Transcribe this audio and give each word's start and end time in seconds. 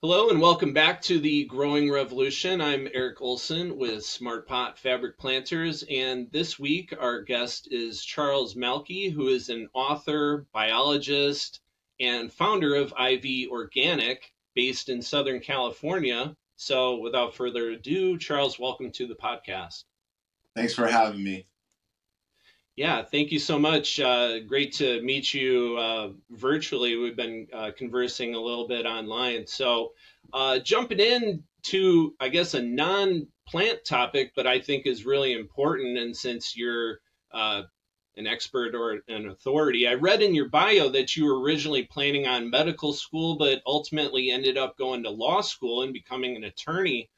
Hello 0.00 0.30
and 0.30 0.40
welcome 0.40 0.72
back 0.72 1.02
to 1.02 1.18
the 1.18 1.44
Growing 1.46 1.90
Revolution. 1.90 2.60
I'm 2.60 2.86
Eric 2.94 3.20
Olson 3.20 3.76
with 3.76 4.04
Smart 4.04 4.46
Pot 4.46 4.78
Fabric 4.78 5.18
Planters, 5.18 5.82
and 5.90 6.30
this 6.30 6.56
week 6.56 6.94
our 6.96 7.22
guest 7.22 7.66
is 7.72 8.04
Charles 8.04 8.54
Malki, 8.54 9.12
who 9.12 9.26
is 9.26 9.48
an 9.48 9.68
author, 9.74 10.46
biologist, 10.52 11.58
and 11.98 12.32
founder 12.32 12.76
of 12.76 12.94
IV 12.96 13.50
Organic 13.50 14.32
based 14.54 14.88
in 14.88 15.02
Southern 15.02 15.40
California. 15.40 16.36
So, 16.54 17.00
without 17.00 17.34
further 17.34 17.70
ado, 17.70 18.18
Charles, 18.18 18.56
welcome 18.56 18.92
to 18.92 19.08
the 19.08 19.16
podcast. 19.16 19.82
Thanks 20.54 20.74
for 20.74 20.86
having 20.86 21.24
me. 21.24 21.44
Yeah, 22.78 23.02
thank 23.02 23.32
you 23.32 23.40
so 23.40 23.58
much. 23.58 23.98
Uh, 23.98 24.38
great 24.38 24.72
to 24.74 25.02
meet 25.02 25.34
you 25.34 25.76
uh, 25.76 26.10
virtually. 26.30 26.94
We've 26.94 27.16
been 27.16 27.48
uh, 27.52 27.72
conversing 27.76 28.36
a 28.36 28.40
little 28.40 28.68
bit 28.68 28.86
online. 28.86 29.48
So, 29.48 29.94
uh, 30.32 30.60
jumping 30.60 31.00
in 31.00 31.42
to, 31.64 32.14
I 32.20 32.28
guess, 32.28 32.54
a 32.54 32.62
non 32.62 33.26
plant 33.48 33.84
topic, 33.84 34.30
but 34.36 34.46
I 34.46 34.60
think 34.60 34.86
is 34.86 35.04
really 35.04 35.32
important. 35.32 35.98
And 35.98 36.16
since 36.16 36.56
you're 36.56 37.00
uh, 37.32 37.62
an 38.16 38.28
expert 38.28 38.76
or 38.76 39.00
an 39.08 39.28
authority, 39.28 39.88
I 39.88 39.94
read 39.94 40.22
in 40.22 40.32
your 40.32 40.48
bio 40.48 40.88
that 40.90 41.16
you 41.16 41.24
were 41.24 41.40
originally 41.40 41.82
planning 41.82 42.28
on 42.28 42.48
medical 42.48 42.92
school, 42.92 43.38
but 43.38 43.60
ultimately 43.66 44.30
ended 44.30 44.56
up 44.56 44.78
going 44.78 45.02
to 45.02 45.10
law 45.10 45.40
school 45.40 45.82
and 45.82 45.92
becoming 45.92 46.36
an 46.36 46.44
attorney 46.44 47.10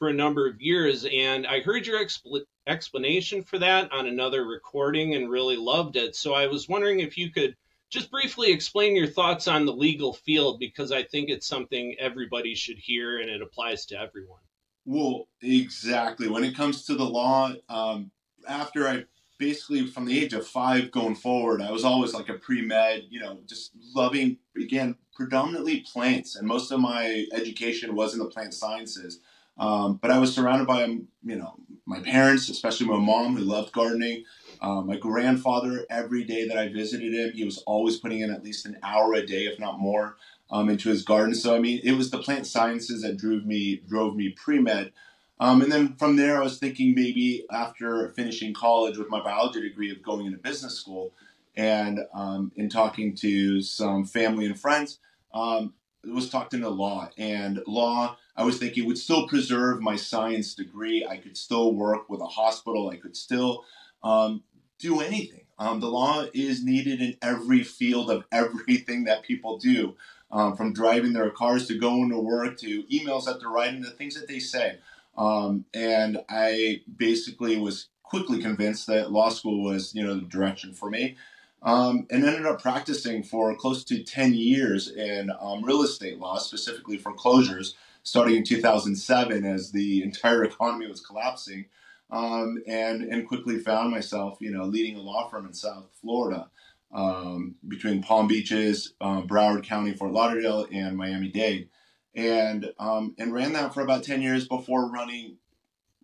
for 0.00 0.08
a 0.08 0.14
number 0.14 0.48
of 0.48 0.60
years. 0.60 1.06
And 1.12 1.46
I 1.46 1.60
heard 1.60 1.86
your 1.86 2.02
expl- 2.02 2.40
explanation 2.66 3.44
for 3.44 3.58
that 3.58 3.92
on 3.92 4.06
another 4.06 4.46
recording 4.46 5.14
and 5.14 5.30
really 5.30 5.58
loved 5.58 5.94
it. 5.94 6.16
So 6.16 6.32
I 6.32 6.46
was 6.46 6.68
wondering 6.68 7.00
if 7.00 7.18
you 7.18 7.30
could 7.30 7.54
just 7.90 8.10
briefly 8.10 8.50
explain 8.50 8.96
your 8.96 9.06
thoughts 9.06 9.46
on 9.46 9.66
the 9.66 9.74
legal 9.74 10.14
field 10.14 10.58
because 10.58 10.90
I 10.90 11.02
think 11.02 11.28
it's 11.28 11.46
something 11.46 11.96
everybody 11.98 12.54
should 12.54 12.78
hear 12.78 13.20
and 13.20 13.28
it 13.28 13.42
applies 13.42 13.84
to 13.86 14.00
everyone. 14.00 14.40
Well, 14.86 15.28
exactly. 15.42 16.28
When 16.28 16.44
it 16.44 16.56
comes 16.56 16.86
to 16.86 16.94
the 16.94 17.04
law, 17.04 17.52
um, 17.68 18.10
after 18.48 18.88
I 18.88 19.04
basically 19.38 19.86
from 19.86 20.06
the 20.06 20.18
age 20.18 20.32
of 20.32 20.46
five 20.46 20.90
going 20.92 21.14
forward, 21.14 21.60
I 21.60 21.70
was 21.70 21.84
always 21.84 22.14
like 22.14 22.30
a 22.30 22.34
pre 22.34 22.62
med, 22.62 23.02
you 23.10 23.20
know, 23.20 23.40
just 23.46 23.72
loving, 23.94 24.38
again, 24.56 24.94
predominantly 25.14 25.80
plants. 25.80 26.36
And 26.36 26.48
most 26.48 26.72
of 26.72 26.80
my 26.80 27.26
education 27.34 27.94
was 27.94 28.14
in 28.14 28.20
the 28.20 28.26
plant 28.26 28.54
sciences. 28.54 29.20
Um, 29.60 29.96
but 30.00 30.10
I 30.10 30.18
was 30.18 30.34
surrounded 30.34 30.66
by, 30.66 30.84
you 30.86 31.36
know, 31.36 31.54
my 31.84 32.00
parents, 32.00 32.48
especially 32.48 32.86
my 32.86 32.96
mom 32.96 33.36
who 33.36 33.44
loved 33.44 33.72
gardening. 33.72 34.24
Uh, 34.60 34.80
my 34.80 34.96
grandfather, 34.96 35.86
every 35.90 36.24
day 36.24 36.48
that 36.48 36.56
I 36.56 36.68
visited 36.68 37.12
him, 37.12 37.32
he 37.32 37.44
was 37.44 37.58
always 37.66 37.98
putting 37.98 38.20
in 38.20 38.30
at 38.30 38.42
least 38.42 38.64
an 38.64 38.78
hour 38.82 39.12
a 39.14 39.24
day, 39.24 39.44
if 39.44 39.58
not 39.58 39.78
more, 39.78 40.16
um, 40.50 40.70
into 40.70 40.88
his 40.88 41.02
garden. 41.02 41.34
So 41.34 41.54
I 41.54 41.60
mean, 41.60 41.80
it 41.84 41.92
was 41.92 42.10
the 42.10 42.18
plant 42.18 42.46
sciences 42.46 43.02
that 43.02 43.18
drove 43.18 43.44
me 43.44 43.82
drove 43.86 44.16
me 44.16 44.30
pre 44.30 44.58
med. 44.60 44.92
Um, 45.38 45.62
and 45.62 45.72
then 45.72 45.96
from 45.96 46.16
there, 46.16 46.38
I 46.38 46.44
was 46.44 46.58
thinking 46.58 46.94
maybe 46.94 47.46
after 47.50 48.10
finishing 48.10 48.52
college 48.52 48.98
with 48.98 49.08
my 49.08 49.22
biology 49.22 49.62
degree 49.62 49.90
of 49.90 50.02
going 50.02 50.26
into 50.26 50.38
business 50.38 50.74
school, 50.74 51.12
and 51.56 52.00
um, 52.14 52.52
in 52.56 52.68
talking 52.68 53.14
to 53.16 53.60
some 53.62 54.04
family 54.04 54.46
and 54.46 54.58
friends, 54.58 55.00
um, 55.34 55.74
was 56.04 56.30
talked 56.30 56.54
into 56.54 56.68
law 56.68 57.10
and 57.18 57.62
law 57.66 58.16
I 58.40 58.42
was 58.42 58.56
thinking 58.56 58.86
would 58.86 58.96
still 58.96 59.28
preserve 59.28 59.82
my 59.82 59.96
science 59.96 60.54
degree. 60.54 61.04
I 61.06 61.18
could 61.18 61.36
still 61.36 61.74
work 61.74 62.08
with 62.08 62.22
a 62.22 62.26
hospital. 62.26 62.88
I 62.88 62.96
could 62.96 63.14
still 63.14 63.66
um, 64.02 64.44
do 64.78 65.02
anything. 65.02 65.42
Um, 65.58 65.80
the 65.80 65.90
law 65.90 66.24
is 66.32 66.64
needed 66.64 67.02
in 67.02 67.18
every 67.20 67.62
field 67.62 68.10
of 68.10 68.24
everything 68.32 69.04
that 69.04 69.24
people 69.24 69.58
do, 69.58 69.94
um, 70.30 70.56
from 70.56 70.72
driving 70.72 71.12
their 71.12 71.28
cars 71.28 71.68
to 71.68 71.78
going 71.78 72.08
to 72.08 72.18
work 72.18 72.56
to 72.60 72.84
emails 72.84 73.26
that 73.26 73.40
they're 73.40 73.50
writing 73.50 73.82
the 73.82 73.90
things 73.90 74.14
that 74.14 74.26
they 74.26 74.38
say. 74.38 74.78
Um, 75.18 75.66
and 75.74 76.22
I 76.30 76.80
basically 76.96 77.58
was 77.58 77.88
quickly 78.02 78.40
convinced 78.40 78.86
that 78.86 79.12
law 79.12 79.28
school 79.28 79.62
was, 79.62 79.94
you 79.94 80.02
know, 80.02 80.14
the 80.14 80.22
direction 80.22 80.72
for 80.72 80.88
me. 80.88 81.18
Um, 81.62 82.06
and 82.10 82.24
ended 82.24 82.46
up 82.46 82.62
practicing 82.62 83.22
for 83.22 83.54
close 83.54 83.84
to 83.84 84.02
10 84.02 84.32
years 84.32 84.88
in 84.88 85.30
um, 85.38 85.62
real 85.62 85.82
estate 85.82 86.18
law, 86.18 86.38
specifically 86.38 86.96
foreclosures 86.96 87.74
starting 88.02 88.36
in 88.36 88.44
2007 88.44 89.44
as 89.44 89.72
the 89.72 90.02
entire 90.02 90.44
economy 90.44 90.86
was 90.88 91.00
collapsing, 91.00 91.66
um, 92.10 92.62
and 92.66 93.02
and 93.02 93.26
quickly 93.28 93.58
found 93.58 93.90
myself, 93.90 94.38
you 94.40 94.50
know, 94.50 94.64
leading 94.64 94.96
a 94.96 95.00
law 95.00 95.28
firm 95.28 95.46
in 95.46 95.52
South 95.52 95.86
Florida 96.00 96.50
um, 96.92 97.54
between 97.66 98.02
Palm 98.02 98.26
Beaches, 98.26 98.94
uh, 99.00 99.22
Broward 99.22 99.64
County, 99.64 99.92
Fort 99.92 100.12
Lauderdale, 100.12 100.66
and 100.72 100.96
Miami 100.96 101.28
Dade, 101.28 101.68
and 102.14 102.72
um, 102.78 103.14
and 103.18 103.32
ran 103.32 103.52
that 103.52 103.74
for 103.74 103.82
about 103.82 104.04
10 104.04 104.22
years 104.22 104.48
before 104.48 104.90
running 104.90 105.36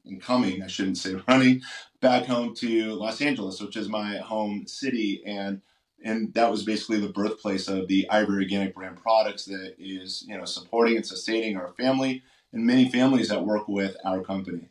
and 0.05 0.23
coming, 0.23 0.63
I 0.63 0.69
shouldn't 0.69 0.99
say 0.99 1.17
running, 1.29 1.63
back 2.01 2.27
home 2.27 2.55
to 2.57 2.95
Los 2.95 3.21
Angeles, 3.21 3.61
which 3.61 3.77
is 3.77 3.89
my 3.89 4.19
home 4.19 4.67
city, 4.67 5.23
and 5.27 5.61
and 6.07 6.33
that 6.35 6.51
was 6.51 6.63
basically 6.63 7.01
the 7.01 7.09
birthplace 7.09 7.67
of 7.67 7.89
the 7.89 8.09
IV 8.13 8.29
Organic 8.29 8.75
brand 8.75 8.97
products 9.03 9.45
that 9.47 9.75
is 9.79 10.25
you 10.29 10.39
know 10.39 10.45
supporting 10.45 10.97
and 10.97 11.05
sustaining 11.05 11.57
our 11.57 11.73
family 11.73 12.23
and 12.53 12.65
many 12.65 12.89
families 12.89 13.29
that 13.29 13.45
work 13.45 13.67
with 13.67 13.97
our 14.05 14.23
company. 14.23 14.69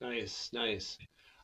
Nice, 0.00 0.50
nice. 0.52 0.98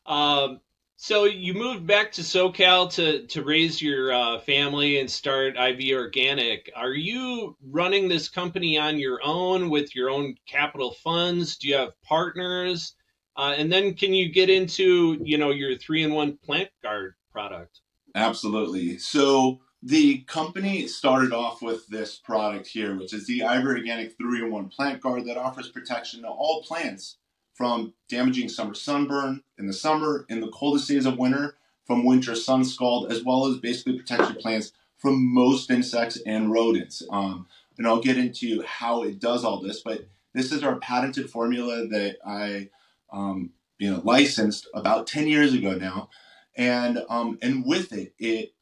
Um, 0.05 0.59
so 0.97 1.23
you 1.23 1.53
moved 1.53 1.87
back 1.87 2.11
to 2.13 2.21
SoCal 2.21 2.91
to 2.93 3.25
to 3.27 3.43
raise 3.43 3.81
your 3.81 4.13
uh, 4.13 4.39
family 4.39 4.99
and 4.99 5.09
start 5.09 5.55
IV 5.57 5.97
Organic. 5.97 6.69
Are 6.75 6.93
you 6.93 7.55
running 7.63 8.09
this 8.09 8.27
company 8.27 8.77
on 8.77 8.99
your 8.99 9.19
own 9.23 9.69
with 9.69 9.95
your 9.95 10.09
own 10.09 10.35
capital 10.45 10.91
funds? 11.03 11.55
Do 11.57 11.69
you 11.69 11.77
have 11.77 11.93
partners? 12.03 12.95
Uh, 13.37 13.55
and 13.57 13.71
then 13.71 13.93
can 13.93 14.13
you 14.13 14.29
get 14.29 14.49
into 14.49 15.21
you 15.23 15.37
know 15.37 15.51
your 15.51 15.77
three 15.77 16.03
in 16.03 16.13
one 16.13 16.37
plant 16.43 16.69
guard 16.83 17.15
product? 17.31 17.79
Absolutely. 18.15 18.97
So 18.97 19.59
the 19.83 20.19
company 20.21 20.87
started 20.87 21.33
off 21.33 21.61
with 21.61 21.85
this 21.87 22.15
product 22.15 22.65
here, 22.65 22.97
which 22.97 23.13
is 23.13 23.27
the 23.27 23.41
IV 23.41 23.65
Organic 23.65 24.17
3-in-1 24.17 24.71
Plant 24.71 25.01
Guard 25.01 25.25
that 25.25 25.37
offers 25.37 25.69
protection 25.69 26.21
to 26.21 26.29
all 26.29 26.63
plants 26.63 27.17
from 27.53 27.93
damaging 28.09 28.49
summer 28.49 28.73
sunburn 28.73 29.43
in 29.59 29.67
the 29.67 29.73
summer, 29.73 30.25
in 30.29 30.39
the 30.39 30.47
coldest 30.47 30.87
days 30.87 31.05
of 31.05 31.17
winter, 31.17 31.57
from 31.85 32.05
winter 32.05 32.35
sun 32.35 32.63
scald, 32.63 33.11
as 33.11 33.23
well 33.23 33.45
as 33.47 33.57
basically 33.57 33.99
protect 33.99 34.23
your 34.23 34.41
plants 34.41 34.71
from 34.97 35.33
most 35.33 35.69
insects 35.69 36.19
and 36.25 36.51
rodents. 36.51 37.03
Um, 37.11 37.47
and 37.77 37.85
I'll 37.85 38.01
get 38.01 38.17
into 38.17 38.63
how 38.65 39.03
it 39.03 39.19
does 39.19 39.43
all 39.43 39.61
this, 39.61 39.81
but 39.81 40.07
this 40.33 40.51
is 40.51 40.63
our 40.63 40.77
patented 40.77 41.29
formula 41.29 41.85
that 41.87 42.17
I, 42.25 42.69
um, 43.11 43.51
you 43.77 43.91
know, 43.91 44.01
licensed 44.03 44.67
about 44.73 45.05
10 45.05 45.27
years 45.27 45.53
ago 45.53 45.75
now 45.75 46.09
and 46.55 47.03
um, 47.09 47.37
and 47.41 47.65
with 47.65 47.91
it, 47.93 48.13
it 48.19 48.53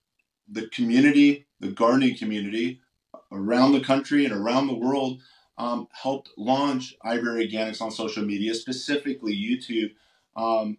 the 0.49 0.67
community, 0.67 1.45
the 1.59 1.69
gardening 1.69 2.17
community 2.17 2.79
around 3.31 3.73
the 3.73 3.81
country 3.81 4.25
and 4.25 4.33
around 4.33 4.67
the 4.67 4.75
world 4.75 5.21
um, 5.57 5.87
helped 5.91 6.31
launch 6.37 6.93
IV 7.05 7.23
Organics 7.23 7.81
on 7.81 7.91
social 7.91 8.23
media, 8.23 8.53
specifically 8.53 9.35
YouTube. 9.35 9.91
Um, 10.35 10.77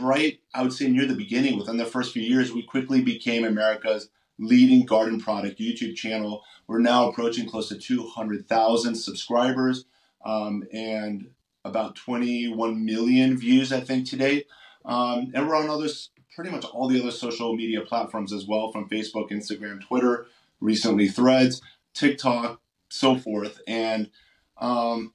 right, 0.00 0.38
I 0.54 0.62
would 0.62 0.72
say 0.72 0.88
near 0.88 1.06
the 1.06 1.14
beginning, 1.14 1.58
within 1.58 1.76
the 1.76 1.84
first 1.84 2.12
few 2.12 2.22
years, 2.22 2.52
we 2.52 2.62
quickly 2.62 3.02
became 3.02 3.44
America's 3.44 4.08
leading 4.38 4.86
garden 4.86 5.20
product 5.20 5.60
YouTube 5.60 5.96
channel. 5.96 6.42
We're 6.66 6.78
now 6.78 7.08
approaching 7.08 7.48
close 7.48 7.68
to 7.68 7.78
200,000 7.78 8.94
subscribers 8.94 9.84
um, 10.24 10.64
and 10.72 11.28
about 11.64 11.96
21 11.96 12.84
million 12.84 13.36
views, 13.36 13.72
I 13.72 13.80
think, 13.80 14.08
today. 14.08 14.44
Um, 14.84 15.32
and 15.34 15.46
we're 15.46 15.56
on 15.56 15.70
other 15.70 15.88
pretty 16.34 16.50
much 16.50 16.64
all 16.64 16.88
the 16.88 17.00
other 17.00 17.10
social 17.10 17.54
media 17.54 17.80
platforms 17.80 18.32
as 18.32 18.46
well, 18.46 18.72
from 18.72 18.88
Facebook, 18.88 19.30
Instagram, 19.30 19.80
Twitter, 19.80 20.26
recently 20.60 21.08
Threads, 21.08 21.60
TikTok, 21.94 22.60
so 22.88 23.16
forth. 23.16 23.60
And 23.66 24.10
um, 24.58 25.12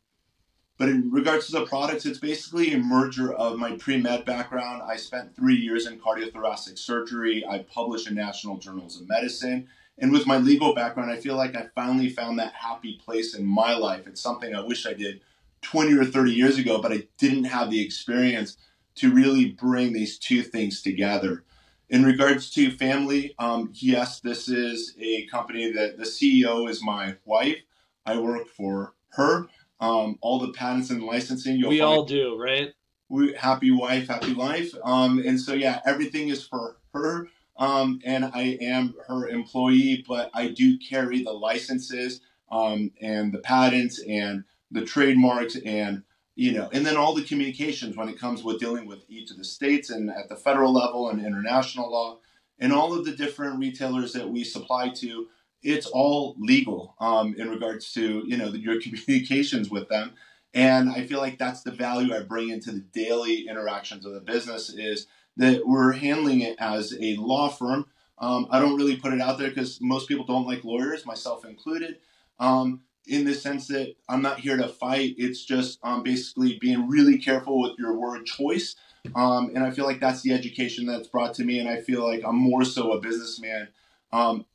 but 0.78 0.90
in 0.90 1.10
regards 1.12 1.48
to 1.48 1.54
the 1.54 1.66
products, 1.66 2.06
it's 2.06 2.20
basically 2.20 2.74
a 2.74 2.78
merger 2.78 3.34
of 3.34 3.58
my 3.58 3.72
pre 3.78 3.98
med 3.98 4.26
background. 4.26 4.84
I 4.84 4.96
spent 4.96 5.36
three 5.36 5.56
years 5.56 5.88
in 5.88 6.00
cardiothoracic 6.00 6.78
surgery. 6.78 7.44
I 7.46 7.60
published 7.60 8.08
in 8.08 8.16
national 8.16 8.58
journals 8.58 9.02
of 9.02 9.08
medicine. 9.08 9.68
And 10.00 10.12
with 10.12 10.28
my 10.28 10.38
legal 10.38 10.76
background, 10.76 11.10
I 11.10 11.18
feel 11.18 11.36
like 11.36 11.56
I 11.56 11.70
finally 11.74 12.10
found 12.10 12.38
that 12.38 12.54
happy 12.54 13.02
place 13.04 13.34
in 13.34 13.44
my 13.44 13.76
life. 13.76 14.06
It's 14.06 14.22
something 14.22 14.54
I 14.54 14.62
wish 14.62 14.86
I 14.86 14.94
did 14.94 15.22
20 15.64 15.98
or 15.98 16.06
30 16.06 16.32
years 16.32 16.60
ago, 16.60 16.80
but 16.80 16.94
I 16.94 17.08
didn't 17.18 17.46
have 17.46 17.72
the 17.72 17.84
experience 17.84 18.58
to 18.98 19.14
really 19.14 19.52
bring 19.52 19.94
these 19.94 20.18
two 20.18 20.44
things 20.44 20.82
together. 20.82 21.44
In 21.90 22.04
regards 22.04 22.50
to 22.52 22.72
family, 22.72 23.34
um, 23.40 23.72
yes, 23.74 24.20
this 24.20 24.50
is 24.50 24.94
a 25.00 25.26
company 25.28 25.72
that 25.72 25.98
the 25.98 26.04
CEO 26.04 26.70
is 26.70 26.84
my 26.84 27.16
wife. 27.24 27.58
I 28.06 28.18
work 28.18 28.48
for 28.48 28.94
her. 29.12 29.48
Um, 29.80 30.18
all 30.22 30.40
the 30.40 30.52
patents 30.52 30.90
and 30.90 31.04
licensing, 31.04 31.66
we 31.68 31.82
all 31.82 32.04
do, 32.04 32.36
right? 32.38 32.74
We 33.10 33.34
happy 33.34 33.72
wife, 33.72 34.08
happy 34.08 34.34
life. 34.34 34.74
Um, 34.84 35.20
and 35.20 35.40
so 35.40 35.54
yeah, 35.54 35.82
everything 35.86 36.30
is 36.30 36.46
for 36.46 36.78
her. 36.94 37.28
Um, 37.58 38.02
and 38.04 38.26
I 38.26 38.58
am 38.62 38.96
her 39.08 39.28
employee, 39.30 40.04
but 40.08 40.30
I 40.34 40.50
do 40.50 40.78
carry 40.78 41.24
the 41.24 41.32
licenses 41.32 42.22
um, 42.52 42.92
and 43.02 43.34
the 43.34 43.40
patents 43.40 44.00
and 44.08 44.44
the 44.72 44.84
trademarks 44.84 45.56
and 45.56 46.04
you 46.38 46.52
know, 46.52 46.70
and 46.72 46.86
then 46.86 46.96
all 46.96 47.16
the 47.16 47.24
communications 47.24 47.98
when 47.98 48.10
it 48.10 48.20
comes 48.20 48.44
with 48.44 48.60
dealing 48.60 48.86
with 48.86 49.04
each 49.10 49.32
of 49.32 49.38
the 49.38 49.44
states 49.44 49.90
and 49.90 50.12
at 50.12 50.30
the 50.30 50.36
federal 50.36 50.72
level 50.72 51.10
and 51.10 51.26
international 51.26 51.92
law 51.92 52.20
and 52.60 52.72
all 52.72 52.94
of 52.94 53.06
the 53.06 53.16
different 53.16 53.58
retailers 53.58 54.14
that 54.14 54.30
we 54.30 54.44
supply 54.44 54.90
to, 54.90 55.28
it's 55.64 55.88
all 55.88 56.36
legal 56.38 56.96
um, 57.00 57.34
in 57.40 57.50
regards 57.50 57.92
to 57.94 58.24
you 58.28 58.38
know 58.38 58.50
your 58.50 58.80
communications 58.82 59.72
with 59.72 59.90
them. 59.90 60.14
And 60.54 60.92
I 60.92 61.08
feel 61.08 61.20
like 61.20 61.40
that's 61.40 61.64
the 61.64 61.72
value 61.72 62.14
I 62.14 62.22
bring 62.22 62.50
into 62.50 62.72
the 62.72 62.86
daily 62.94 63.48
interactions 63.48 64.06
of 64.06 64.14
the 64.14 64.22
business 64.22 64.70
is 64.70 65.08
that 65.38 65.66
we're 65.66 65.94
handling 65.94 66.42
it 66.42 66.56
as 66.60 66.96
a 67.02 67.16
law 67.16 67.50
firm. 67.50 67.88
Um, 68.20 68.48
I 68.52 68.60
don't 68.60 68.78
really 68.78 68.96
put 68.96 69.14
it 69.14 69.22
out 69.22 69.40
there 69.40 69.50
because 69.50 69.80
most 69.82 70.08
people 70.08 70.26
don't 70.26 70.48
like 70.48 70.64
lawyers, 70.64 71.04
myself 71.04 71.46
included. 71.46 71.98
Um, 72.40 72.82
in 73.08 73.26
the 73.26 73.34
sense 73.34 73.68
that 73.68 73.96
I'm 74.10 74.22
not 74.22 74.40
here 74.40 74.58
to 74.58 74.68
fight. 74.68 75.16
It's 75.18 75.46
just 75.46 75.80
um, 75.84 76.04
basically 76.04 76.58
being 76.60 76.88
really 76.88 77.18
careful 77.18 77.62
with 77.62 77.80
your 77.80 77.98
word 77.98 78.26
choice. 78.26 78.76
Um, 79.16 79.52
and 79.56 79.64
I 79.64 79.72
feel 79.72 79.86
like 79.86 80.00
that's 80.00 80.22
the 80.22 80.34
education 80.34 80.86
that's 80.86 81.08
brought 81.08 81.34
to 81.36 81.46
me. 81.46 81.60
And 81.60 81.70
I 81.70 81.82
feel 81.82 82.04
like 82.04 82.24
I'm 82.26 82.36
more 82.36 82.66
so 82.66 82.92
a 82.92 83.00
businessman 83.00 83.70
um, 84.12 84.46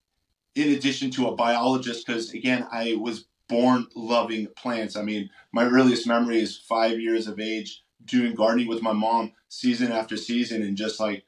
in 0.55 0.71
addition 0.71 1.11
to 1.13 1.29
a 1.29 1.35
biologist 1.35 2.07
because, 2.07 2.33
again, 2.33 2.67
I 2.71 2.97
was 3.01 3.25
born 3.49 3.87
loving 3.95 4.49
plants. 4.57 4.97
I 4.97 5.03
mean, 5.03 5.31
my 5.53 5.65
earliest 5.65 6.07
memory 6.07 6.41
is 6.41 6.57
five 6.57 7.01
years 7.01 7.27
of 7.27 7.41
age 7.41 7.83
doing 8.05 8.35
gardening 8.35 8.69
with 8.69 8.83
my 8.83 8.93
mom 8.93 9.33
season 9.49 9.93
after 9.93 10.17
season 10.17 10.63
and 10.63 10.77
just 10.77 10.99
like 11.01 11.25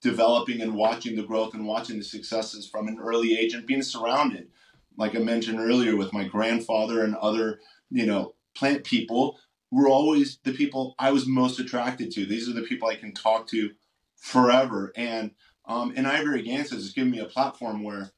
developing 0.00 0.60
and 0.60 0.74
watching 0.74 1.16
the 1.16 1.22
growth 1.22 1.54
and 1.54 1.66
watching 1.66 1.98
the 1.98 2.04
successes 2.04 2.68
from 2.68 2.88
an 2.88 2.98
early 3.00 3.38
age 3.38 3.54
and 3.54 3.66
being 3.66 3.82
surrounded 3.82 4.48
like 5.00 5.16
I 5.16 5.18
mentioned 5.18 5.58
earlier, 5.58 5.96
with 5.96 6.12
my 6.12 6.24
grandfather 6.24 7.02
and 7.02 7.16
other, 7.16 7.58
you 7.90 8.04
know, 8.04 8.34
plant 8.54 8.84
people, 8.84 9.40
were 9.70 9.88
always 9.88 10.38
the 10.44 10.52
people 10.52 10.94
I 10.98 11.10
was 11.10 11.26
most 11.26 11.58
attracted 11.58 12.10
to. 12.12 12.26
These 12.26 12.48
are 12.48 12.52
the 12.52 12.62
people 12.62 12.86
I 12.86 12.96
can 12.96 13.12
talk 13.12 13.48
to 13.48 13.70
forever. 14.16 14.92
And 14.94 15.30
um, 15.66 15.94
and 15.96 16.06
IV 16.06 16.26
Organics 16.26 16.70
has 16.70 16.92
given 16.92 17.12
me 17.12 17.18
a 17.18 17.24
platform 17.24 17.82
where 17.82 18.12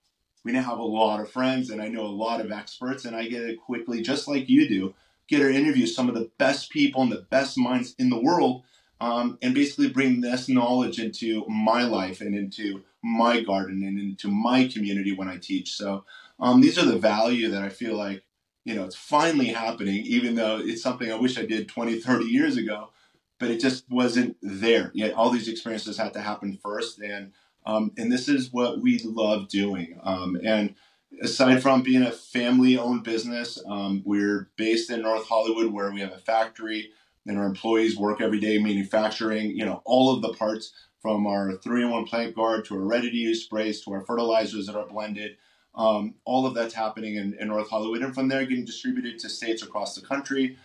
we 0.44 0.50
now 0.50 0.62
have 0.62 0.79
a 0.79 0.82
lot 0.82 1.20
of 1.20 1.31
friends 1.31 1.70
and 1.70 1.81
I 1.81 1.87
know 1.87 2.05
a 2.05 2.08
lot 2.08 2.40
of 2.40 2.50
experts, 2.50 3.05
and 3.05 3.14
I 3.14 3.28
get 3.28 3.46
to 3.46 3.55
quickly, 3.55 4.02
just 4.02 4.26
like 4.26 4.49
you 4.49 4.69
do, 4.69 4.94
get 5.28 5.38
to 5.38 5.55
interview 5.55 5.87
some 5.87 6.08
of 6.08 6.17
the 6.17 6.31
best 6.38 6.70
people 6.70 7.02
and 7.02 7.12
the 7.12 7.26
best 7.31 7.56
minds 7.56 7.94
in 7.99 8.11
the 8.11 8.20
world. 8.20 8.64
Um, 9.00 9.37
and 9.43 9.52
basically 9.52 9.88
bring 9.88 10.20
this 10.20 10.49
knowledge 10.49 11.00
into 11.00 11.44
my 11.49 11.82
life 11.82 12.20
and 12.20 12.37
into 12.37 12.85
my 13.02 13.40
garden 13.40 13.82
and 13.82 13.99
into 13.99 14.28
my 14.28 14.69
community 14.69 15.12
when 15.12 15.28
I 15.28 15.38
teach. 15.38 15.73
So 15.73 16.05
um, 16.42 16.60
these 16.60 16.76
are 16.76 16.84
the 16.84 16.98
value 16.98 17.48
that 17.50 17.62
I 17.62 17.68
feel 17.68 17.96
like, 17.96 18.24
you 18.64 18.74
know, 18.74 18.84
it's 18.84 18.96
finally 18.96 19.46
happening, 19.46 20.04
even 20.04 20.34
though 20.34 20.58
it's 20.58 20.82
something 20.82 21.10
I 21.10 21.14
wish 21.14 21.38
I 21.38 21.46
did 21.46 21.68
20, 21.68 22.00
30 22.00 22.24
years 22.24 22.56
ago, 22.56 22.90
but 23.38 23.50
it 23.50 23.60
just 23.60 23.88
wasn't 23.88 24.36
there. 24.42 24.90
Yet 24.92 25.14
all 25.14 25.30
these 25.30 25.48
experiences 25.48 25.96
had 25.96 26.12
to 26.14 26.20
happen 26.20 26.58
first. 26.60 27.00
And, 27.00 27.32
um, 27.64 27.92
and 27.96 28.10
this 28.10 28.28
is 28.28 28.52
what 28.52 28.80
we 28.80 29.00
love 29.04 29.48
doing. 29.48 30.00
Um, 30.02 30.36
and 30.44 30.74
aside 31.22 31.62
from 31.62 31.82
being 31.82 32.02
a 32.02 32.10
family 32.10 32.76
owned 32.76 33.04
business, 33.04 33.62
um, 33.66 34.02
we're 34.04 34.50
based 34.56 34.90
in 34.90 35.02
North 35.02 35.26
Hollywood 35.26 35.72
where 35.72 35.92
we 35.92 36.00
have 36.00 36.12
a 36.12 36.18
factory 36.18 36.90
and 37.24 37.38
our 37.38 37.46
employees 37.46 37.96
work 37.96 38.20
every 38.20 38.40
day 38.40 38.58
manufacturing, 38.58 39.56
you 39.56 39.64
know, 39.64 39.80
all 39.84 40.12
of 40.12 40.22
the 40.22 40.32
parts 40.32 40.72
from 41.00 41.24
our 41.24 41.56
three 41.58 41.84
in 41.84 41.90
one 41.90 42.04
plant 42.04 42.34
guard 42.34 42.64
to 42.64 42.74
our 42.74 42.80
ready 42.80 43.10
to 43.10 43.16
use 43.16 43.44
sprays 43.44 43.80
to 43.84 43.92
our 43.92 44.04
fertilizers 44.04 44.66
that 44.66 44.76
are 44.76 44.86
blended 44.86 45.36
um, 45.74 46.14
all 46.24 46.46
of 46.46 46.54
that's 46.54 46.74
happening 46.74 47.16
in, 47.16 47.34
in, 47.34 47.48
North 47.48 47.70
Hollywood, 47.70 48.02
and 48.02 48.14
from 48.14 48.28
there 48.28 48.44
getting 48.44 48.64
distributed 48.64 49.19
to 49.20 49.28
states 49.28 49.62
across 49.62 49.94
the 49.94 50.06
country 50.06 50.58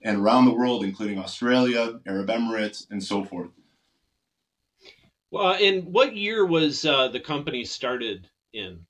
and 0.00 0.18
around 0.18 0.46
the 0.46 0.54
world, 0.54 0.84
including 0.84 1.18
Australia, 1.18 2.00
Arab 2.06 2.28
Emirates, 2.28 2.86
and 2.90 3.02
so 3.02 3.24
forth. 3.24 3.50
Well, 5.30 5.56
and 5.60 5.84
what 5.92 6.16
year 6.16 6.46
was 6.46 6.84
uh, 6.84 7.08
the 7.08 7.20
company 7.20 7.64
started 7.64 8.28
in? 8.52 8.86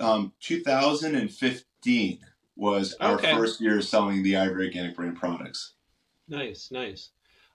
Um, 0.00 0.32
2015 0.40 2.18
was 2.56 2.94
our 3.00 3.14
okay. 3.14 3.34
first 3.34 3.60
year 3.60 3.80
selling 3.80 4.22
the 4.22 4.34
IV 4.34 4.52
Organic 4.52 4.96
brand 4.96 5.16
products. 5.16 5.74
Nice, 6.28 6.70
nice. 6.70 7.10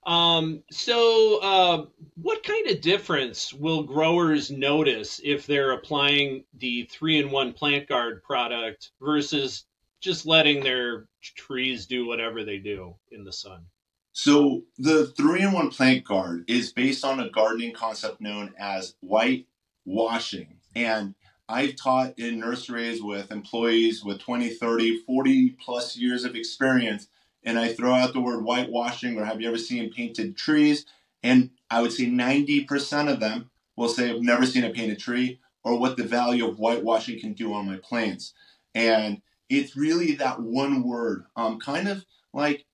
Um, 0.06 0.64
so, 0.72 1.40
uh, 1.42 1.86
what 2.16 2.44
kind 2.44 2.68
of 2.68 2.82
difference 2.82 3.54
will 3.54 3.84
growers 3.84 4.50
notice 4.50 5.20
if 5.24 5.46
they're 5.46 5.72
applying 5.72 6.46
the 6.58 6.88
three 6.90 7.20
in 7.20 7.30
one 7.30 7.52
plant 7.52 7.90
guard 7.90 8.24
product 8.24 8.92
versus 9.02 9.66
just 10.00 10.26
letting 10.26 10.64
their 10.64 11.08
trees 11.22 11.88
do 11.88 12.06
whatever 12.06 12.46
they 12.46 12.58
do 12.58 12.96
in 13.12 13.26
the 13.26 13.34
sun? 13.34 13.66
So, 14.14 14.64
the 14.78 15.08
three 15.08 15.42
in 15.42 15.52
one 15.52 15.70
plant 15.70 16.06
guard 16.06 16.46
is 16.48 16.72
based 16.72 17.04
on 17.04 17.20
a 17.20 17.30
gardening 17.30 17.74
concept 17.74 18.22
known 18.22 18.54
as 18.58 18.96
white 19.02 19.48
washing. 19.86 20.58
And 20.74 21.16
I've 21.50 21.76
taught 21.76 22.18
in 22.18 22.40
nurseries 22.40 23.02
with 23.02 23.32
employees 23.32 24.04
with 24.04 24.20
20, 24.20 24.50
30, 24.50 25.04
40 25.06 25.50
plus 25.64 25.98
years 25.98 26.24
of 26.24 26.36
experience 26.36 27.08
and 27.48 27.58
I 27.58 27.70
throw 27.70 27.94
out 27.94 28.12
the 28.12 28.20
word 28.20 28.44
whitewashing 28.44 29.18
or 29.18 29.24
have 29.24 29.40
you 29.40 29.48
ever 29.48 29.58
seen 29.58 29.90
painted 29.90 30.36
trees? 30.36 30.86
And 31.24 31.52
I 31.72 31.82
would 31.82 31.94
say 31.94 32.06
90% 32.06 33.10
of 33.10 33.22
them 33.22 33.50
will 33.78 33.88
say, 33.88 34.12
I've 34.12 34.22
never 34.22 34.46
seen 34.46 34.66
a 34.66 34.70
painted 34.70 35.00
tree 35.00 35.40
or 35.64 35.80
what 35.80 35.96
the 35.96 36.04
value 36.04 36.46
of 36.46 36.58
whitewashing 36.58 37.22
can 37.22 37.32
do 37.32 37.54
on 37.54 37.66
my 37.66 37.78
plants. 37.78 38.34
And 38.76 39.22
it's 39.50 39.78
really 39.78 40.16
that 40.16 40.42
one 40.42 40.84
word, 40.84 41.24
um, 41.38 41.58
kind 41.58 41.88
of 41.88 42.06
like 42.34 42.66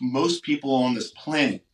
most 0.00 0.44
people 0.44 0.72
on 0.74 0.94
this 0.94 1.10
planet. 1.10 1.66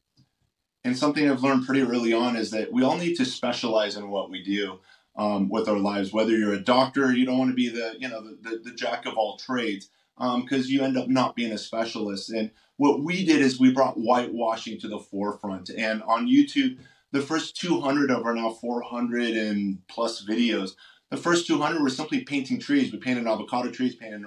And 0.82 0.96
something 0.96 1.30
I've 1.30 1.42
learned 1.42 1.66
pretty 1.66 1.82
early 1.82 2.14
on 2.14 2.36
is 2.36 2.50
that 2.52 2.72
we 2.72 2.82
all 2.82 2.96
need 2.96 3.16
to 3.16 3.26
specialize 3.26 3.98
in 3.98 4.08
what 4.08 4.30
we 4.30 4.42
do 4.42 4.80
um, 5.14 5.50
with 5.50 5.68
our 5.68 5.78
lives. 5.78 6.10
Whether 6.10 6.32
you're 6.32 6.54
a 6.54 6.64
doctor, 6.64 7.12
you 7.12 7.26
don't 7.26 7.38
want 7.38 7.50
to 7.50 7.54
be 7.54 7.68
the 7.68 7.96
you 7.98 8.08
know 8.08 8.22
the, 8.22 8.38
the, 8.40 8.70
the 8.70 8.74
jack 8.74 9.04
of 9.04 9.18
all 9.18 9.36
trades 9.36 9.90
because 10.16 10.66
um, 10.66 10.70
you 10.70 10.82
end 10.82 10.96
up 10.96 11.08
not 11.08 11.34
being 11.34 11.52
a 11.52 11.58
specialist. 11.58 12.30
And 12.30 12.50
what 12.76 13.02
we 13.02 13.24
did 13.24 13.40
is 13.40 13.58
we 13.58 13.72
brought 13.72 13.96
whitewashing 13.96 14.80
to 14.80 14.88
the 14.88 14.98
forefront. 14.98 15.70
And 15.70 16.02
on 16.04 16.28
YouTube, 16.28 16.78
the 17.12 17.20
first 17.20 17.56
200 17.56 18.10
of 18.10 18.24
our 18.24 18.34
now 18.34 18.50
400 18.50 19.36
and 19.36 19.78
plus 19.88 20.24
videos, 20.24 20.72
the 21.10 21.16
first 21.16 21.46
200 21.46 21.80
were 21.80 21.90
simply 21.90 22.24
painting 22.24 22.58
trees. 22.58 22.92
We 22.92 22.98
painted 22.98 23.26
avocado 23.26 23.70
trees, 23.70 23.94
painted 23.94 24.22
an, 24.22 24.26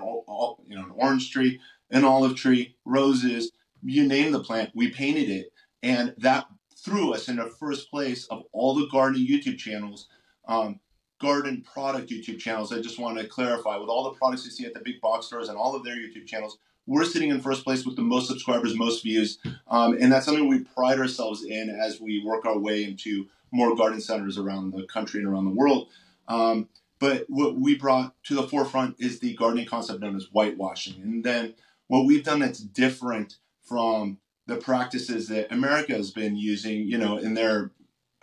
you 0.68 0.76
know, 0.76 0.86
an 0.86 0.94
orange 0.96 1.32
tree, 1.32 1.60
an 1.92 2.04
olive 2.04 2.36
tree, 2.36 2.76
roses, 2.86 3.52
you 3.84 4.08
name 4.08 4.32
the 4.32 4.44
plant, 4.44 4.72
we 4.74 4.90
painted 4.90 5.30
it. 5.30 5.52
And 5.84 6.14
that 6.18 6.48
threw 6.78 7.14
us 7.14 7.28
in 7.28 7.38
the 7.38 7.54
first 7.60 7.90
place 7.90 8.26
of 8.28 8.44
all 8.52 8.76
the 8.76 8.88
gardening 8.88 9.28
YouTube 9.28 9.58
channels 9.58 10.08
um, 10.48 10.80
garden 11.20 11.62
product 11.62 12.10
YouTube 12.10 12.40
channels, 12.40 12.72
I 12.72 12.82
just 12.82 13.00
want 13.00 13.18
to 13.18 13.28
clarify 13.28 13.78
with 13.78 13.90
all 13.90 14.04
the 14.04 14.18
products 14.18 14.46
you 14.46 14.52
see 14.52 14.66
at 14.66 14.74
the 14.74 14.80
big 14.80 15.02
box 15.02 15.28
stores 15.28 15.50
and 15.50 15.58
all 15.58 15.76
of 15.76 15.84
their 15.84 15.96
YouTube 15.96 16.28
channels, 16.28 16.58
we're 16.86 17.06
sitting 17.06 17.30
in 17.30 17.42
first 17.42 17.64
place 17.64 17.86
with 17.86 17.96
the 17.96 18.02
most 18.02 18.28
subscribers, 18.28 18.76
most 18.76 19.04
views. 19.04 19.40
Um, 19.70 19.98
and 20.00 20.12
that's 20.12 20.26
something 20.26 20.48
we 20.48 20.64
pride 20.64 21.00
ourselves 21.00 21.44
in 21.44 21.70
as 21.70 22.00
we 22.00 22.24
work 22.24 22.46
our 22.46 22.58
way 22.58 22.84
into 22.84 23.28
more 23.52 23.76
garden 23.76 24.00
centers 24.00 24.38
around 24.38 24.72
the 24.72 24.86
country 24.86 25.20
and 25.20 25.28
around 25.28 25.46
the 25.46 25.52
world. 25.52 25.90
Um, 26.28 26.70
but 27.00 27.26
what 27.28 27.56
we 27.56 27.76
brought 27.76 28.14
to 28.24 28.36
the 28.36 28.48
forefront 28.48 28.96
is 29.00 29.20
the 29.20 29.36
gardening 29.36 29.68
concept 29.68 30.00
known 30.00 30.16
as 30.16 30.28
whitewashing. 30.32 31.02
And 31.02 31.24
then 31.24 31.56
what 31.88 32.06
we've 32.06 32.24
done 32.24 32.40
that's 32.40 32.60
different 32.60 33.38
from 33.64 34.18
the 34.48 34.56
practices 34.56 35.28
that 35.28 35.52
America 35.52 35.94
has 35.94 36.12
been 36.12 36.36
using, 36.36 36.88
you 36.88 36.98
know, 36.98 37.18
in 37.18 37.34
their 37.34 37.72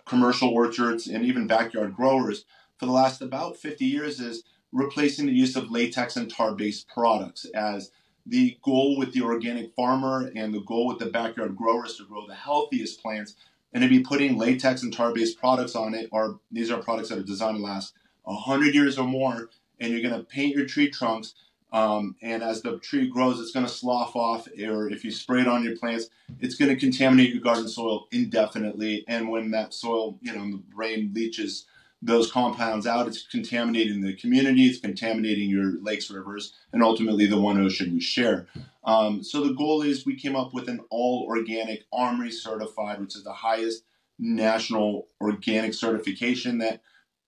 commercial 0.05 0.49
orchards 0.49 1.07
and 1.07 1.23
even 1.23 1.47
backyard 1.47 1.95
growers 1.95 2.45
for 2.77 2.85
the 2.85 2.91
last 2.91 3.21
about 3.21 3.57
50 3.57 3.85
years 3.85 4.19
is 4.19 4.43
replacing 4.71 5.25
the 5.25 5.33
use 5.33 5.55
of 5.55 5.71
latex 5.71 6.15
and 6.15 6.29
tar 6.29 6.53
based 6.53 6.87
products 6.87 7.45
as 7.55 7.91
the 8.25 8.57
goal 8.63 8.97
with 8.97 9.13
the 9.13 9.21
organic 9.21 9.73
farmer 9.75 10.31
and 10.35 10.53
the 10.53 10.61
goal 10.61 10.87
with 10.87 10.99
the 10.99 11.05
backyard 11.05 11.55
grower 11.55 11.85
is 11.85 11.95
to 11.97 12.05
grow 12.05 12.25
the 12.27 12.35
healthiest 12.35 13.01
plants 13.01 13.35
and 13.73 13.83
to 13.83 13.89
be 13.89 13.99
putting 13.99 14.37
latex 14.37 14.83
and 14.83 14.93
tar 14.93 15.13
based 15.13 15.39
products 15.39 15.75
on 15.75 15.93
it 15.93 16.09
or 16.11 16.39
these 16.51 16.71
are 16.71 16.81
products 16.81 17.09
that 17.09 17.19
are 17.19 17.23
designed 17.23 17.57
to 17.57 17.63
last 17.63 17.93
100 18.23 18.73
years 18.73 18.97
or 18.97 19.07
more 19.07 19.49
and 19.79 19.91
you're 19.91 20.01
going 20.01 20.19
to 20.19 20.25
paint 20.25 20.55
your 20.55 20.65
tree 20.65 20.89
trunks 20.89 21.35
um, 21.71 22.15
and 22.21 22.41
as 22.41 22.61
the 22.61 22.79
tree 22.79 23.07
grows 23.07 23.39
it's 23.39 23.51
going 23.51 23.65
to 23.65 23.71
slough 23.71 24.15
off 24.15 24.47
or 24.67 24.89
if 24.89 25.03
you 25.03 25.11
spray 25.11 25.41
it 25.41 25.47
on 25.47 25.63
your 25.63 25.77
plants 25.77 26.07
it's 26.39 26.55
going 26.55 26.69
to 26.69 26.79
contaminate 26.79 27.33
your 27.33 27.43
garden 27.43 27.67
soil 27.67 28.07
indefinitely 28.11 29.05
and 29.07 29.29
when 29.29 29.51
that 29.51 29.73
soil 29.73 30.17
you 30.21 30.33
know 30.33 30.57
the 30.57 30.63
rain 30.75 31.11
leaches 31.13 31.65
those 32.05 32.31
compounds 32.31 32.85
out. 32.85 33.07
It's 33.07 33.25
contaminating 33.27 34.01
the 34.01 34.15
community, 34.15 34.65
it's 34.67 34.79
contaminating 34.79 35.49
your 35.49 35.81
lakes, 35.81 36.09
rivers, 36.09 36.53
and 36.71 36.83
ultimately 36.83 37.25
the 37.25 37.41
one 37.41 37.59
ocean 37.59 37.93
we 37.93 37.99
share. 37.99 38.47
Um, 38.83 39.23
so 39.23 39.43
the 39.43 39.53
goal 39.53 39.81
is 39.81 40.05
we 40.05 40.15
came 40.15 40.35
up 40.35 40.53
with 40.53 40.69
an 40.69 40.81
all 40.91 41.25
organic 41.27 41.83
OMRI 41.91 42.31
certified, 42.31 43.01
which 43.01 43.15
is 43.15 43.23
the 43.23 43.33
highest 43.33 43.83
national 44.19 45.07
organic 45.19 45.73
certification 45.73 46.59
that 46.59 46.81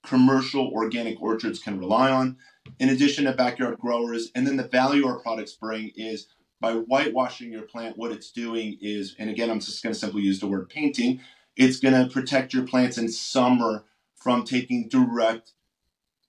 commercial 0.05 0.69
organic 0.69 1.21
orchards 1.21 1.59
can 1.59 1.79
rely 1.79 2.11
on. 2.11 2.37
in 2.79 2.89
addition 2.89 3.25
to 3.25 3.33
backyard 3.33 3.77
growers. 3.79 4.31
And 4.35 4.45
then 4.45 4.57
the 4.57 4.67
value 4.67 5.07
our 5.07 5.19
products 5.19 5.53
bring 5.53 5.91
is 5.95 6.27
by 6.59 6.73
whitewashing 6.73 7.51
your 7.51 7.63
plant, 7.63 7.97
what 7.97 8.11
it's 8.11 8.31
doing 8.31 8.77
is, 8.81 9.15
and 9.19 9.29
again, 9.29 9.49
I'm 9.49 9.59
just 9.59 9.83
going 9.83 9.93
to 9.93 9.99
simply 9.99 10.23
use 10.23 10.39
the 10.39 10.47
word 10.47 10.69
painting, 10.69 11.21
it's 11.55 11.79
going 11.79 11.93
to 11.93 12.11
protect 12.11 12.53
your 12.53 12.65
plants 12.65 12.97
in 12.97 13.09
summer 13.09 13.83
from 14.27 14.43
taking 14.43 14.89
direct 14.89 15.53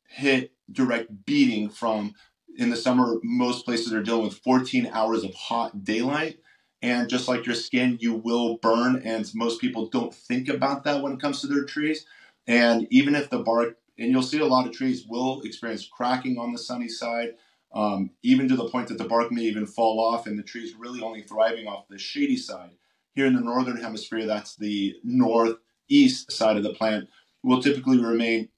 hit, 0.08 0.52
direct 0.70 1.26
beating 1.26 1.68
from 1.68 2.14
in 2.56 2.70
the 2.70 2.76
summer, 2.76 3.16
most 3.24 3.64
places 3.64 3.92
are 3.92 4.04
dealing 4.04 4.22
with 4.22 4.38
14 4.38 4.88
hours 4.92 5.24
of 5.24 5.34
hot 5.34 5.82
daylight. 5.82 6.38
And 6.80 7.08
just 7.08 7.26
like 7.26 7.44
your 7.44 7.56
skin, 7.56 7.98
you 8.00 8.14
will 8.14 8.58
burn. 8.58 9.02
And 9.04 9.28
most 9.34 9.60
people 9.60 9.88
don't 9.88 10.14
think 10.14 10.48
about 10.48 10.84
that 10.84 11.02
when 11.02 11.14
it 11.14 11.20
comes 11.20 11.40
to 11.40 11.48
their 11.48 11.64
trees. 11.64 12.06
And 12.46 12.86
even 12.92 13.16
if 13.16 13.30
the 13.30 13.40
bark, 13.40 13.78
and 13.98 14.12
you'll 14.12 14.22
see 14.22 14.38
a 14.38 14.46
lot 14.46 14.68
of 14.68 14.72
trees 14.72 15.04
will 15.08 15.40
experience 15.40 15.88
cracking 15.92 16.38
on 16.38 16.52
the 16.52 16.58
sunny 16.58 16.88
side, 16.88 17.30
um, 17.74 18.10
even 18.22 18.46
to 18.46 18.54
the 18.54 18.68
point 18.68 18.86
that 18.88 18.98
the 18.98 19.08
bark 19.08 19.32
may 19.32 19.42
even 19.42 19.66
fall 19.66 19.98
off 19.98 20.28
and 20.28 20.38
the 20.38 20.44
tree's 20.44 20.76
really 20.78 21.02
only 21.02 21.22
thriving 21.22 21.66
off 21.66 21.88
the 21.88 21.98
shady 21.98 22.36
side. 22.36 22.76
Here 23.16 23.26
in 23.26 23.34
the 23.34 23.40
northern 23.40 23.80
hemisphere, 23.80 24.24
that's 24.24 24.54
the 24.54 24.94
northeast 25.02 26.30
side 26.30 26.56
of 26.56 26.62
the 26.62 26.74
plant, 26.74 27.08
will 27.42 27.62
typically 27.62 27.98
remain 27.98 28.48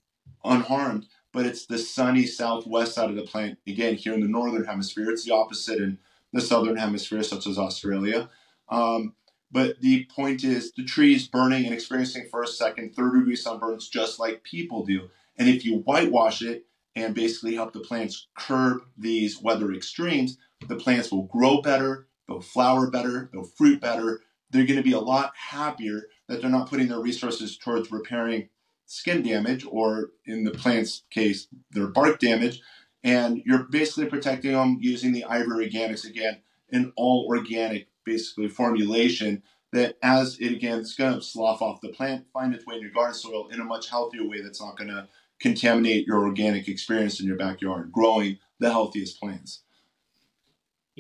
unharmed 0.45 1.07
but 1.33 1.47
it's 1.47 1.67
the 1.67 1.79
sunny 1.79 2.27
southwest 2.27 2.95
side 2.95 3.11
of 3.11 3.17
the 3.17 3.23
plant. 3.23 3.59
Again, 3.67 3.95
here 3.95 4.15
in 4.15 4.21
the 4.21 4.29
northern 4.29 4.65
hemisphere, 4.65 5.11
it's 5.11 5.25
the 5.25 5.35
opposite 5.35 5.81
in 5.81 5.99
the 6.33 6.41
southern 6.41 6.77
hemisphere, 6.77 7.23
such 7.23 7.47
as 7.47 7.59
Australia. 7.59 8.29
Um, 8.69 9.15
but 9.53 9.81
the 9.81 10.07
point 10.15 10.45
is, 10.45 10.73
the 10.73 10.85
tree 10.85 11.15
is 11.15 11.27
burning 11.27 11.65
and 11.65 11.75
experiencing 11.75 12.29
first, 12.31 12.57
second, 12.57 12.95
third 12.95 13.15
degree 13.15 13.37
sunburns 13.37 13.91
just 13.91 14.19
like 14.19 14.45
people 14.45 14.85
do. 14.85 15.09
And 15.37 15.49
if 15.49 15.65
you 15.65 15.79
whitewash 15.79 16.43
it 16.43 16.67
and 16.95 17.15
basically 17.15 17.55
help 17.55 17.73
the 17.73 17.81
plants 17.81 18.29
curb 18.37 18.83
these 18.97 19.41
weather 19.41 19.73
extremes, 19.73 20.37
the 20.69 20.77
plants 20.77 21.11
will 21.11 21.25
grow 21.25 21.63
better, 21.63 22.07
they'll 22.29 22.41
flower 22.41 22.91
better, 22.91 23.29
they'll 23.33 23.45
fruit 23.45 23.81
better. 23.81 24.21
They're 24.51 24.67
going 24.67 24.77
to 24.77 24.83
be 24.83 24.93
a 24.93 25.01
lot 25.01 25.33
happier 25.37 26.03
that 26.29 26.41
they're 26.41 26.51
not 26.51 26.69
putting 26.69 26.89
their 26.89 27.01
resources 27.01 27.57
towards 27.57 27.91
repairing 27.93 28.49
skin 28.91 29.23
damage, 29.23 29.65
or 29.65 30.11
in 30.27 30.43
the 30.43 30.51
plant's 30.51 31.05
case, 31.11 31.47
their 31.71 31.87
bark 31.87 32.19
damage. 32.19 32.61
And 33.05 33.41
you're 33.47 33.67
basically 33.71 34.07
protecting 34.07 34.53
them 34.53 34.79
using 34.81 35.13
the 35.13 35.21
IV 35.21 35.47
Organics 35.47 36.05
again, 36.05 36.39
an 36.73 36.93
all 36.97 37.27
organic 37.29 37.87
basically 38.05 38.49
formulation 38.49 39.43
that 39.73 39.97
as 40.03 40.39
it 40.41 40.53
again 40.53 40.81
is 40.81 40.97
going 40.97 41.15
to 41.15 41.23
slough 41.23 41.63
off 41.63 41.81
the 41.81 41.91
plant, 41.91 42.27
find 42.33 42.53
its 42.53 42.67
way 42.67 42.75
in 42.75 42.83
your 42.83 42.91
garden 42.91 43.15
soil 43.15 43.49
in 43.49 43.61
a 43.61 43.65
much 43.65 43.89
healthier 43.89 44.27
way 44.27 44.43
that's 44.43 44.61
not 44.61 44.77
going 44.77 44.91
to 44.91 45.07
contaminate 45.39 46.07
your 46.07 46.25
organic 46.25 46.67
experience 46.67 47.21
in 47.21 47.27
your 47.27 47.37
backyard, 47.37 47.93
growing 47.93 48.39
the 48.59 48.71
healthiest 48.71 49.21
plants. 49.21 49.63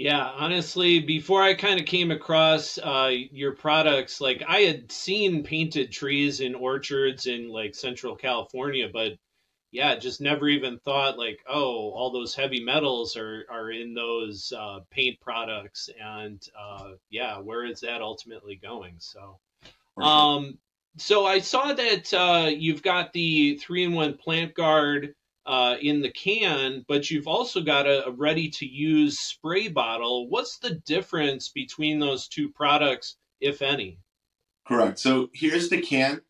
Yeah, 0.00 0.30
honestly, 0.34 1.00
before 1.00 1.42
I 1.42 1.52
kind 1.52 1.78
of 1.78 1.84
came 1.84 2.10
across 2.10 2.78
uh, 2.78 3.10
your 3.30 3.54
products, 3.54 4.18
like 4.18 4.42
I 4.48 4.60
had 4.60 4.90
seen 4.90 5.44
painted 5.44 5.92
trees 5.92 6.40
in 6.40 6.54
orchards 6.54 7.26
in 7.26 7.50
like 7.50 7.74
Central 7.74 8.16
California, 8.16 8.88
but 8.90 9.12
yeah, 9.72 9.96
just 9.96 10.22
never 10.22 10.48
even 10.48 10.78
thought 10.78 11.18
like, 11.18 11.40
oh, 11.46 11.90
all 11.90 12.10
those 12.10 12.34
heavy 12.34 12.64
metals 12.64 13.14
are 13.14 13.44
are 13.50 13.72
in 13.72 13.92
those 13.92 14.54
uh, 14.56 14.78
paint 14.90 15.20
products, 15.20 15.90
and 16.02 16.42
uh, 16.58 16.92
yeah, 17.10 17.36
where 17.36 17.66
is 17.66 17.80
that 17.80 18.00
ultimately 18.00 18.56
going? 18.56 18.94
So, 19.00 19.38
um, 19.98 20.56
so 20.96 21.26
I 21.26 21.40
saw 21.40 21.74
that 21.74 22.14
uh, 22.14 22.48
you've 22.48 22.82
got 22.82 23.12
the 23.12 23.58
three 23.58 23.84
in 23.84 23.92
one 23.92 24.16
plant 24.16 24.54
guard 24.54 25.14
uh, 25.46 25.76
in 25.80 26.00
the 26.00 26.10
can, 26.10 26.84
but 26.88 27.10
you've 27.10 27.28
also 27.28 27.60
got 27.60 27.86
a, 27.86 28.06
a 28.06 28.10
ready 28.10 28.48
to 28.48 28.66
use 28.66 29.18
spray 29.18 29.68
bottle. 29.68 30.28
What's 30.28 30.58
the 30.58 30.74
difference 30.86 31.48
between 31.48 31.98
those 31.98 32.28
two 32.28 32.50
products, 32.50 33.16
if 33.40 33.62
any? 33.62 33.98
Correct. 34.66 34.98
So 34.98 35.30
here's 35.32 35.68
the 35.68 35.80
can. 35.80 36.20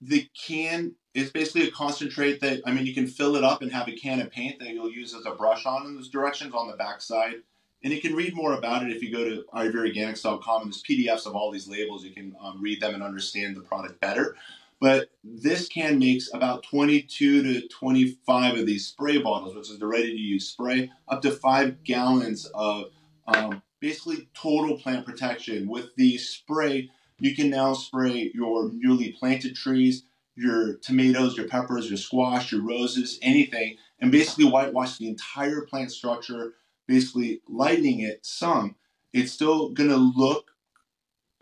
The 0.00 0.28
can 0.46 0.94
is 1.14 1.30
basically 1.30 1.68
a 1.68 1.70
concentrate 1.70 2.40
that, 2.40 2.60
I 2.66 2.72
mean, 2.72 2.86
you 2.86 2.94
can 2.94 3.06
fill 3.06 3.36
it 3.36 3.44
up 3.44 3.62
and 3.62 3.72
have 3.72 3.88
a 3.88 3.92
can 3.92 4.20
of 4.20 4.30
paint 4.30 4.58
that 4.60 4.68
you'll 4.68 4.90
use 4.90 5.14
as 5.14 5.26
a 5.26 5.32
brush 5.32 5.66
on, 5.66 5.86
and 5.86 5.96
there's 5.96 6.08
directions 6.08 6.54
on 6.54 6.68
the 6.68 6.76
back 6.76 7.00
side. 7.00 7.36
And 7.84 7.92
you 7.92 8.00
can 8.00 8.14
read 8.14 8.34
more 8.34 8.54
about 8.54 8.84
it 8.84 8.92
if 8.94 9.02
you 9.02 9.10
go 9.10 9.24
to 9.24 9.44
ivoryorganics.com 9.52 10.62
and 10.62 10.72
there's 10.72 10.82
PDFs 10.84 11.26
of 11.26 11.34
all 11.34 11.50
these 11.50 11.68
labels. 11.68 12.04
You 12.04 12.12
can 12.12 12.34
um, 12.40 12.62
read 12.62 12.80
them 12.80 12.94
and 12.94 13.02
understand 13.02 13.56
the 13.56 13.60
product 13.60 14.00
better. 14.00 14.36
But 14.82 15.10
this 15.22 15.68
can 15.68 16.00
makes 16.00 16.28
about 16.34 16.64
22 16.64 17.44
to 17.44 17.68
25 17.68 18.58
of 18.58 18.66
these 18.66 18.88
spray 18.88 19.18
bottles, 19.18 19.54
which 19.54 19.70
is 19.70 19.78
the 19.78 19.86
ready 19.86 20.10
to 20.10 20.18
use 20.18 20.48
spray, 20.48 20.90
up 21.06 21.22
to 21.22 21.30
five 21.30 21.84
gallons 21.84 22.46
of 22.52 22.86
um, 23.28 23.62
basically 23.78 24.28
total 24.34 24.76
plant 24.76 25.06
protection. 25.06 25.68
With 25.68 25.94
the 25.94 26.18
spray, 26.18 26.90
you 27.20 27.32
can 27.32 27.48
now 27.48 27.74
spray 27.74 28.32
your 28.34 28.72
newly 28.72 29.12
planted 29.12 29.54
trees, 29.54 30.02
your 30.34 30.74
tomatoes, 30.78 31.36
your 31.36 31.46
peppers, 31.46 31.88
your 31.88 31.96
squash, 31.96 32.50
your 32.50 32.62
roses, 32.62 33.20
anything, 33.22 33.76
and 34.00 34.10
basically 34.10 34.46
whitewash 34.46 34.98
the 34.98 35.06
entire 35.06 35.60
plant 35.60 35.92
structure, 35.92 36.54
basically 36.88 37.40
lightening 37.48 38.00
it 38.00 38.26
some. 38.26 38.74
It's 39.12 39.30
still 39.30 39.72
to 39.76 39.96
look 39.96 40.50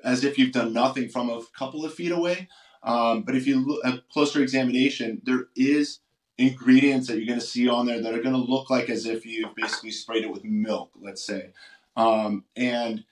as 0.05 0.25
if 0.25 0.37
you've 0.37 0.53
done 0.53 0.75
nothing 0.75 1.09
from 1.09 1.31
a 1.31 1.41
couple 1.59 1.87
of 1.87 1.95
feet 1.95 2.13
away, 2.13 2.47
um, 2.83 3.23
but 3.23 3.35
if 3.37 3.47
you 3.47 3.65
look 3.65 3.85
at 3.85 4.09
closer 4.09 4.43
examination, 4.43 5.21
there 5.25 5.47
is 5.57 6.01
ingredients 6.39 7.07
that 7.07 7.19
you're 7.19 7.27
going 7.27 7.39
to 7.39 7.45
see 7.45 7.69
on 7.69 7.87
there 7.87 8.01
that 8.01 8.15
are 8.15 8.23
going 8.23 8.35
to 8.35 8.39
look 8.39 8.71
like 8.71 8.89
as 8.89 9.05
if 9.07 9.27
you've 9.27 9.55
basically 9.55 9.91
sprayed 9.91 10.25
it 10.25 10.33
with 10.33 10.45
milk, 10.45 10.91
let's 11.01 11.25
say, 11.25 11.51
um, 11.97 12.45
and 12.57 13.05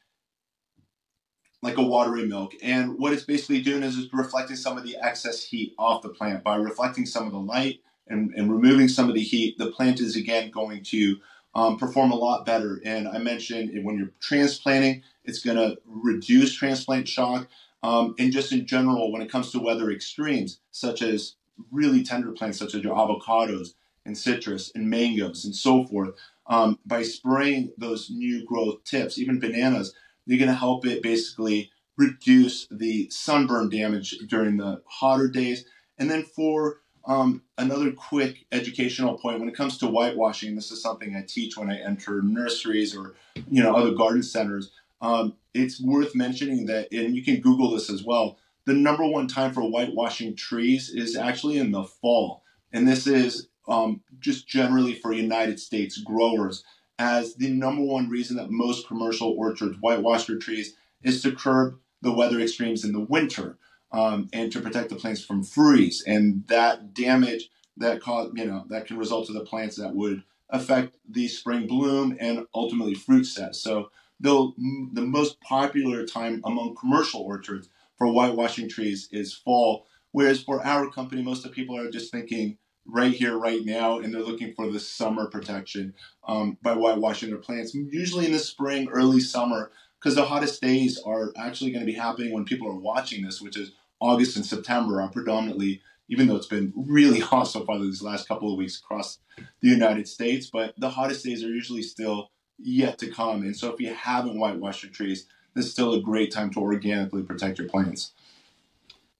like 1.61 1.77
a 1.77 1.83
watery 1.83 2.27
milk. 2.27 2.55
And 2.63 2.99
what 2.99 3.13
it's 3.13 3.25
basically 3.25 3.61
doing 3.61 3.83
is 3.83 3.99
it's 3.99 4.13
reflecting 4.15 4.57
some 4.57 4.79
of 4.79 4.85
the 4.85 4.97
excess 5.03 5.45
heat 5.45 5.75
off 5.79 6.03
the 6.03 6.09
plant 6.09 6.45
by 6.45 6.57
reflecting 6.57 7.05
some 7.05 7.27
of 7.27 7.33
the 7.33 7.39
light 7.39 7.81
and, 8.07 8.33
and 8.35 8.51
removing 8.51 8.89
some 8.89 9.09
of 9.09 9.15
the 9.15 9.23
heat. 9.23 9.59
The 9.59 9.73
plant 9.73 10.01
is 10.01 10.17
again 10.17 10.51
going 10.51 10.83
to 10.85 11.17
um, 11.55 11.77
perform 11.77 12.13
a 12.13 12.17
lot 12.17 12.47
better. 12.47 12.81
And 12.85 13.09
I 13.09 13.19
mentioned 13.19 13.73
when 13.85 13.99
you're 13.99 14.13
transplanting, 14.21 15.03
it's 15.25 15.41
going 15.41 15.57
to 15.57 15.79
reduce 15.85 16.55
transplant 16.55 17.09
shock. 17.09 17.49
Um, 17.83 18.15
and 18.19 18.33
just 18.33 18.53
in 18.53 18.67
general, 18.67 19.13
when 19.13 19.23
it 19.23 19.31
comes 19.31 19.53
to 19.53 19.61
weather 19.61 19.91
extremes, 19.91 20.61
such 20.71 21.03
as 21.03 21.37
really 21.71 22.03
tender 22.03 22.33
plants, 22.33 22.59
such 22.59 22.75
as 22.75 22.83
your 22.83 22.97
avocados 22.97 23.75
and 24.05 24.17
citrus 24.17 24.73
and 24.75 24.91
mangoes 24.91 25.45
and 25.45 25.55
so 25.55 25.85
forth, 25.85 26.15
um, 26.47 26.79
by 26.87 27.03
spraying 27.03 27.73
those 27.77 28.11
new 28.11 28.45
growth 28.45 28.83
tips, 28.85 29.19
even 29.19 29.39
bananas, 29.39 29.95
you're 30.27 30.39
going 30.39 30.51
to 30.51 30.55
help 30.55 30.87
it 30.87 31.03
basically 31.03 31.71
reduce 31.97 32.67
the 32.71 33.09
sunburn 33.11 33.69
damage 33.69 34.17
during 34.29 34.57
the 34.57 34.83
hotter 34.87 35.29
days. 35.29 35.65
And 35.99 36.11
then 36.11 36.23
for 36.23 36.81
um, 37.07 37.43
another 37.57 37.91
quick 37.91 38.47
educational 38.53 39.19
point, 39.19 39.41
when 39.41 39.49
it 39.49 39.57
comes 39.57 39.79
to 39.79 39.87
whitewashing, 39.87 40.55
this 40.55 40.71
is 40.71 40.83
something 40.83 41.17
I 41.17 41.23
teach 41.27 41.57
when 41.57 41.71
I 41.71 41.79
enter 41.79 42.23
nurseries 42.23 42.97
or 42.97 43.15
you 43.51 43.63
know 43.63 43.75
other 43.75 43.93
garden 43.93 44.23
centers. 44.23 44.71
Um, 45.01 45.35
it's 45.59 45.81
worth 45.81 46.15
mentioning 46.15 46.67
that, 46.67 46.93
and 46.93 47.15
you 47.15 47.25
can 47.25 47.41
Google 47.41 47.73
this 47.73 47.91
as 47.91 48.05
well. 48.05 48.39
The 48.65 48.75
number 48.75 49.07
one 49.07 49.29
time 49.29 49.53
for 49.53 49.63
whitewashing 49.63 50.37
trees 50.37 50.91
is 50.91 51.17
actually 51.17 51.59
in 51.59 51.71
the 51.71 51.85
fall, 51.85 52.43
and 52.73 52.87
this 52.87 53.07
is 53.07 53.49
um, 53.67 54.03
just 54.19 54.49
generally 54.49 54.95
for 54.95 55.13
United 55.13 55.59
States 55.61 55.99
growers, 55.99 56.65
as 56.99 57.35
the 57.35 57.51
number 57.51 57.83
one 57.83 58.09
reason 58.09 58.37
that 58.37 58.51
most 58.51 58.87
commercial 58.87 59.35
orchards 59.39 59.77
whitewash 59.81 60.27
their 60.27 60.39
trees 60.39 60.75
is 61.03 61.23
to 61.23 61.33
curb 61.33 61.79
the 62.03 62.13
weather 62.13 62.41
extremes 62.41 62.85
in 62.85 62.93
the 62.93 63.01
winter 63.01 63.59
um, 63.93 64.29
and 64.33 64.53
to 64.53 64.61
protect 64.61 64.89
the 64.89 64.97
plants 64.97 65.25
from 65.25 65.43
freeze 65.43 66.03
and 66.07 66.47
that 66.49 66.95
damage 66.95 67.51
that 67.77 68.01
cause 68.01 68.31
you 68.35 68.45
know 68.45 68.65
that 68.69 68.87
can 68.87 68.99
result 68.99 69.27
to 69.27 69.33
the 69.33 69.45
plants 69.45 69.77
that 69.77 69.95
would 69.95 70.23
affect 70.51 70.97
the 71.09 71.29
spring 71.29 71.67
bloom 71.67 72.17
and 72.21 72.47
ultimately 72.55 72.95
fruit 72.95 73.25
set. 73.25 73.55
So 73.55 73.91
though 74.21 74.55
the 74.93 75.03
most 75.03 75.41
popular 75.41 76.05
time 76.05 76.41
among 76.45 76.75
commercial 76.75 77.21
orchards 77.21 77.69
for 77.97 78.07
whitewashing 78.07 78.69
trees 78.69 79.09
is 79.13 79.35
fall, 79.35 79.87
whereas 80.13 80.43
for 80.43 80.65
our 80.65 80.91
company, 80.91 81.23
most 81.23 81.45
of 81.45 81.51
the 81.51 81.55
people 81.55 81.77
are 81.77 81.91
just 81.91 82.13
thinking 82.13 82.59
right 82.87 83.13
here, 83.13 83.37
right 83.37 83.65
now, 83.65 83.99
and 83.99 84.13
they're 84.13 84.23
looking 84.23 84.55
for 84.55 84.71
the 84.71 84.81
summer 84.81 85.27
protection 85.27 85.95
um, 86.27 86.57
by 86.63 86.73
whitewashing 86.73 87.29
their 87.29 87.39
plants, 87.39 87.75
usually 87.75 88.27
in 88.27 88.33
the 88.33 88.39
spring, 88.39 88.89
early 88.89 89.21
summer, 89.21 89.71
because 90.01 90.15
the 90.15 90.25
hottest 90.25 90.61
days 90.63 90.99
are 91.05 91.33
actually 91.37 91.71
going 91.71 91.85
to 91.85 91.93
be 91.93 91.99
happening 91.99 92.33
when 92.33 92.45
people 92.45 92.69
are 92.69 92.79
watching 92.79 93.23
this, 93.25 93.41
which 93.41 93.57
is 93.57 93.73
August 94.01 94.37
and 94.37 94.47
September 94.47 95.03
are 95.03 95.11
predominantly, 95.11 95.83
even 96.09 96.27
though 96.27 96.37
it's 96.37 96.47
been 96.47 96.73
really 96.77 97.21
hot 97.31 97.45
so 97.45 97.65
far 97.65 97.79
these 97.79 98.03
last 98.03 98.27
couple 98.27 98.51
of 98.51 98.59
weeks 98.59 98.79
across 98.79 99.19
the 99.61 99.69
United 99.69 100.09
States, 100.09 100.49
but 100.51 100.75
the 100.79 100.91
hottest 100.91 101.25
days 101.25 101.45
are 101.45 101.49
usually 101.49 101.83
still 101.83 102.31
yet 102.59 102.99
to 102.99 103.11
come. 103.11 103.43
And 103.43 103.57
so 103.57 103.73
if 103.73 103.81
you 103.81 103.93
haven't 103.95 104.39
whitewashed 104.39 104.83
your 104.83 104.93
trees, 104.93 105.27
this 105.55 105.67
is 105.67 105.73
still 105.73 105.95
a 105.95 106.01
great 106.01 106.33
time 106.33 106.51
to 106.51 106.61
organically 106.61 107.23
protect 107.23 107.59
your 107.59 107.69
plants. 107.69 108.13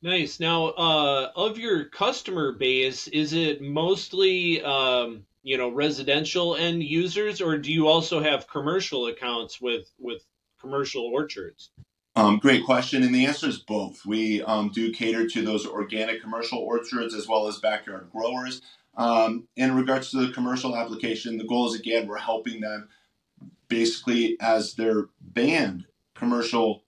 Nice. 0.01 0.39
Now, 0.39 0.67
uh, 0.67 1.33
of 1.35 1.59
your 1.59 1.85
customer 1.87 2.53
base, 2.53 3.09
is 3.09 3.33
it 3.33 3.61
mostly 3.61 4.63
um, 4.63 5.25
you 5.43 5.59
know 5.59 5.71
residential 5.71 6.55
end 6.55 6.85
users, 6.85 7.41
or 7.41 7.59
do 7.59 7.73
you 7.73 7.89
also 7.89 8.23
have 8.23 8.47
commercial 8.47 9.07
accounts 9.07 9.61
with 9.61 9.91
with 9.99 10.23
commercial 10.61 11.05
orchards? 11.05 11.71
Um, 12.15 12.39
great 12.39 12.65
question, 12.65 13.03
and 13.03 13.15
the 13.15 13.27
answer 13.27 13.49
is 13.49 13.59
both. 13.59 14.05
We 14.07 14.43
um, 14.43 14.71
do 14.73 14.93
cater 14.93 15.29
to 15.29 15.43
those 15.43 15.67
organic 15.67 16.21
commercial 16.21 16.59
orchards 16.59 17.15
as 17.15 17.27
well 17.27 17.49
as 17.49 17.59
backyard 17.59 18.11
growers. 18.13 18.63
Um, 18.97 19.47
in 19.57 19.77
regards 19.77 20.11
to 20.11 20.27
the 20.27 20.33
commercial 20.33 20.77
application, 20.77 21.39
the 21.39 21.45
goal 21.45 21.69
is 21.69 21.79
again 21.79 22.07
we're 22.07 22.19
helping 22.19 22.61
them 22.61 22.89
basically 23.69 24.37
as 24.41 24.75
they're 24.75 25.09
banned 25.21 25.87
commercial 26.15 26.83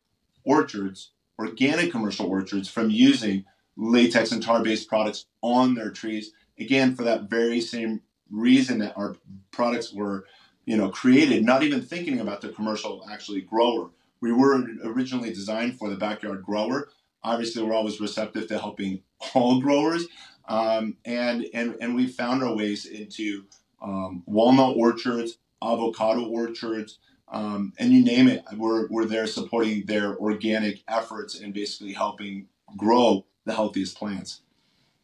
orchards, 0.45 1.13
organic 1.39 1.91
commercial 1.91 2.27
orchards, 2.27 2.69
from 2.69 2.91
using 2.91 3.45
latex 3.77 4.33
and 4.33 4.43
tar 4.43 4.63
based 4.63 4.89
products 4.89 5.27
on 5.43 5.75
their 5.75 5.91
trees. 5.91 6.33
Again, 6.59 6.95
for 6.95 7.05
that 7.05 7.31
very 7.31 7.61
same 7.61 8.03
reason 8.31 8.79
that 8.79 8.97
our 8.97 9.17
products 9.51 9.93
were, 9.93 10.27
you 10.67 10.77
know, 10.77 10.91
created, 10.91 11.45
not 11.45 11.63
even 11.63 11.83
thinking 11.83 12.21
about 12.21 12.41
the 12.41 12.51
commercial 12.51 13.05
actually 13.11 13.41
grower. 13.41 13.91
We 14.21 14.33
were 14.33 14.63
originally 14.85 15.31
designed 15.31 15.79
for 15.79 15.89
the 15.89 15.97
backyard 15.97 16.43
grower. 16.43 16.91
Obviously, 17.23 17.63
we're 17.63 17.75
always 17.75 18.01
receptive 18.01 18.47
to 18.49 18.59
helping 18.59 19.03
all 19.35 19.61
growers, 19.61 20.07
um, 20.49 20.97
and 21.05 21.47
and 21.55 21.77
and 21.81 21.95
we 21.95 22.07
found 22.07 22.43
our 22.43 22.55
ways 22.55 22.87
into 22.87 23.45
um, 23.83 24.23
walnut 24.27 24.77
orchards, 24.77 25.39
avocado 25.62 26.26
orchards, 26.26 26.99
um, 27.29 27.73
and 27.79 27.93
you 27.93 28.05
name 28.05 28.29
it. 28.29 28.45
We're 28.57 28.88
we're 28.88 29.05
there 29.05 29.26
supporting 29.26 29.87
their 29.87 30.17
organic 30.19 30.83
efforts 30.88 31.38
and 31.38 31.55
basically 31.55 31.93
helping 31.93 32.49
grow 32.76 33.26
the 33.45 33.55
healthiest 33.55 33.97
plants. 33.97 34.43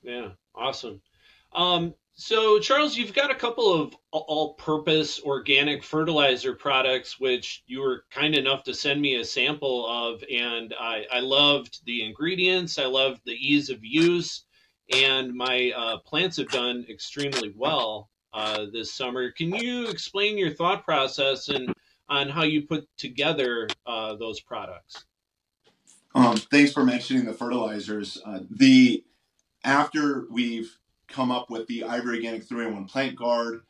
Yeah, 0.02 0.30
awesome. 0.54 1.00
Um, 1.52 1.94
so, 2.18 2.58
Charles, 2.58 2.96
you've 2.96 3.12
got 3.12 3.30
a 3.30 3.34
couple 3.34 3.74
of 3.74 3.94
all 4.10 4.54
purpose 4.54 5.20
organic 5.22 5.84
fertilizer 5.84 6.54
products, 6.54 7.20
which 7.20 7.62
you 7.66 7.80
were 7.80 8.04
kind 8.10 8.34
enough 8.34 8.64
to 8.64 8.74
send 8.74 9.02
me 9.02 9.16
a 9.16 9.24
sample 9.24 9.86
of. 9.86 10.24
And 10.32 10.74
I, 10.80 11.04
I 11.12 11.20
loved 11.20 11.84
the 11.84 12.02
ingredients, 12.02 12.78
I 12.78 12.86
loved 12.86 13.20
the 13.26 13.34
ease 13.34 13.68
of 13.68 13.84
use, 13.84 14.44
and 14.94 15.34
my 15.34 15.72
uh, 15.76 15.98
plants 15.98 16.38
have 16.38 16.48
done 16.48 16.86
extremely 16.88 17.52
well 17.54 18.08
uh, 18.36 18.66
this 18.70 18.92
summer. 18.92 19.30
Can 19.30 19.54
you 19.54 19.88
explain 19.88 20.36
your 20.36 20.50
thought 20.50 20.84
process 20.84 21.48
and 21.48 21.72
on 22.08 22.28
how 22.28 22.42
you 22.42 22.62
put 22.62 22.86
together 22.98 23.66
uh, 23.86 24.14
those 24.14 24.40
products? 24.40 25.06
Um, 26.14 26.36
thanks 26.36 26.72
for 26.72 26.84
mentioning 26.84 27.24
the 27.24 27.32
fertilizers. 27.32 28.18
Uh, 28.24 28.40
the 28.50 29.02
after 29.64 30.26
we've 30.30 30.78
come 31.08 31.30
up 31.30 31.50
with 31.50 31.66
the 31.66 31.80
IV 31.80 32.06
Organic 32.06 32.44
3 32.44 32.66
in 32.66 32.74
1 32.74 32.84
Plant 32.86 33.16
Guard. 33.16 33.62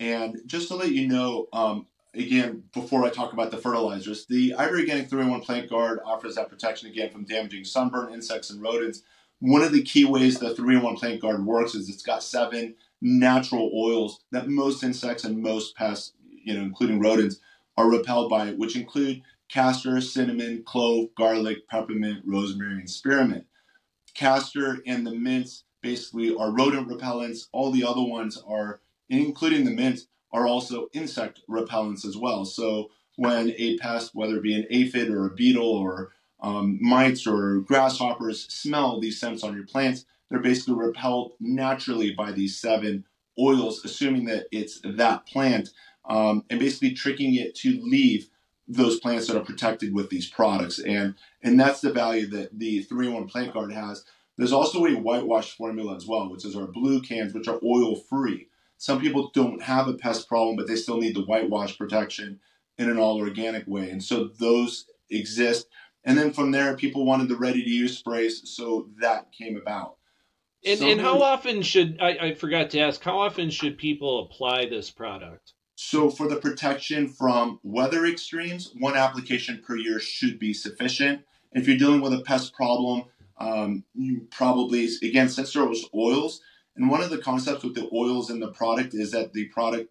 And 0.00 0.40
just 0.46 0.68
to 0.68 0.74
let 0.74 0.90
you 0.90 1.06
know, 1.06 1.46
um, 1.52 1.86
again, 2.14 2.64
before 2.72 3.04
I 3.04 3.10
talk 3.10 3.32
about 3.32 3.50
the 3.50 3.56
fertilizers, 3.56 4.26
the 4.26 4.50
IV 4.50 4.70
Organic 4.70 5.10
3 5.10 5.22
in 5.22 5.30
1 5.30 5.40
Plant 5.42 5.70
Guard 5.70 6.00
offers 6.04 6.34
that 6.34 6.48
protection 6.48 6.88
again 6.88 7.10
from 7.10 7.24
damaging 7.24 7.64
sunburn, 7.64 8.12
insects, 8.12 8.50
and 8.50 8.60
rodents. 8.60 9.02
One 9.40 9.62
of 9.62 9.72
the 9.72 9.82
key 9.82 10.04
ways 10.04 10.38
the 10.38 10.54
3 10.54 10.76
in 10.76 10.82
1 10.82 10.96
Plant 10.96 11.20
Guard 11.20 11.44
works 11.44 11.74
is 11.74 11.88
it's 11.88 12.02
got 12.02 12.22
seven 12.22 12.74
natural 13.00 13.70
oils 13.74 14.20
that 14.32 14.48
most 14.48 14.82
insects 14.82 15.24
and 15.24 15.42
most 15.42 15.76
pests, 15.76 16.12
you 16.30 16.54
know, 16.54 16.62
including 16.62 17.00
rodents, 17.00 17.38
are 17.76 17.90
repelled 17.90 18.28
by, 18.28 18.50
which 18.52 18.76
include 18.76 19.22
castor, 19.48 20.00
cinnamon, 20.00 20.62
clove, 20.64 21.08
garlic, 21.16 21.68
peppermint, 21.68 22.22
rosemary, 22.26 22.80
and 22.80 22.90
spearmint. 22.90 23.46
Castor 24.14 24.78
and 24.86 25.06
the 25.06 25.14
mints 25.14 25.64
basically 25.80 26.34
are 26.34 26.50
rodent 26.50 26.88
repellents. 26.88 27.48
All 27.52 27.70
the 27.70 27.84
other 27.84 28.02
ones 28.02 28.42
are, 28.46 28.80
including 29.08 29.64
the 29.64 29.70
mint, 29.70 30.00
are 30.32 30.46
also 30.46 30.88
insect 30.92 31.40
repellents 31.48 32.04
as 32.04 32.16
well. 32.16 32.44
So 32.44 32.90
when 33.16 33.54
a 33.56 33.78
pest, 33.78 34.14
whether 34.14 34.36
it 34.36 34.42
be 34.42 34.54
an 34.54 34.66
aphid 34.70 35.08
or 35.08 35.26
a 35.26 35.34
beetle 35.34 35.68
or 35.68 36.12
um, 36.40 36.78
mites 36.80 37.26
or 37.26 37.60
grasshoppers, 37.60 38.44
smell 38.52 39.00
these 39.00 39.18
scents 39.18 39.42
on 39.42 39.54
your 39.54 39.66
plants, 39.66 40.04
they're 40.30 40.40
basically 40.40 40.74
repelled 40.74 41.32
naturally 41.40 42.12
by 42.12 42.32
these 42.32 42.58
seven 42.58 43.04
oils, 43.38 43.84
assuming 43.84 44.24
that 44.26 44.46
it's 44.50 44.80
that 44.84 45.26
plant, 45.26 45.70
um, 46.08 46.44
and 46.50 46.58
basically 46.60 46.92
tricking 46.92 47.34
it 47.34 47.54
to 47.56 47.80
leave 47.82 48.28
those 48.66 49.00
plants 49.00 49.26
that 49.26 49.36
are 49.36 49.44
protected 49.44 49.94
with 49.94 50.10
these 50.10 50.28
products. 50.28 50.78
And 50.78 51.14
and 51.42 51.58
that's 51.58 51.80
the 51.80 51.92
value 51.92 52.26
that 52.28 52.58
the 52.58 52.84
3-in-1 52.84 53.30
Plant 53.30 53.54
Guard 53.54 53.72
has 53.72 54.04
there's 54.38 54.52
also 54.52 54.86
a 54.86 54.94
whitewash 54.94 55.56
formula 55.56 55.96
as 55.96 56.06
well, 56.06 56.30
which 56.30 56.44
is 56.44 56.54
our 56.54 56.68
blue 56.68 57.02
cans, 57.02 57.34
which 57.34 57.48
are 57.48 57.58
oil 57.64 57.96
free. 57.96 58.48
Some 58.78 59.00
people 59.00 59.32
don't 59.34 59.60
have 59.60 59.88
a 59.88 59.94
pest 59.94 60.28
problem, 60.28 60.54
but 60.54 60.68
they 60.68 60.76
still 60.76 60.98
need 60.98 61.16
the 61.16 61.24
whitewash 61.24 61.76
protection 61.76 62.38
in 62.78 62.88
an 62.88 62.98
all 62.98 63.18
organic 63.18 63.66
way. 63.66 63.90
And 63.90 64.02
so 64.02 64.30
those 64.38 64.86
exist. 65.10 65.66
And 66.04 66.16
then 66.16 66.32
from 66.32 66.52
there, 66.52 66.76
people 66.76 67.04
wanted 67.04 67.28
the 67.28 67.36
ready 67.36 67.64
to 67.64 67.68
use 67.68 67.98
sprays, 67.98 68.48
so 68.48 68.88
that 69.00 69.32
came 69.32 69.56
about. 69.56 69.96
And, 70.64 70.82
and 70.82 71.00
how 71.00 71.22
often 71.22 71.62
should 71.62 71.98
I, 72.00 72.18
I 72.18 72.34
forgot 72.34 72.70
to 72.70 72.80
ask 72.80 73.02
how 73.02 73.18
often 73.18 73.50
should 73.50 73.78
people 73.78 74.24
apply 74.24 74.66
this 74.66 74.90
product? 74.90 75.52
So 75.76 76.10
for 76.10 76.28
the 76.28 76.36
protection 76.36 77.08
from 77.08 77.60
weather 77.62 78.04
extremes, 78.04 78.72
one 78.78 78.96
application 78.96 79.62
per 79.64 79.76
year 79.76 80.00
should 80.00 80.38
be 80.38 80.52
sufficient. 80.52 81.22
If 81.52 81.68
you're 81.68 81.78
dealing 81.78 82.00
with 82.00 82.12
a 82.12 82.22
pest 82.22 82.52
problem, 82.52 83.04
um, 83.38 83.84
you 83.94 84.26
probably, 84.32 84.88
again, 85.02 85.28
since 85.28 85.52
there 85.52 85.64
was 85.64 85.86
oils, 85.94 86.40
and 86.76 86.90
one 86.90 87.02
of 87.02 87.10
the 87.10 87.18
concepts 87.18 87.62
with 87.62 87.76
the 87.76 87.88
oils 87.92 88.28
in 88.28 88.40
the 88.40 88.50
product 88.50 88.94
is 88.94 89.12
that 89.12 89.32
the 89.32 89.46
product 89.46 89.90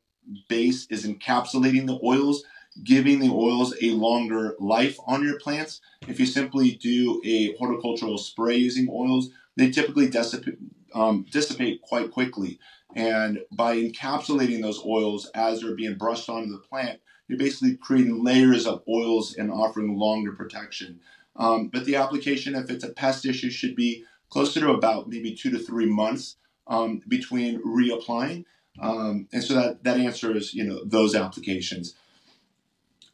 base 0.50 0.88
is 0.90 1.06
encapsulating 1.06 1.88
the 1.88 2.00
oils, 2.04 2.44
giving 2.84 3.20
the 3.20 3.32
oils 3.32 3.74
a 3.82 3.92
longer 3.92 4.56
life 4.60 4.98
on 5.08 5.24
your 5.24 5.40
plants. 5.40 5.80
If 6.08 6.20
you 6.20 6.26
simply 6.26 6.72
do 6.72 7.22
a 7.26 7.56
horticultural 7.56 8.18
spray 8.18 8.58
using 8.58 8.90
oils, 8.92 9.30
they 9.58 9.72
typically 9.72 10.08
dissipate, 10.08 10.58
um, 10.94 11.26
dissipate 11.30 11.82
quite 11.82 12.12
quickly. 12.12 12.60
And 12.96 13.40
by 13.52 13.76
encapsulating 13.76 14.62
those 14.62 14.82
oils 14.86 15.30
as 15.36 15.62
they're 15.62 15.76
being 15.76 15.96
brushed 15.96 16.30
onto 16.30 16.52
the 16.52 16.60
plant, 16.60 17.02
you're 17.28 17.38
basically 17.38 17.76
creating 17.76 18.24
layers 18.24 18.66
of 18.66 18.84
oils 18.88 19.36
and 19.36 19.52
offering 19.52 19.98
longer 19.98 20.32
protection. 20.32 21.02
Um, 21.36 21.68
but 21.68 21.86
the 21.86 21.98
application, 21.98 22.56
if 22.56 22.70
it's 22.70 22.84
a 22.84 22.90
pest 22.90 23.26
issue, 23.26 23.50
should 23.50 23.76
be 23.76 24.06
closer 24.30 24.62
to 24.62 24.72
about 24.72 25.10
maybe 25.10 25.36
two 25.36 25.52
to 25.52 25.60
three 25.60 25.86
months 25.86 26.38
um, 26.68 27.02
between 27.08 27.62
reapplying. 27.64 28.46
Um, 28.80 29.28
and 29.34 29.44
so 29.44 29.56
that, 29.56 29.84
that 29.84 29.98
answers, 29.98 30.54
you 30.54 30.64
know, 30.64 30.84
those 30.86 31.16
applications. 31.16 31.96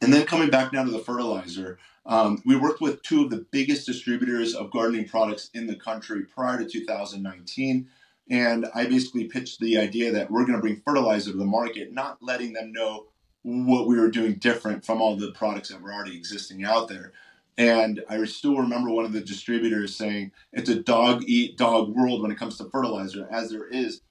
And 0.02 0.14
then 0.14 0.26
coming 0.26 0.50
back 0.50 0.74
now 0.74 0.84
to 0.84 0.92
the 0.92 1.00
fertilizer, 1.00 1.80
um, 2.06 2.42
we 2.46 2.56
worked 2.56 2.82
with 2.82 3.02
two 3.02 3.24
of 3.24 3.30
the 3.30 3.46
biggest 3.52 3.86
distributors 3.86 4.54
of 4.54 4.72
gardening 4.72 5.08
products 5.08 5.50
in 5.54 5.68
the 5.68 5.76
country 5.76 6.24
prior 6.24 6.58
to 6.58 6.70
2019. 6.70 7.88
And 8.30 8.66
I 8.74 8.86
basically 8.86 9.26
pitched 9.26 9.60
the 9.60 9.78
idea 9.78 10.12
that 10.12 10.32
we're 10.32 10.46
going 10.46 10.56
to 10.56 10.62
bring 10.62 10.82
fertilizer 10.86 11.32
to 11.32 11.38
the 11.38 11.46
market, 11.46 11.94
not 11.94 12.22
letting 12.22 12.54
them 12.54 12.72
know 12.72 13.08
what 13.44 13.88
we 13.88 14.00
were 14.00 14.10
doing 14.10 14.36
different 14.36 14.86
from 14.86 15.02
all 15.02 15.16
the 15.16 15.32
products 15.32 15.70
that 15.70 15.82
were 15.82 15.94
already 15.94 16.16
existing 16.16 16.64
out 16.64 16.88
there. 16.88 17.12
And 17.58 18.04
I 18.10 18.24
still 18.26 18.58
remember 18.58 18.90
one 18.90 19.06
of 19.06 19.14
the 19.14 19.22
distributors 19.22 19.96
saying 19.96 20.32
it's 20.52 20.70
a 20.70 20.82
dog 20.82 21.24
eat 21.28 21.58
dog 21.58 21.90
world 21.90 22.22
when 22.22 22.32
it 22.32 22.38
comes 22.38 22.58
to 22.58 22.70
fertilizer, 22.70 23.28
as 23.32 23.52
there 23.52 23.68
is 23.68 24.02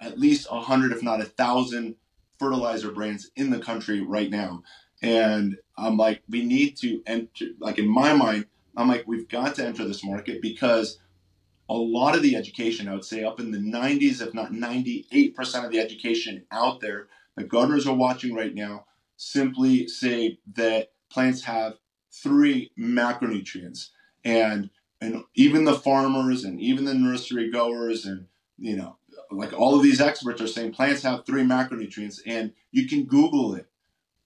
at 0.00 0.18
least 0.18 0.46
a 0.50 0.60
hundred, 0.60 0.92
if 0.92 1.02
not 1.02 1.20
a 1.20 1.24
thousand, 1.24 1.96
fertilizer 2.38 2.90
brands 2.90 3.30
in 3.36 3.50
the 3.50 3.58
country 3.58 4.00
right 4.00 4.30
now. 4.30 4.62
And 5.02 5.58
I'm 5.76 5.96
like, 5.96 6.22
we 6.28 6.44
need 6.44 6.76
to 6.78 7.02
enter. 7.06 7.46
Like 7.58 7.78
in 7.78 7.88
my 7.88 8.12
mind, 8.12 8.46
I'm 8.76 8.88
like, 8.88 9.04
we've 9.06 9.28
got 9.28 9.56
to 9.56 9.66
enter 9.66 9.84
this 9.84 10.04
market 10.04 10.40
because 10.40 10.98
a 11.68 11.74
lot 11.74 12.14
of 12.14 12.22
the 12.22 12.36
education, 12.36 12.88
I 12.88 12.94
would 12.94 13.04
say, 13.04 13.24
up 13.24 13.40
in 13.40 13.50
the 13.50 13.58
90s, 13.58 14.20
if 14.20 14.32
not 14.34 14.52
98% 14.52 15.64
of 15.64 15.72
the 15.72 15.80
education 15.80 16.44
out 16.52 16.80
there 16.80 17.08
that 17.36 17.48
gardeners 17.48 17.86
are 17.86 17.94
watching 17.94 18.34
right 18.34 18.54
now, 18.54 18.86
simply 19.16 19.88
say 19.88 20.38
that 20.54 20.92
plants 21.10 21.44
have 21.44 21.74
three 22.10 22.70
macronutrients. 22.78 23.88
And 24.24 24.70
and 25.02 25.24
even 25.34 25.64
the 25.64 25.74
farmers 25.74 26.44
and 26.44 26.60
even 26.60 26.84
the 26.84 26.94
nursery 26.94 27.50
goers 27.50 28.06
and 28.06 28.26
you 28.56 28.76
know 28.76 28.96
like 29.30 29.52
all 29.52 29.74
of 29.74 29.82
these 29.82 30.00
experts 30.00 30.40
are 30.40 30.46
saying 30.46 30.72
plants 30.72 31.02
have 31.02 31.26
three 31.26 31.42
macronutrients 31.42 32.20
and 32.24 32.52
you 32.70 32.86
can 32.86 33.04
google 33.04 33.54
it 33.54 33.66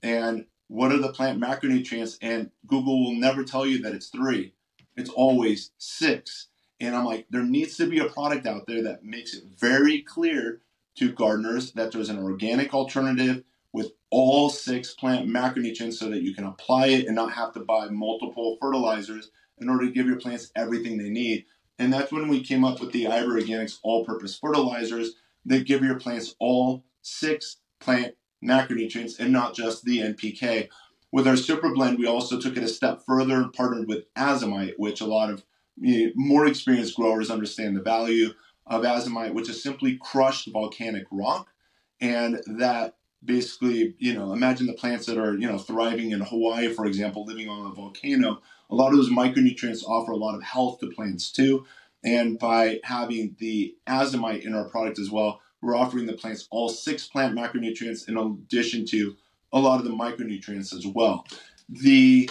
and 0.03 0.45
what 0.67 0.91
are 0.91 0.99
the 0.99 1.11
plant 1.11 1.41
macronutrients? 1.41 2.17
And 2.21 2.51
google 2.65 3.03
will 3.03 3.15
never 3.15 3.43
tell 3.43 3.65
you 3.65 3.81
that 3.83 3.93
it's 3.93 4.07
three. 4.07 4.53
It's 4.95 5.09
always 5.09 5.71
six. 5.77 6.47
And 6.79 6.95
i'm 6.95 7.05
like 7.05 7.25
there 7.29 7.43
needs 7.43 7.77
to 7.77 7.89
be 7.89 7.99
a 7.99 8.09
product 8.09 8.45
out 8.45 8.67
there 8.67 8.83
that 8.83 9.03
makes 9.03 9.33
it 9.33 9.43
very 9.57 10.01
clear 10.01 10.61
to 10.97 11.11
gardeners 11.11 11.71
that 11.73 11.91
there's 11.91 12.09
an 12.09 12.19
organic 12.19 12.73
alternative 12.73 13.43
with 13.71 13.91
all 14.09 14.49
six 14.49 14.93
plant 14.93 15.27
macronutrients 15.27 15.93
so 15.93 16.09
that 16.09 16.21
you 16.21 16.33
can 16.33 16.45
apply 16.45 16.87
it 16.87 17.05
and 17.05 17.15
not 17.15 17.33
have 17.33 17.53
to 17.53 17.59
buy 17.59 17.87
multiple 17.89 18.57
fertilizers 18.59 19.29
in 19.59 19.69
order 19.69 19.85
to 19.85 19.91
give 19.91 20.07
your 20.07 20.19
plants 20.19 20.51
everything 20.55 20.97
they 20.97 21.09
need. 21.09 21.45
And 21.79 21.93
that's 21.93 22.11
when 22.11 22.27
we 22.27 22.43
came 22.43 22.63
up 22.63 22.79
with 22.79 22.91
the 22.91 23.05
IV 23.05 23.25
Organics 23.25 23.77
all 23.83 24.05
purpose 24.05 24.37
fertilizers 24.37 25.13
that 25.45 25.65
give 25.65 25.83
your 25.83 25.99
plants 25.99 26.35
all 26.39 26.83
six 27.01 27.57
plant 27.79 28.15
macronutrients 28.43 29.19
and 29.19 29.31
not 29.31 29.55
just 29.55 29.83
the 29.83 29.99
NPK. 29.99 30.69
With 31.11 31.27
our 31.27 31.37
super 31.37 31.73
blend, 31.73 31.99
we 31.99 32.05
also 32.05 32.39
took 32.39 32.57
it 32.57 32.63
a 32.63 32.67
step 32.67 33.01
further 33.05 33.37
and 33.37 33.53
partnered 33.53 33.87
with 33.87 34.13
azomite, 34.15 34.73
which 34.77 35.01
a 35.01 35.05
lot 35.05 35.29
of 35.29 35.43
you 35.79 36.07
know, 36.07 36.11
more 36.15 36.45
experienced 36.45 36.95
growers 36.95 37.31
understand 37.31 37.75
the 37.75 37.81
value 37.81 38.33
of 38.65 38.83
azomite, 38.83 39.33
which 39.33 39.49
is 39.49 39.63
simply 39.63 39.97
crushed 39.97 40.51
volcanic 40.51 41.05
rock. 41.11 41.49
And 42.01 42.41
that 42.45 42.97
basically, 43.23 43.95
you 43.97 44.13
know, 44.13 44.33
imagine 44.33 44.67
the 44.67 44.73
plants 44.73 45.05
that 45.07 45.17
are, 45.17 45.37
you 45.37 45.47
know, 45.47 45.57
thriving 45.57 46.11
in 46.11 46.21
Hawaii, 46.21 46.67
for 46.73 46.85
example, 46.85 47.25
living 47.25 47.49
on 47.49 47.71
a 47.71 47.73
volcano. 47.73 48.41
A 48.69 48.75
lot 48.75 48.91
of 48.91 48.97
those 48.97 49.09
micronutrients 49.09 49.83
offer 49.83 50.11
a 50.11 50.17
lot 50.17 50.35
of 50.35 50.43
health 50.43 50.79
to 50.79 50.87
plants 50.87 51.31
too. 51.31 51.65
And 52.03 52.37
by 52.37 52.79
having 52.83 53.35
the 53.39 53.75
azomite 53.87 54.45
in 54.45 54.53
our 54.53 54.65
product 54.69 54.99
as 54.99 55.09
well, 55.09 55.41
we're 55.61 55.75
offering 55.75 56.05
the 56.05 56.13
plants 56.13 56.47
all 56.51 56.69
six 56.69 57.07
plant 57.07 57.35
macronutrients 57.35 58.07
in 58.07 58.17
addition 58.17 58.85
to 58.85 59.15
a 59.53 59.59
lot 59.59 59.79
of 59.79 59.85
the 59.85 59.91
micronutrients 59.91 60.73
as 60.73 60.85
well. 60.85 61.25
The 61.69 62.29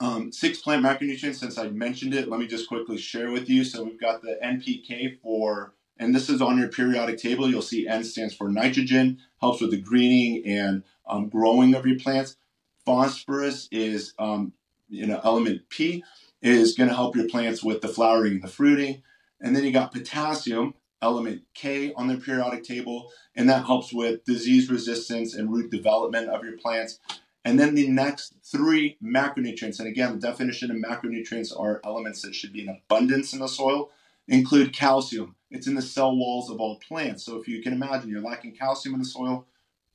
um, 0.00 0.32
six 0.32 0.60
plant 0.60 0.84
macronutrients, 0.84 1.36
since 1.36 1.58
I 1.58 1.68
mentioned 1.68 2.14
it, 2.14 2.28
let 2.28 2.40
me 2.40 2.46
just 2.46 2.68
quickly 2.68 2.98
share 2.98 3.30
with 3.30 3.48
you. 3.48 3.62
So 3.64 3.84
we've 3.84 4.00
got 4.00 4.22
the 4.22 4.38
NPK 4.42 5.20
for, 5.20 5.74
and 5.98 6.14
this 6.14 6.28
is 6.28 6.42
on 6.42 6.58
your 6.58 6.68
periodic 6.68 7.18
table. 7.18 7.48
You'll 7.48 7.62
see 7.62 7.86
N 7.86 8.02
stands 8.02 8.34
for 8.34 8.48
nitrogen, 8.48 9.18
helps 9.40 9.60
with 9.60 9.70
the 9.70 9.80
greening 9.80 10.44
and 10.44 10.82
um, 11.06 11.28
growing 11.28 11.74
of 11.74 11.86
your 11.86 11.98
plants. 11.98 12.36
Phosphorus 12.84 13.68
is, 13.70 14.14
um, 14.18 14.52
you 14.88 15.06
know, 15.06 15.20
element 15.22 15.68
P 15.68 16.02
is 16.40 16.74
going 16.74 16.88
to 16.88 16.96
help 16.96 17.14
your 17.14 17.28
plants 17.28 17.62
with 17.62 17.80
the 17.80 17.88
flowering 17.88 18.32
and 18.32 18.42
the 18.42 18.48
fruiting. 18.48 19.02
And 19.40 19.54
then 19.54 19.64
you 19.64 19.72
got 19.72 19.92
potassium, 19.92 20.74
element 21.02 21.42
K 21.54 21.92
on 21.94 22.06
the 22.06 22.16
periodic 22.16 22.64
table, 22.64 23.10
and 23.34 23.48
that 23.50 23.66
helps 23.66 23.92
with 23.92 24.24
disease 24.24 24.70
resistance 24.70 25.34
and 25.34 25.52
root 25.52 25.70
development 25.70 26.28
of 26.28 26.44
your 26.44 26.56
plants. 26.56 27.00
And 27.44 27.58
then 27.58 27.74
the 27.74 27.88
next 27.88 28.34
three 28.44 28.96
macronutrients, 29.02 29.80
and 29.80 29.88
again, 29.88 30.12
the 30.12 30.26
definition 30.26 30.70
of 30.70 30.76
macronutrients 30.76 31.58
are 31.58 31.80
elements 31.84 32.22
that 32.22 32.34
should 32.34 32.52
be 32.52 32.62
in 32.62 32.68
abundance 32.68 33.32
in 33.32 33.40
the 33.40 33.48
soil, 33.48 33.90
include 34.28 34.72
calcium. 34.72 35.34
It's 35.50 35.66
in 35.66 35.74
the 35.74 35.82
cell 35.82 36.16
walls 36.16 36.48
of 36.48 36.60
all 36.60 36.78
plants. 36.78 37.24
So 37.24 37.36
if 37.38 37.48
you 37.48 37.60
can 37.60 37.72
imagine 37.72 38.08
you're 38.08 38.20
lacking 38.20 38.54
calcium 38.54 38.94
in 38.94 39.00
the 39.00 39.06
soil, 39.06 39.46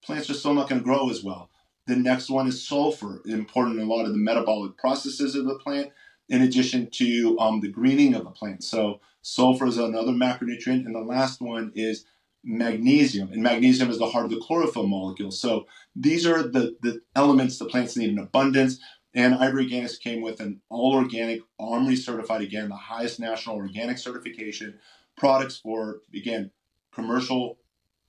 plants 0.03 0.29
are 0.29 0.33
still 0.33 0.53
not 0.53 0.67
going 0.67 0.81
to 0.81 0.85
grow 0.85 1.09
as 1.09 1.23
well. 1.23 1.49
The 1.87 1.95
next 1.95 2.29
one 2.29 2.47
is 2.47 2.67
sulfur, 2.67 3.21
important 3.25 3.79
in 3.79 3.87
a 3.87 3.89
lot 3.89 4.05
of 4.05 4.11
the 4.11 4.17
metabolic 4.17 4.77
processes 4.77 5.35
of 5.35 5.45
the 5.45 5.55
plant, 5.55 5.91
in 6.29 6.41
addition 6.41 6.89
to 6.91 7.37
um, 7.39 7.61
the 7.61 7.69
greening 7.69 8.13
of 8.13 8.23
the 8.23 8.31
plant. 8.31 8.63
So 8.63 8.99
sulfur 9.21 9.67
is 9.67 9.77
another 9.77 10.11
macronutrient. 10.11 10.85
And 10.85 10.95
the 10.95 10.99
last 10.99 11.41
one 11.41 11.71
is 11.75 12.05
magnesium, 12.43 13.31
and 13.31 13.43
magnesium 13.43 13.89
is 13.89 13.99
the 13.99 14.09
heart 14.09 14.25
of 14.25 14.31
the 14.31 14.39
chlorophyll 14.39 14.87
molecule. 14.87 15.31
So 15.31 15.67
these 15.95 16.25
are 16.25 16.43
the, 16.43 16.77
the 16.81 17.01
elements 17.15 17.57
the 17.57 17.65
plants 17.65 17.97
need 17.97 18.09
in 18.09 18.19
abundance. 18.19 18.79
And 19.13 19.33
IV 19.33 19.53
Organics 19.53 19.99
came 19.99 20.21
with 20.21 20.39
an 20.39 20.61
all 20.69 20.93
organic, 20.93 21.41
OMRI 21.59 21.97
certified, 21.97 22.41
again, 22.41 22.69
the 22.69 22.75
highest 22.75 23.19
national 23.19 23.55
organic 23.55 23.97
certification 23.97 24.79
products 25.17 25.57
for, 25.57 26.01
again, 26.13 26.51
commercial 26.93 27.57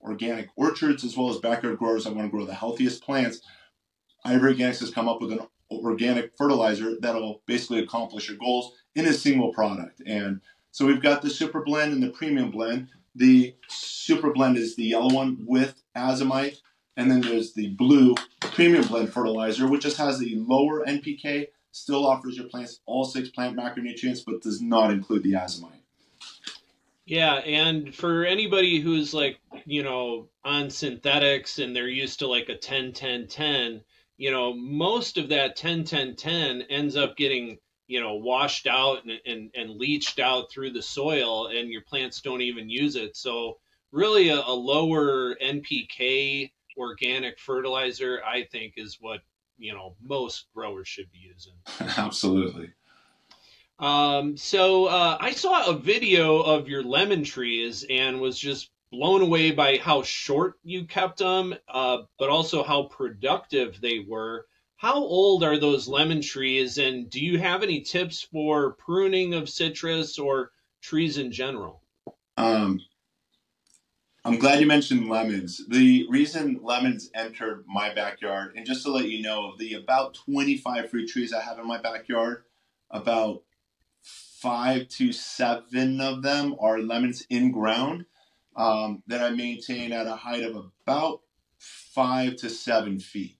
organic 0.01 0.49
orchards 0.55 1.03
as 1.03 1.17
well 1.17 1.29
as 1.29 1.37
backyard 1.37 1.77
growers 1.77 2.03
that 2.03 2.15
want 2.15 2.27
to 2.27 2.31
grow 2.31 2.45
the 2.45 2.53
healthiest 2.53 3.03
plants. 3.03 3.41
IV 4.25 4.41
Organics 4.41 4.79
has 4.79 4.91
come 4.91 5.09
up 5.09 5.19
with 5.19 5.31
an 5.31 5.39
organic 5.71 6.35
fertilizer 6.37 6.95
that'll 6.99 7.41
basically 7.45 7.79
accomplish 7.79 8.29
your 8.29 8.37
goals 8.37 8.73
in 8.95 9.05
a 9.05 9.13
single 9.13 9.53
product. 9.53 10.01
And 10.05 10.41
so 10.71 10.85
we've 10.85 11.01
got 11.01 11.21
the 11.21 11.29
super 11.29 11.61
blend 11.61 11.93
and 11.93 12.03
the 12.03 12.09
premium 12.09 12.51
blend. 12.51 12.89
The 13.15 13.55
super 13.67 14.31
blend 14.31 14.57
is 14.57 14.75
the 14.75 14.83
yellow 14.83 15.13
one 15.13 15.37
with 15.45 15.81
azomite. 15.95 16.57
And 16.97 17.09
then 17.09 17.21
there's 17.21 17.53
the 17.53 17.69
blue 17.69 18.15
premium 18.41 18.87
blend 18.87 19.13
fertilizer, 19.13 19.67
which 19.67 19.83
just 19.83 19.97
has 19.97 20.19
the 20.19 20.35
lower 20.35 20.85
NPK, 20.85 21.47
still 21.71 22.05
offers 22.05 22.35
your 22.35 22.47
plants 22.47 22.81
all 22.85 23.05
six 23.05 23.29
plant 23.29 23.57
macronutrients, 23.57 24.19
but 24.25 24.41
does 24.41 24.61
not 24.61 24.91
include 24.91 25.23
the 25.23 25.33
azomite. 25.33 25.79
Yeah, 27.05 27.35
and 27.35 27.95
for 27.95 28.23
anybody 28.23 28.79
who's 28.79 29.15
like, 29.15 29.39
you 29.65 29.81
know, 29.81 30.27
on 30.43 30.69
synthetics 30.69 31.57
and 31.57 31.75
they're 31.75 31.87
used 31.87 32.19
to 32.19 32.27
like 32.27 32.49
a 32.49 32.55
10 32.55 32.93
10 32.93 33.27
10, 33.27 33.81
you 34.19 34.31
know, 34.31 34.53
most 34.53 35.17
of 35.17 35.29
that 35.29 35.55
10 35.55 35.85
10 35.85 36.17
10 36.17 36.61
ends 36.69 36.95
up 36.97 37.15
getting 37.15 37.57
you 37.87 38.01
know 38.01 38.15
washed 38.15 38.67
out 38.67 39.03
and, 39.05 39.19
and, 39.25 39.49
and 39.55 39.71
leached 39.71 40.19
out 40.19 40.51
through 40.51 40.71
the 40.71 40.81
soil 40.81 41.47
and 41.47 41.69
your 41.69 41.81
plants 41.81 42.21
don't 42.21 42.41
even 42.41 42.69
use 42.69 42.95
it. 42.95 43.15
So 43.15 43.57
really 43.91 44.29
a, 44.29 44.35
a 44.35 44.53
lower 44.53 45.35
npk 45.35 46.51
organic 46.77 47.39
fertilizer 47.39 48.21
i 48.23 48.43
think 48.51 48.73
is 48.77 48.97
what 48.99 49.21
you 49.57 49.73
know 49.73 49.95
most 50.01 50.45
growers 50.53 50.87
should 50.87 51.11
be 51.11 51.19
using. 51.19 51.53
Absolutely. 51.97 52.71
Um, 53.79 54.37
so 54.37 54.85
uh, 54.85 55.17
i 55.19 55.31
saw 55.31 55.69
a 55.69 55.73
video 55.73 56.39
of 56.39 56.67
your 56.67 56.83
lemon 56.83 57.23
trees 57.23 57.85
and 57.89 58.21
was 58.21 58.37
just 58.37 58.69
blown 58.91 59.21
away 59.21 59.51
by 59.51 59.77
how 59.77 60.01
short 60.01 60.55
you 60.63 60.85
kept 60.85 61.19
them 61.19 61.55
uh, 61.67 61.99
but 62.17 62.29
also 62.29 62.63
how 62.63 62.83
productive 62.83 63.79
they 63.81 63.99
were 63.99 64.45
how 64.79 64.95
old 64.95 65.43
are 65.43 65.57
those 65.57 65.89
lemon 65.89 66.21
trees, 66.21 66.77
and 66.77 67.09
do 67.09 67.19
you 67.19 67.37
have 67.37 67.63
any 67.63 67.81
tips 67.81 68.21
for 68.21 68.75
pruning 68.75 69.33
of 69.33 69.49
citrus 69.49 70.17
or 70.17 70.51
trees 70.81 71.17
in 71.17 71.33
general? 71.33 71.83
Um, 72.37 72.79
I'm 74.23 74.39
glad 74.39 74.61
you 74.61 74.67
mentioned 74.67 75.09
lemons. 75.09 75.59
The 75.67 76.07
reason 76.09 76.61
lemons 76.63 77.11
entered 77.13 77.65
my 77.67 77.93
backyard, 77.93 78.53
and 78.55 78.65
just 78.65 78.83
to 78.83 78.91
let 78.93 79.09
you 79.09 79.21
know, 79.21 79.51
of 79.51 79.57
the 79.57 79.73
about 79.73 80.13
25 80.13 80.89
fruit 80.89 81.09
trees 81.09 81.33
I 81.33 81.41
have 81.41 81.59
in 81.59 81.67
my 81.67 81.81
backyard, 81.81 82.45
about 82.89 83.43
five 84.01 84.87
to 84.87 85.11
seven 85.11 85.99
of 85.99 86.21
them 86.21 86.55
are 86.57 86.79
lemons 86.79 87.25
in 87.29 87.51
ground 87.51 88.05
um, 88.55 89.03
that 89.07 89.21
I 89.21 89.29
maintain 89.31 89.91
at 89.91 90.07
a 90.07 90.15
height 90.15 90.43
of 90.43 90.71
about 90.83 91.21
five 91.57 92.35
to 92.37 92.49
seven 92.49 92.99
feet. 92.99 93.37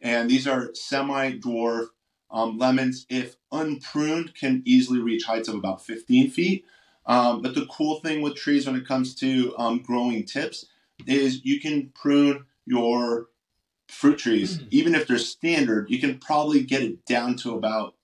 And 0.00 0.30
these 0.30 0.46
are 0.46 0.74
semi-dwarf 0.74 1.86
um, 2.30 2.58
lemons. 2.58 3.06
If 3.08 3.36
unpruned, 3.52 4.34
can 4.34 4.62
easily 4.64 5.00
reach 5.00 5.24
heights 5.24 5.48
of 5.48 5.54
about 5.54 5.84
15 5.84 6.30
feet. 6.30 6.64
Um, 7.06 7.40
but 7.40 7.54
the 7.54 7.66
cool 7.66 8.00
thing 8.00 8.20
with 8.20 8.36
trees 8.36 8.66
when 8.66 8.76
it 8.76 8.86
comes 8.86 9.14
to 9.16 9.54
um, 9.56 9.78
growing 9.80 10.24
tips 10.24 10.66
is 11.06 11.44
you 11.44 11.58
can 11.60 11.90
prune 11.94 12.44
your 12.66 13.28
fruit 13.88 14.18
trees, 14.18 14.58
mm. 14.58 14.68
even 14.70 14.94
if 14.94 15.06
they're 15.06 15.18
standard, 15.18 15.90
you 15.90 15.98
can 15.98 16.18
probably 16.18 16.62
get 16.62 16.82
it 16.82 17.04
down 17.06 17.36
to 17.36 17.54
about. 17.54 17.94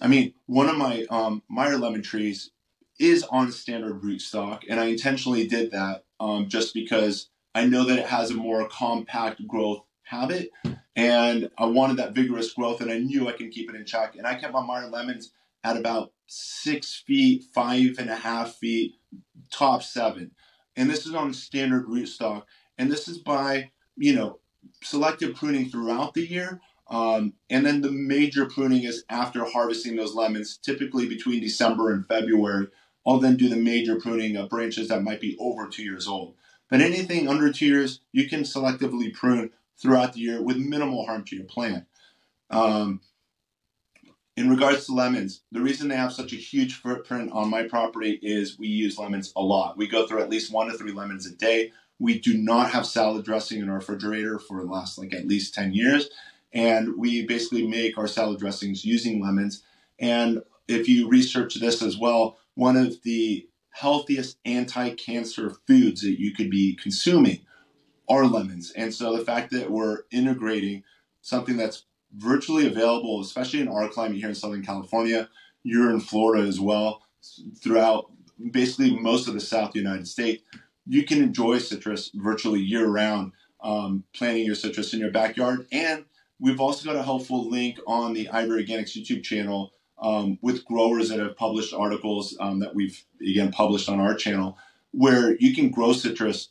I 0.00 0.08
mean, 0.08 0.34
one 0.46 0.68
of 0.68 0.76
my 0.76 1.06
um, 1.10 1.42
Meyer 1.48 1.76
lemon 1.76 2.02
trees 2.02 2.50
is 2.98 3.24
on 3.24 3.50
standard 3.50 4.02
rootstock, 4.02 4.62
and 4.68 4.78
I 4.78 4.86
intentionally 4.86 5.46
did 5.46 5.72
that 5.72 6.04
um, 6.20 6.48
just 6.48 6.74
because 6.74 7.28
I 7.54 7.66
know 7.66 7.84
that 7.84 7.98
it 7.98 8.06
has 8.06 8.30
a 8.30 8.34
more 8.34 8.68
compact 8.68 9.46
growth 9.46 9.82
habit. 10.02 10.50
And 10.96 11.50
I 11.58 11.66
wanted 11.66 11.96
that 11.96 12.14
vigorous 12.14 12.52
growth, 12.52 12.80
and 12.80 12.90
I 12.90 12.98
knew 12.98 13.28
I 13.28 13.32
can 13.32 13.50
keep 13.50 13.68
it 13.68 13.76
in 13.76 13.84
check. 13.84 14.14
And 14.16 14.26
I 14.26 14.36
kept 14.36 14.52
my 14.52 14.64
Meyer 14.64 14.88
lemons 14.88 15.32
at 15.64 15.76
about 15.76 16.12
six 16.26 17.02
feet, 17.06 17.44
five 17.52 17.96
and 17.98 18.10
a 18.10 18.14
half 18.14 18.54
feet, 18.56 18.94
top 19.50 19.82
seven. 19.82 20.30
And 20.76 20.88
this 20.88 21.06
is 21.06 21.14
on 21.14 21.32
standard 21.32 21.86
rootstock. 21.86 22.44
And 22.78 22.90
this 22.90 23.08
is 23.08 23.18
by, 23.18 23.70
you 23.96 24.14
know, 24.14 24.38
selective 24.82 25.34
pruning 25.34 25.68
throughout 25.68 26.14
the 26.14 26.26
year. 26.26 26.60
Um, 26.88 27.34
and 27.50 27.64
then 27.64 27.80
the 27.80 27.90
major 27.90 28.46
pruning 28.46 28.84
is 28.84 29.04
after 29.08 29.44
harvesting 29.44 29.96
those 29.96 30.14
lemons, 30.14 30.58
typically 30.58 31.08
between 31.08 31.40
December 31.40 31.92
and 31.92 32.06
February. 32.06 32.68
I'll 33.06 33.18
then 33.18 33.36
do 33.36 33.48
the 33.48 33.56
major 33.56 34.00
pruning 34.00 34.36
of 34.36 34.48
branches 34.48 34.88
that 34.88 35.02
might 35.02 35.20
be 35.20 35.36
over 35.38 35.68
two 35.68 35.82
years 35.82 36.08
old. 36.08 36.34
But 36.70 36.80
anything 36.80 37.28
under 37.28 37.52
two 37.52 37.66
years, 37.66 38.00
you 38.12 38.28
can 38.28 38.42
selectively 38.42 39.12
prune 39.12 39.50
throughout 39.76 40.14
the 40.14 40.20
year 40.20 40.42
with 40.42 40.56
minimal 40.56 41.04
harm 41.04 41.24
to 41.24 41.36
your 41.36 41.44
plant. 41.44 41.84
Um, 42.50 43.00
in 44.36 44.50
regards 44.50 44.86
to 44.86 44.94
lemons, 44.94 45.42
the 45.52 45.60
reason 45.60 45.88
they 45.88 45.96
have 45.96 46.12
such 46.12 46.32
a 46.32 46.36
huge 46.36 46.74
footprint 46.74 47.30
on 47.32 47.50
my 47.50 47.64
property 47.64 48.18
is 48.22 48.58
we 48.58 48.66
use 48.66 48.98
lemons 48.98 49.32
a 49.36 49.40
lot. 49.42 49.76
We 49.76 49.86
go 49.86 50.06
through 50.06 50.22
at 50.22 50.30
least 50.30 50.52
one 50.52 50.68
to 50.68 50.76
three 50.76 50.92
lemons 50.92 51.26
a 51.26 51.34
day. 51.34 51.72
We 52.00 52.18
do 52.18 52.36
not 52.36 52.70
have 52.70 52.86
salad 52.86 53.24
dressing 53.24 53.60
in 53.60 53.68
our 53.68 53.76
refrigerator 53.76 54.38
for 54.38 54.60
the 54.60 54.70
last 54.70 54.98
like 54.98 55.14
at 55.14 55.28
least 55.28 55.54
10 55.54 55.72
years. 55.72 56.08
And 56.52 56.96
we 56.96 57.26
basically 57.26 57.66
make 57.66 57.96
our 57.96 58.08
salad 58.08 58.40
dressings 58.40 58.84
using 58.84 59.22
lemons. 59.22 59.62
And 60.00 60.42
if 60.66 60.88
you 60.88 61.08
research 61.08 61.54
this 61.56 61.82
as 61.82 61.96
well, 61.96 62.38
one 62.54 62.76
of 62.76 63.02
the 63.02 63.48
healthiest 63.70 64.38
anti 64.44 64.90
cancer 64.90 65.54
foods 65.66 66.02
that 66.02 66.18
you 66.18 66.32
could 66.32 66.50
be 66.50 66.76
consuming 66.80 67.40
are 68.08 68.26
lemons. 68.26 68.70
And 68.72 68.94
so 68.94 69.16
the 69.16 69.24
fact 69.24 69.50
that 69.52 69.70
we're 69.70 70.02
integrating 70.10 70.84
something 71.22 71.56
that's 71.56 71.84
virtually 72.16 72.66
available, 72.66 73.20
especially 73.20 73.60
in 73.60 73.68
our 73.68 73.88
climate 73.88 74.18
here 74.18 74.28
in 74.28 74.34
Southern 74.34 74.64
California, 74.64 75.28
you're 75.62 75.90
in 75.90 76.00
Florida 76.00 76.46
as 76.46 76.60
well, 76.60 77.02
throughout 77.60 78.10
basically 78.50 78.98
most 78.98 79.26
of 79.26 79.34
the 79.34 79.40
South 79.40 79.74
United 79.74 80.06
States, 80.06 80.42
you 80.86 81.04
can 81.04 81.22
enjoy 81.22 81.58
citrus 81.58 82.10
virtually 82.14 82.60
year 82.60 82.86
round, 82.86 83.32
um, 83.62 84.04
planting 84.14 84.44
your 84.44 84.54
citrus 84.54 84.92
in 84.92 85.00
your 85.00 85.10
backyard. 85.10 85.66
And 85.72 86.04
we've 86.38 86.60
also 86.60 86.84
got 86.84 86.98
a 86.98 87.02
helpful 87.02 87.48
link 87.48 87.78
on 87.86 88.12
the 88.12 88.26
IV 88.26 88.50
Organics 88.50 88.96
YouTube 88.96 89.22
channel 89.22 89.72
um, 89.98 90.38
with 90.42 90.64
growers 90.64 91.08
that 91.08 91.20
have 91.20 91.36
published 91.36 91.72
articles 91.72 92.36
um, 92.40 92.60
that 92.60 92.74
we've 92.74 93.04
again 93.20 93.52
published 93.52 93.88
on 93.88 94.00
our 94.00 94.14
channel, 94.14 94.58
where 94.90 95.36
you 95.36 95.54
can 95.54 95.70
grow 95.70 95.92
citrus 95.92 96.50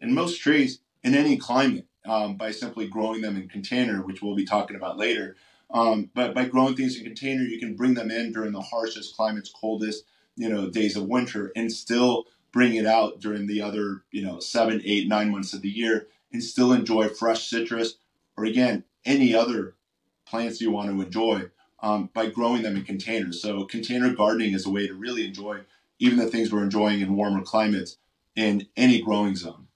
in 0.00 0.14
most 0.14 0.40
trees 0.40 0.80
in 1.02 1.14
any 1.14 1.36
climate 1.36 1.86
um, 2.04 2.36
by 2.36 2.50
simply 2.50 2.88
growing 2.88 3.20
them 3.20 3.36
in 3.36 3.48
container, 3.48 4.02
which 4.02 4.22
we'll 4.22 4.34
be 4.34 4.44
talking 4.44 4.76
about 4.76 4.98
later. 4.98 5.36
Um, 5.72 6.10
but 6.14 6.34
by 6.34 6.46
growing 6.46 6.74
things 6.74 6.96
in 6.96 7.04
container, 7.04 7.42
you 7.42 7.60
can 7.60 7.76
bring 7.76 7.94
them 7.94 8.10
in 8.10 8.32
during 8.32 8.52
the 8.52 8.60
harshest 8.60 9.16
climates, 9.16 9.52
coldest, 9.52 10.04
you 10.36 10.48
know, 10.48 10.68
days 10.68 10.96
of 10.96 11.04
winter, 11.04 11.52
and 11.54 11.72
still 11.72 12.26
bring 12.52 12.74
it 12.74 12.86
out 12.86 13.20
during 13.20 13.46
the 13.46 13.62
other, 13.62 14.02
you 14.10 14.22
know, 14.22 14.40
seven, 14.40 14.82
eight, 14.84 15.06
nine 15.06 15.30
months 15.30 15.52
of 15.52 15.62
the 15.62 15.68
year, 15.68 16.08
and 16.32 16.42
still 16.42 16.72
enjoy 16.72 17.08
fresh 17.08 17.48
citrus, 17.48 17.94
or 18.36 18.44
again, 18.44 18.84
any 19.04 19.34
other 19.34 19.76
plants 20.26 20.60
you 20.60 20.70
want 20.70 20.90
to 20.90 21.00
enjoy 21.00 21.44
um, 21.82 22.10
by 22.12 22.26
growing 22.26 22.62
them 22.62 22.76
in 22.76 22.84
containers. 22.84 23.40
So 23.42 23.64
container 23.64 24.12
gardening 24.14 24.54
is 24.54 24.66
a 24.66 24.70
way 24.70 24.86
to 24.86 24.94
really 24.94 25.26
enjoy 25.26 25.60
even 25.98 26.18
the 26.18 26.26
things 26.26 26.52
we're 26.52 26.62
enjoying 26.62 27.00
in 27.00 27.14
warmer 27.14 27.42
climates 27.42 27.98
in 28.36 28.66
any 28.76 29.00
growing 29.02 29.36
zone. 29.36 29.66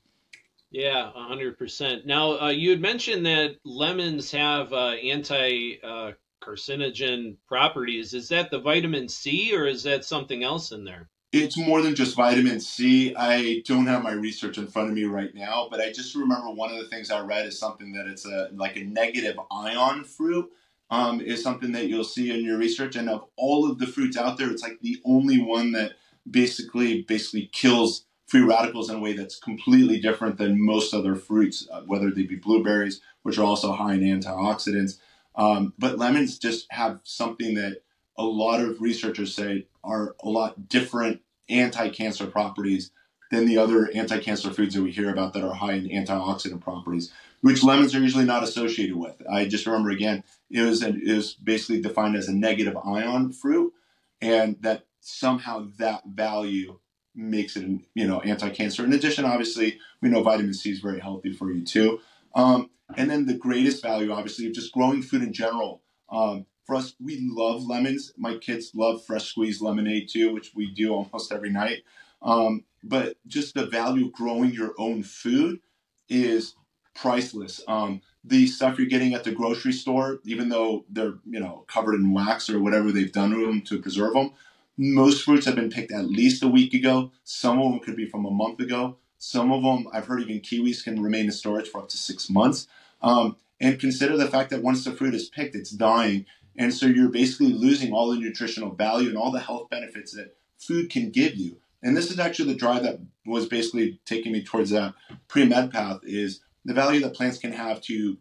Yeah, 0.70 1.12
100%. 1.16 2.04
Now, 2.04 2.40
uh, 2.40 2.48
you 2.48 2.70
had 2.70 2.80
mentioned 2.80 3.24
that 3.26 3.56
lemons 3.64 4.32
have 4.32 4.72
uh, 4.72 4.90
anti 4.90 5.78
uh, 5.82 6.12
carcinogen 6.42 7.36
properties. 7.46 8.12
Is 8.12 8.28
that 8.30 8.50
the 8.50 8.58
vitamin 8.58 9.08
C 9.08 9.54
or 9.54 9.66
is 9.66 9.82
that 9.84 10.04
something 10.04 10.42
else 10.42 10.72
in 10.72 10.84
there? 10.84 11.08
It's 11.32 11.56
more 11.56 11.82
than 11.82 11.94
just 11.96 12.16
vitamin 12.16 12.60
C. 12.60 13.14
I 13.16 13.62
don't 13.66 13.86
have 13.86 14.02
my 14.02 14.12
research 14.12 14.58
in 14.58 14.68
front 14.68 14.88
of 14.88 14.94
me 14.94 15.04
right 15.04 15.34
now, 15.34 15.68
but 15.70 15.80
I 15.80 15.90
just 15.90 16.14
remember 16.14 16.50
one 16.50 16.70
of 16.70 16.78
the 16.78 16.88
things 16.88 17.10
I 17.10 17.20
read 17.20 17.46
is 17.46 17.58
something 17.58 17.92
that 17.92 18.06
it's 18.06 18.24
a 18.24 18.50
like 18.54 18.76
a 18.76 18.84
negative 18.84 19.38
ion 19.50 20.04
fruit. 20.04 20.48
Um, 20.94 21.20
is 21.20 21.42
something 21.42 21.72
that 21.72 21.88
you'll 21.88 22.04
see 22.04 22.30
in 22.30 22.44
your 22.44 22.56
research, 22.56 22.94
and 22.94 23.08
of 23.10 23.24
all 23.36 23.68
of 23.68 23.78
the 23.80 23.86
fruits 23.94 24.16
out 24.16 24.38
there, 24.38 24.48
it's 24.50 24.62
like 24.62 24.78
the 24.80 25.00
only 25.04 25.40
one 25.40 25.72
that 25.72 25.94
basically 26.30 27.02
basically 27.02 27.50
kills 27.52 28.04
free 28.26 28.42
radicals 28.42 28.90
in 28.90 28.96
a 28.96 29.00
way 29.00 29.12
that's 29.12 29.38
completely 29.38 29.98
different 29.98 30.38
than 30.38 30.64
most 30.64 30.94
other 30.94 31.16
fruits, 31.16 31.66
uh, 31.72 31.80
whether 31.80 32.10
they 32.12 32.22
be 32.22 32.36
blueberries, 32.36 33.00
which 33.24 33.38
are 33.38 33.44
also 33.44 33.72
high 33.72 33.94
in 33.94 34.02
antioxidants. 34.02 34.98
Um, 35.34 35.72
but 35.78 35.98
lemons 35.98 36.38
just 36.38 36.66
have 36.70 37.00
something 37.02 37.54
that 37.54 37.82
a 38.16 38.24
lot 38.24 38.60
of 38.60 38.80
researchers 38.80 39.34
say 39.34 39.66
are 39.82 40.14
a 40.22 40.28
lot 40.28 40.68
different 40.68 41.22
anti-cancer 41.48 42.26
properties 42.28 42.92
than 43.32 43.46
the 43.46 43.58
other 43.58 43.90
anti-cancer 43.94 44.50
foods 44.50 44.74
that 44.74 44.82
we 44.82 44.92
hear 44.92 45.10
about 45.10 45.32
that 45.32 45.42
are 45.42 45.54
high 45.54 45.72
in 45.72 45.88
antioxidant 45.88 46.60
properties, 46.60 47.12
which 47.40 47.64
lemons 47.64 47.94
are 47.94 48.00
usually 48.00 48.24
not 48.24 48.44
associated 48.44 48.96
with. 48.96 49.16
I 49.30 49.46
just 49.46 49.66
remember 49.66 49.90
again, 49.90 50.22
it 50.54 50.62
was 50.62 50.82
an, 50.82 51.02
basically 51.42 51.80
defined 51.80 52.14
as 52.14 52.28
a 52.28 52.32
negative 52.32 52.76
ion 52.76 53.32
fruit, 53.32 53.72
and 54.20 54.56
that 54.62 54.86
somehow 55.00 55.66
that 55.78 56.02
value 56.06 56.78
makes 57.14 57.56
it, 57.56 57.66
you 57.94 58.06
know, 58.06 58.20
anti-cancer. 58.20 58.84
In 58.84 58.92
addition, 58.92 59.24
obviously, 59.24 59.78
we 60.00 60.08
know 60.08 60.22
vitamin 60.22 60.54
C 60.54 60.70
is 60.70 60.78
very 60.78 61.00
healthy 61.00 61.32
for 61.32 61.50
you 61.50 61.64
too. 61.64 62.00
Um, 62.34 62.70
and 62.96 63.10
then 63.10 63.26
the 63.26 63.34
greatest 63.34 63.82
value, 63.82 64.12
obviously, 64.12 64.46
of 64.46 64.52
just 64.52 64.72
growing 64.72 65.02
food 65.02 65.22
in 65.22 65.32
general. 65.32 65.82
Um, 66.08 66.46
for 66.64 66.76
us, 66.76 66.94
we 67.00 67.18
love 67.20 67.64
lemons. 67.64 68.12
My 68.16 68.36
kids 68.36 68.70
love 68.74 69.04
fresh 69.04 69.24
squeezed 69.24 69.60
lemonade 69.60 70.08
too, 70.08 70.32
which 70.32 70.52
we 70.54 70.70
do 70.70 70.94
almost 70.94 71.32
every 71.32 71.50
night. 71.50 71.82
Um, 72.22 72.64
but 72.82 73.16
just 73.26 73.54
the 73.54 73.66
value 73.66 74.06
of 74.06 74.12
growing 74.12 74.52
your 74.52 74.72
own 74.78 75.02
food 75.02 75.60
is 76.08 76.54
priceless. 76.94 77.60
Um, 77.66 78.00
the 78.24 78.46
stuff 78.46 78.78
you're 78.78 78.88
getting 78.88 79.14
at 79.14 79.24
the 79.24 79.32
grocery 79.32 79.72
store, 79.72 80.20
even 80.24 80.48
though 80.48 80.84
they're 80.88 81.14
you 81.26 81.40
know 81.40 81.64
covered 81.68 81.94
in 81.94 82.12
wax 82.12 82.48
or 82.48 82.60
whatever 82.60 82.90
they've 82.90 83.12
done 83.12 83.30
to 83.30 83.46
them 83.46 83.60
to 83.62 83.80
preserve 83.80 84.14
them, 84.14 84.32
most 84.76 85.24
fruits 85.24 85.46
have 85.46 85.56
been 85.56 85.70
picked 85.70 85.92
at 85.92 86.06
least 86.06 86.42
a 86.42 86.48
week 86.48 86.74
ago. 86.74 87.12
Some 87.22 87.60
of 87.60 87.70
them 87.70 87.80
could 87.80 87.96
be 87.96 88.08
from 88.08 88.24
a 88.24 88.30
month 88.30 88.60
ago. 88.60 88.96
Some 89.18 89.52
of 89.52 89.62
them, 89.62 89.86
I've 89.92 90.06
heard 90.06 90.20
even 90.22 90.40
kiwis 90.40 90.82
can 90.82 91.02
remain 91.02 91.26
in 91.26 91.32
storage 91.32 91.68
for 91.68 91.80
up 91.80 91.88
to 91.90 91.96
six 91.96 92.28
months. 92.28 92.66
Um, 93.00 93.36
and 93.60 93.78
consider 93.78 94.16
the 94.16 94.28
fact 94.28 94.50
that 94.50 94.62
once 94.62 94.84
the 94.84 94.92
fruit 94.92 95.14
is 95.14 95.28
picked, 95.28 95.54
it's 95.54 95.70
dying. 95.70 96.26
And 96.56 96.74
so 96.74 96.86
you're 96.86 97.08
basically 97.08 97.52
losing 97.52 97.92
all 97.92 98.10
the 98.10 98.18
nutritional 98.18 98.74
value 98.74 99.08
and 99.08 99.16
all 99.16 99.30
the 99.30 99.40
health 99.40 99.70
benefits 99.70 100.12
that 100.12 100.36
food 100.58 100.90
can 100.90 101.10
give 101.10 101.36
you. 101.36 101.56
And 101.82 101.96
this 101.96 102.10
is 102.10 102.18
actually 102.18 102.52
the 102.52 102.58
drive 102.58 102.82
that 102.82 103.00
was 103.26 103.46
basically 103.46 104.00
taking 104.04 104.32
me 104.32 104.42
towards 104.42 104.70
that 104.70 104.94
pre-med 105.28 105.70
path 105.70 106.00
is 106.02 106.40
the 106.64 106.74
value 106.74 107.00
that 107.00 107.14
plants 107.14 107.38
can 107.38 107.52
have 107.52 107.80
to 107.82 108.16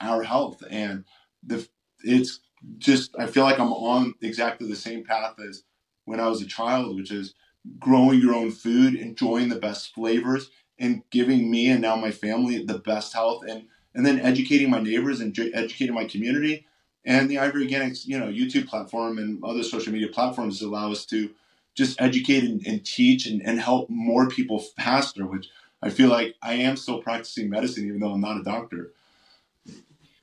our 0.00 0.22
health. 0.22 0.62
And 0.70 1.04
the 1.42 1.66
it's 2.04 2.40
just 2.78 3.14
I 3.18 3.26
feel 3.26 3.44
like 3.44 3.58
I'm 3.58 3.72
on 3.72 4.14
exactly 4.20 4.68
the 4.68 4.76
same 4.76 5.04
path 5.04 5.36
as 5.46 5.64
when 6.04 6.20
I 6.20 6.28
was 6.28 6.42
a 6.42 6.46
child, 6.46 6.96
which 6.96 7.10
is 7.10 7.34
growing 7.78 8.20
your 8.20 8.34
own 8.34 8.50
food, 8.50 8.94
enjoying 8.94 9.48
the 9.48 9.58
best 9.58 9.94
flavors, 9.94 10.50
and 10.78 11.02
giving 11.10 11.50
me 11.50 11.70
and 11.70 11.80
now 11.80 11.96
my 11.96 12.10
family 12.10 12.64
the 12.64 12.78
best 12.78 13.12
health, 13.12 13.44
and 13.48 13.64
and 13.94 14.06
then 14.06 14.20
educating 14.20 14.70
my 14.70 14.80
neighbors 14.80 15.20
and 15.20 15.38
educating 15.54 15.94
my 15.94 16.04
community. 16.04 16.66
And 17.04 17.28
the 17.28 17.36
IV 17.36 17.54
Organics, 17.54 18.06
you 18.06 18.18
know, 18.18 18.28
YouTube 18.28 18.68
platform 18.68 19.18
and 19.18 19.42
other 19.44 19.64
social 19.64 19.92
media 19.92 20.08
platforms 20.08 20.62
allow 20.62 20.92
us 20.92 21.04
to 21.06 21.30
just 21.74 22.00
educate 22.00 22.44
and, 22.44 22.64
and 22.66 22.84
teach 22.84 23.26
and, 23.26 23.42
and 23.42 23.60
help 23.60 23.90
more 23.90 24.28
people 24.28 24.60
faster, 24.60 25.26
which 25.26 25.48
I 25.82 25.90
feel 25.90 26.08
like 26.08 26.36
I 26.42 26.54
am 26.54 26.76
still 26.76 27.02
practicing 27.02 27.50
medicine, 27.50 27.86
even 27.86 28.00
though 28.00 28.12
I'm 28.12 28.20
not 28.20 28.40
a 28.40 28.44
doctor. 28.44 28.92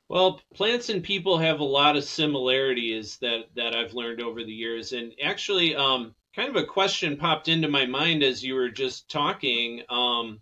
Well, 0.08 0.41
plants 0.56 0.89
and 0.89 1.04
people 1.04 1.38
have 1.38 1.60
a 1.60 1.65
lot 1.65 1.95
of 1.95 2.04
similarities 2.04 3.17
that 3.17 3.45
that 3.56 3.76
I've 3.76 3.93
learned 3.93 4.22
over 4.22 4.43
the 4.43 4.54
years, 4.54 4.93
and 4.93 5.13
actually, 5.22 5.76
um, 5.76 6.15
kind 6.36 6.50
of 6.50 6.56
a 6.56 6.65
question 6.65 7.17
popped 7.17 7.48
into 7.48 7.67
my 7.67 7.86
mind 7.86 8.24
as 8.24 8.43
you 8.43 8.56
were 8.56 8.69
just 8.69 9.10
talking. 9.10 9.84
Um, 9.89 10.41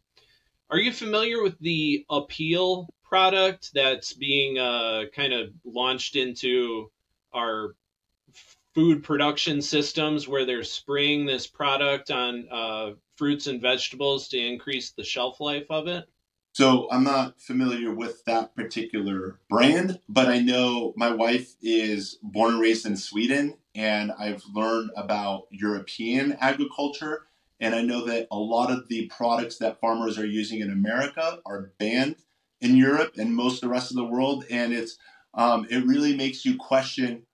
are 0.70 0.80
you 0.80 0.92
familiar 0.92 1.42
with 1.42 1.58
the 1.60 2.06
Apeel 2.10 2.88
product 3.04 3.72
that's 3.74 4.14
being 4.14 4.60
uh, 4.60 5.04
kind 5.16 5.34
of 5.34 5.50
launched 5.66 6.16
into 6.16 6.92
our 7.34 7.76
food 8.78 9.04
production 9.04 9.60
systems, 9.60 10.28
where 10.28 10.46
they're 10.46 10.64
spraying 10.64 11.26
this 11.26 11.48
product 11.48 12.12
on 12.12 12.48
uh, 12.52 12.92
fruits 13.16 13.48
and 13.48 13.60
vegetables 13.60 14.28
to 14.28 14.38
increase 14.38 14.92
the 14.92 15.04
shelf 15.04 15.40
life 15.40 15.66
of 15.72 15.88
it? 15.88 16.06
So 16.54 16.88
I'm 16.92 17.04
not 17.04 17.42
familiar 17.42 17.92
with 17.92 18.24
that 18.26 18.56
particular 18.56 19.40
brand, 19.50 20.00
but 20.08 20.28
I 20.28 20.42
know 20.42 20.94
my 20.96 21.10
wife 21.10 21.56
is 21.60 22.20
born 22.22 22.54
and 22.54 22.62
raised 22.62 22.86
in 22.86 22.96
Sweden, 22.96 23.58
and 23.74 24.12
I've 24.12 24.44
learned 24.54 24.92
about 24.96 25.48
European 25.50 26.38
agriculture. 26.40 27.24
And 27.60 27.74
I 27.74 27.82
know 27.82 28.06
that 28.06 28.28
a 28.30 28.38
lot 28.38 28.70
of 28.70 28.88
the 28.90 29.08
products 29.08 29.58
that 29.58 29.80
farmers 29.80 30.20
are 30.20 30.26
using 30.26 30.60
in 30.60 30.70
America 30.70 31.40
are 31.48 31.72
banned 31.80 32.18
in 32.62 32.78
Europe 32.78 33.14
and 33.18 33.34
most 33.34 33.56
of 33.56 33.62
the 33.62 33.74
rest 33.74 33.90
of 33.90 33.98
the 33.98 34.04
world. 34.04 34.46
And 34.52 34.72
it's 34.72 35.00
um, 35.34 35.66
it 35.70 35.86
really 35.86 36.16
makes 36.16 36.46
you 36.46 36.58
question 36.58 37.27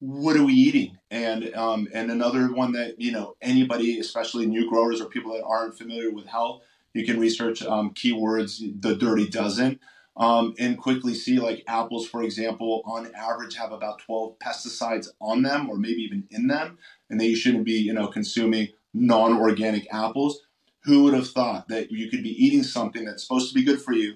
what 0.00 0.36
are 0.36 0.44
we 0.44 0.52
eating? 0.52 0.98
And 1.10 1.54
um, 1.54 1.88
and 1.92 2.10
another 2.10 2.52
one 2.52 2.72
that 2.72 3.00
you 3.00 3.12
know 3.12 3.36
anybody, 3.40 3.98
especially 3.98 4.46
new 4.46 4.68
growers 4.68 5.00
or 5.00 5.06
people 5.06 5.32
that 5.32 5.44
aren't 5.44 5.76
familiar 5.76 6.10
with 6.10 6.26
health, 6.26 6.62
you 6.94 7.04
can 7.04 7.18
research 7.18 7.62
um, 7.62 7.94
keywords, 7.94 8.60
the 8.80 8.96
dirty 8.96 9.28
dozen, 9.28 9.80
um, 10.16 10.54
and 10.58 10.78
quickly 10.78 11.14
see 11.14 11.38
like 11.38 11.64
apples, 11.66 12.08
for 12.08 12.22
example, 12.22 12.82
on 12.84 13.12
average 13.14 13.56
have 13.56 13.72
about 13.72 14.00
12 14.00 14.38
pesticides 14.38 15.08
on 15.20 15.42
them 15.42 15.70
or 15.70 15.76
maybe 15.76 16.02
even 16.02 16.24
in 16.30 16.46
them, 16.46 16.78
and 17.10 17.20
that 17.20 17.26
you 17.26 17.36
shouldn't 17.36 17.64
be, 17.64 17.78
you 17.78 17.92
know, 17.92 18.08
consuming 18.08 18.68
non-organic 18.94 19.86
apples. 19.92 20.40
Who 20.84 21.04
would 21.04 21.14
have 21.14 21.28
thought 21.28 21.68
that 21.68 21.90
you 21.90 22.08
could 22.08 22.22
be 22.22 22.44
eating 22.44 22.62
something 22.62 23.04
that's 23.04 23.22
supposed 23.22 23.48
to 23.48 23.54
be 23.54 23.64
good 23.64 23.82
for 23.82 23.92
you 23.92 24.14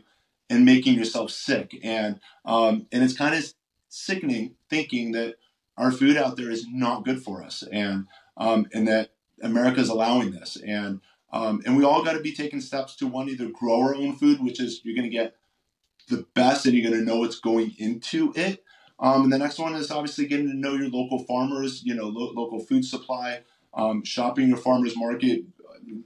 and 0.49 0.65
making 0.65 0.95
yourself 0.95 1.31
sick? 1.31 1.79
And 1.83 2.21
um, 2.45 2.87
and 2.93 3.03
it's 3.03 3.17
kind 3.17 3.35
of 3.35 3.53
sickening 3.89 4.55
thinking 4.71 5.13
that 5.13 5.35
our 5.83 5.93
food 5.93 6.17
out 6.17 6.37
there 6.37 6.51
is 6.51 6.67
not 6.69 7.05
good 7.05 7.23
for 7.23 7.43
us, 7.43 7.65
and 7.73 8.07
um, 8.37 8.67
and 8.73 8.87
that 8.87 9.11
America 9.43 9.81
is 9.81 9.89
allowing 9.89 10.31
this. 10.31 10.57
And 10.57 11.01
um, 11.33 11.63
and 11.67 11.77
we 11.77 11.85
all 11.85 12.05
got 12.05 12.13
to 12.13 12.21
be 12.21 12.33
taking 12.33 12.61
steps 12.61 12.95
to 12.97 13.07
one, 13.07 13.29
either 13.29 13.49
grow 13.49 13.81
our 13.81 13.95
own 13.95 14.17
food, 14.17 14.43
which 14.43 14.61
is 14.61 14.81
you're 14.85 14.95
going 14.95 15.11
to 15.11 15.17
get 15.17 15.35
the 16.09 16.27
best 16.35 16.67
and 16.67 16.75
you're 16.75 16.89
going 16.89 17.01
to 17.01 17.07
know 17.07 17.19
what's 17.19 17.41
going 17.41 17.75
into 17.79 18.33
it. 18.37 18.63
Um, 19.01 19.25
and 19.25 19.33
the 19.33 19.39
next 19.39 19.59
one 19.59 19.75
is 19.75 19.91
obviously 19.91 20.27
getting 20.27 20.49
to 20.49 20.57
know 20.57 20.75
your 20.75 20.89
local 20.89 21.19
farmers, 21.25 21.83
you 21.85 21.95
know, 21.95 22.07
lo- 22.07 22.33
local 22.35 22.61
food 22.61 22.85
supply, 22.85 23.41
um, 23.75 24.05
shopping 24.05 24.49
your 24.49 24.59
farmers 24.59 24.97
market, 24.97 25.43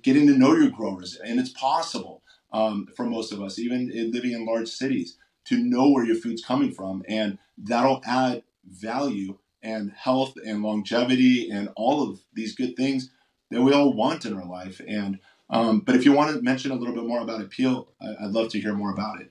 getting 0.03 0.27
to 0.29 0.39
know 0.39 0.55
your 0.55 0.71
growers. 0.71 1.17
And 1.17 1.39
it's 1.39 1.51
possible 1.51 2.23
um, 2.53 2.89
for 2.97 3.05
most 3.05 3.33
of 3.33 3.43
us, 3.43 3.59
even 3.59 3.91
living 4.13 4.33
in 4.33 4.47
large 4.47 4.69
cities, 4.69 5.19
to 5.47 5.59
know 5.59 5.91
where 5.91 6.07
your 6.07 6.17
food's 6.17 6.43
coming 6.43 6.73
from. 6.73 7.03
And 7.09 7.39
that'll 7.59 8.01
add 8.07 8.45
value 8.65 9.39
and 9.73 9.93
health 10.07 10.35
and 10.49 10.63
longevity 10.63 11.51
and 11.51 11.65
all 11.77 11.99
of 12.09 12.21
these 12.39 12.55
good 12.55 12.75
things 12.77 13.11
that 13.51 13.63
we 13.63 13.73
all 13.73 13.93
want 13.93 14.25
in 14.27 14.33
our 14.39 14.49
life. 14.59 14.81
And 14.87 15.19
Um, 15.49 15.75
but 15.87 15.95
if 15.95 16.05
you 16.05 16.13
want 16.13 16.35
to 16.35 16.43
mention 16.43 16.73
a 16.73 16.79
little 16.81 16.95
bit 16.95 17.07
more 17.07 17.23
about 17.23 17.41
Apeel, 17.41 17.87
I, 18.01 18.25
would 18.25 18.35
love 18.35 18.49
to 18.51 18.61
hear 18.61 18.75
more 18.75 18.91
about 18.91 19.21
it. 19.21 19.31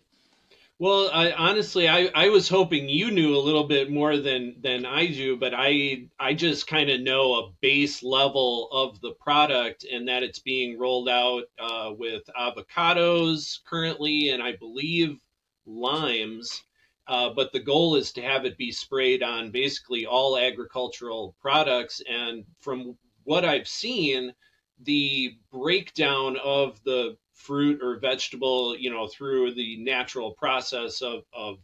Well, 0.79 1.09
I, 1.11 1.31
honestly, 1.31 1.87
I, 1.87 2.09
I 2.15 2.29
was 2.29 2.49
hoping 2.49 2.89
you 2.89 3.11
knew 3.11 3.35
a 3.35 3.45
little 3.47 3.67
bit 3.67 3.89
more 3.89 4.17
than 4.17 4.55
than 4.61 4.85
I 4.85 5.07
do, 5.07 5.37
but 5.37 5.53
I 5.55 6.07
I 6.19 6.33
just 6.33 6.67
kind 6.67 6.89
of 6.89 6.99
know 6.99 7.33
a 7.33 7.51
base 7.61 8.03
level 8.03 8.69
of 8.71 8.99
the 9.01 9.13
product 9.25 9.85
and 9.89 10.07
that 10.07 10.23
it's 10.23 10.39
being 10.39 10.79
rolled 10.79 11.09
out 11.09 11.43
uh, 11.59 11.91
with 11.97 12.23
avocados 12.37 13.59
currently, 13.69 14.29
and 14.31 14.43
I 14.43 14.55
believe 14.57 15.17
limes. 15.65 16.63
Uh, 17.07 17.29
but 17.29 17.51
the 17.53 17.59
goal 17.59 17.95
is 17.95 18.11
to 18.13 18.21
have 18.21 18.45
it 18.45 18.57
be 18.57 18.71
sprayed 18.71 19.21
on 19.21 19.51
basically 19.51 20.05
all 20.05 20.37
agricultural 20.37 21.35
products. 21.39 22.01
And 22.09 22.45
from 22.61 22.97
what 23.23 23.45
I've 23.45 23.67
seen, 23.67 24.33
the 24.81 25.37
breakdown 25.51 26.37
of 26.43 26.83
the 26.83 27.17
fruit 27.33 27.81
or 27.83 27.99
vegetable, 27.99 28.75
you 28.77 28.89
know, 28.89 29.07
through 29.07 29.53
the 29.53 29.77
natural 29.83 30.31
process 30.31 31.01
of, 31.01 31.23
of 31.31 31.57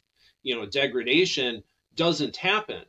you 0.44 0.56
know, 0.56 0.66
degradation 0.66 1.64
doesn't 1.96 2.38
happen. 2.38 2.84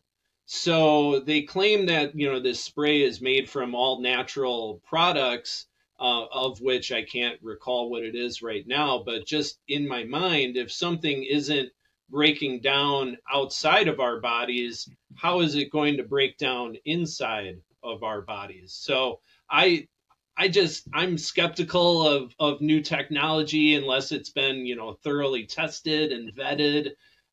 So 0.44 1.20
they 1.20 1.42
claim 1.42 1.86
that, 1.86 2.14
you 2.14 2.30
know, 2.30 2.40
this 2.40 2.62
spray 2.62 3.02
is 3.02 3.20
made 3.20 3.48
from 3.48 3.74
all 3.74 4.02
natural 4.02 4.82
products, 4.86 5.66
uh, 5.98 6.26
of 6.26 6.60
which 6.60 6.92
I 6.92 7.02
can't 7.02 7.38
recall 7.42 7.90
what 7.90 8.02
it 8.02 8.14
is 8.14 8.42
right 8.42 8.66
now. 8.66 9.02
But 9.04 9.26
just 9.26 9.60
in 9.68 9.88
my 9.88 10.04
mind, 10.04 10.56
if 10.56 10.70
something 10.70 11.24
isn't 11.24 11.70
breaking 12.12 12.60
down 12.60 13.16
outside 13.32 13.88
of 13.88 13.98
our 13.98 14.20
bodies, 14.20 14.88
how 15.16 15.40
is 15.40 15.56
it 15.56 15.72
going 15.72 15.96
to 15.96 16.04
break 16.04 16.36
down 16.36 16.76
inside 16.84 17.56
of 17.82 18.04
our 18.04 18.20
bodies? 18.20 18.74
So 18.78 19.20
I 19.50 19.88
I 20.36 20.48
just 20.48 20.86
I'm 20.92 21.18
skeptical 21.18 22.06
of 22.06 22.34
of 22.38 22.60
new 22.60 22.80
technology 22.82 23.74
unless 23.74 24.12
it's 24.12 24.30
been 24.30 24.66
you 24.66 24.76
know 24.76 24.94
thoroughly 25.02 25.46
tested 25.46 26.12
and 26.12 26.34
vetted 26.34 26.90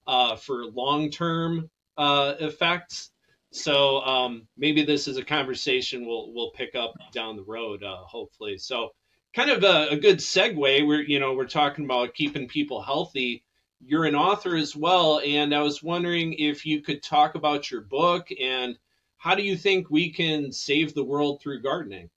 uh, 0.08 0.36
for 0.38 0.66
long 0.66 1.12
term 1.12 1.70
uh, 1.98 2.36
effects. 2.40 3.12
So 3.52 4.02
um, 4.02 4.48
maybe 4.58 4.84
this 4.84 5.08
is 5.08 5.18
a 5.18 5.24
conversation 5.24 6.08
we'll 6.08 6.34
we'll 6.34 6.52
pick 6.52 6.76
up 6.76 6.94
down 7.14 7.36
the 7.36 7.44
road, 7.44 7.84
uh, 7.84 7.98
hopefully. 7.98 8.58
So 8.58 8.90
kind 9.34 9.50
of 9.52 9.64
a, 9.64 9.90
a 9.90 9.98
good 9.98 10.18
segue. 10.18 10.88
We're 10.88 11.02
you 11.02 11.20
know 11.20 11.34
we're 11.34 11.48
talking 11.48 11.86
about 11.86 12.14
keeping 12.14 12.48
people 12.48 12.82
healthy 12.82 13.44
you're 13.86 14.06
an 14.06 14.16
author 14.16 14.56
as 14.56 14.76
well, 14.76 15.22
and 15.26 15.54
I 15.54 15.62
was 15.62 15.82
wondering 15.82 16.34
if 16.34 16.66
you 16.66 16.82
could 16.82 17.02
talk 17.02 17.36
about 17.36 17.72
your 17.72 17.82
book 17.82 18.28
and 18.40 18.78
how 19.18 19.36
do 19.36 19.44
you 19.44 19.58
think 19.58 19.90
we 19.90 20.12
can 20.12 20.52
save 20.52 20.94
the 20.94 21.04
world 21.04 21.42
through 21.42 21.62
gardening? 21.62 22.10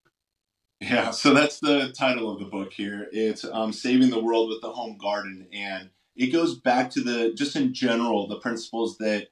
Yeah, 0.81 1.13
so 1.13 1.33
that's 1.33 1.61
the 1.61 1.93
title 1.93 2.31
of 2.33 2.41
the 2.41 2.47
book 2.47 2.73
here. 2.73 3.09
It's 3.13 3.45
um, 3.45 3.73
Saving 3.73 4.11
the 4.11 4.23
World 4.23 4.49
with 4.49 4.61
the 4.61 4.73
Home 4.73 4.99
Garden. 4.99 5.47
And 5.53 5.91
it 6.17 6.29
goes 6.29 6.59
back 6.59 6.91
to 6.91 7.01
the, 7.01 7.33
just 7.35 7.55
in 7.55 7.73
general, 7.73 8.27
the 8.27 8.41
principles 8.41 8.99
that 8.99 9.29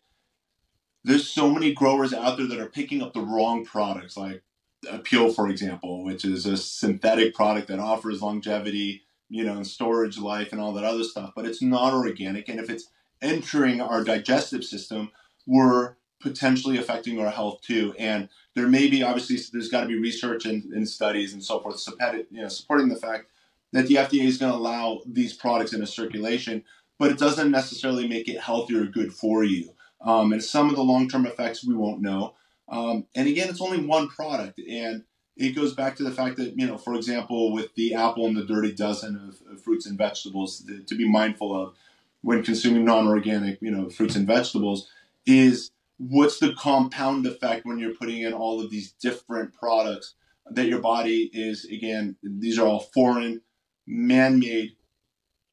there's 1.02 1.28
so 1.28 1.50
many 1.50 1.72
growers 1.72 2.12
out 2.12 2.36
there 2.36 2.46
that 2.46 2.60
are 2.60 2.68
picking 2.68 3.02
up 3.02 3.14
the 3.14 3.20
wrong 3.20 3.64
products, 3.64 4.16
like 4.16 4.42
Apeel, 4.86 5.34
for 5.34 5.48
example, 5.48 6.04
which 6.04 6.24
is 6.24 6.46
a 6.46 6.56
synthetic 6.56 7.34
product 7.34 7.68
that 7.68 7.80
offers 7.80 8.22
longevity 8.22 9.02
you 9.30 9.44
know, 9.44 9.54
and 9.54 9.66
storage 9.66 10.18
life 10.18 10.52
and 10.52 10.60
all 10.60 10.72
that 10.74 10.84
other 10.84 11.04
stuff, 11.04 11.32
but 11.34 11.46
it's 11.46 11.62
not 11.62 11.94
organic. 11.94 12.48
And 12.48 12.60
if 12.60 12.68
it's 12.68 12.90
entering 13.22 13.80
our 13.80 14.02
digestive 14.04 14.64
system, 14.64 15.10
we're 15.46 15.94
potentially 16.20 16.76
affecting 16.76 17.18
our 17.20 17.30
health 17.30 17.60
too. 17.62 17.94
And 17.98 18.28
there 18.54 18.66
may 18.66 18.88
be, 18.88 19.02
obviously, 19.02 19.38
there's 19.52 19.70
got 19.70 19.82
to 19.82 19.86
be 19.86 19.98
research 19.98 20.44
and, 20.44 20.64
and 20.72 20.88
studies 20.88 21.32
and 21.32 21.42
so 21.42 21.60
forth, 21.60 21.78
supporting, 21.78 22.26
you 22.30 22.42
know, 22.42 22.48
supporting 22.48 22.88
the 22.88 22.96
fact 22.96 23.30
that 23.72 23.86
the 23.86 23.94
FDA 23.94 24.24
is 24.24 24.36
going 24.36 24.52
to 24.52 24.58
allow 24.58 25.00
these 25.06 25.32
products 25.32 25.72
into 25.72 25.86
circulation, 25.86 26.64
but 26.98 27.10
it 27.10 27.18
doesn't 27.18 27.50
necessarily 27.50 28.08
make 28.08 28.28
it 28.28 28.40
healthier 28.40 28.82
or 28.82 28.86
good 28.86 29.12
for 29.12 29.44
you. 29.44 29.70
Um, 30.02 30.32
and 30.32 30.42
some 30.42 30.68
of 30.68 30.76
the 30.76 30.82
long 30.82 31.08
term 31.08 31.26
effects 31.26 31.64
we 31.64 31.74
won't 31.74 32.02
know. 32.02 32.34
Um, 32.68 33.06
and 33.14 33.28
again, 33.28 33.48
it's 33.48 33.60
only 33.60 33.84
one 33.84 34.08
product. 34.08 34.60
And 34.60 35.04
it 35.40 35.56
goes 35.56 35.74
back 35.74 35.96
to 35.96 36.04
the 36.04 36.10
fact 36.10 36.36
that, 36.36 36.58
you 36.58 36.66
know, 36.66 36.78
for 36.78 36.94
example, 36.94 37.52
with 37.52 37.74
the 37.74 37.94
apple 37.94 38.26
and 38.26 38.36
the 38.36 38.44
dirty 38.44 38.72
dozen 38.72 39.16
of, 39.16 39.52
of 39.52 39.62
fruits 39.62 39.86
and 39.86 39.98
vegetables 39.98 40.64
to, 40.86 40.94
be 40.94 41.08
mindful 41.08 41.60
of 41.60 41.74
when 42.20 42.42
consuming 42.42 42.84
non-organic, 42.84 43.60
you 43.62 43.70
know, 43.70 43.88
fruits 43.88 44.16
and 44.16 44.26
vegetables 44.26 44.88
is 45.26 45.70
what's 45.98 46.38
the 46.38 46.52
compound 46.54 47.26
effect 47.26 47.64
when 47.64 47.78
you're 47.78 47.94
putting 47.94 48.22
in 48.22 48.32
all 48.32 48.60
of 48.60 48.70
these 48.70 48.92
different 48.92 49.54
products 49.54 50.14
that 50.50 50.66
your 50.66 50.80
body 50.80 51.30
is 51.32 51.64
again 51.66 52.16
these 52.22 52.58
are 52.58 52.66
all 52.66 52.80
foreign 52.80 53.40
man-made 53.86 54.72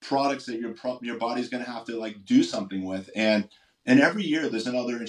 products 0.02 0.46
that 0.46 0.60
your 0.60 0.74
your 1.02 1.18
body's 1.18 1.50
going 1.50 1.64
to 1.64 1.70
have 1.70 1.86
to 1.86 1.98
like 1.98 2.26
do 2.26 2.44
something 2.44 2.86
with. 2.86 3.10
And 3.16 3.50
and 3.86 4.00
every 4.00 4.24
year 4.24 4.50
there's 4.50 4.68
another 4.68 5.00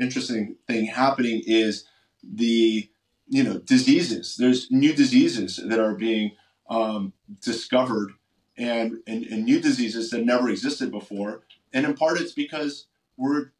interesting 0.00 0.56
thing 0.66 0.86
happening 0.86 1.42
is 1.46 1.84
the 2.22 2.88
you 3.28 3.42
know 3.42 3.58
diseases. 3.58 4.36
There's 4.36 4.70
new 4.70 4.92
diseases 4.92 5.56
that 5.56 5.78
are 5.78 5.94
being 5.94 6.32
um, 6.68 7.12
discovered, 7.40 8.12
and, 8.56 8.98
and 9.06 9.24
and 9.26 9.44
new 9.44 9.60
diseases 9.60 10.10
that 10.10 10.24
never 10.24 10.48
existed 10.48 10.90
before. 10.90 11.42
And 11.72 11.84
in 11.84 11.94
part, 11.94 12.20
it's 12.20 12.32
because 12.32 12.86
we're 13.16 13.50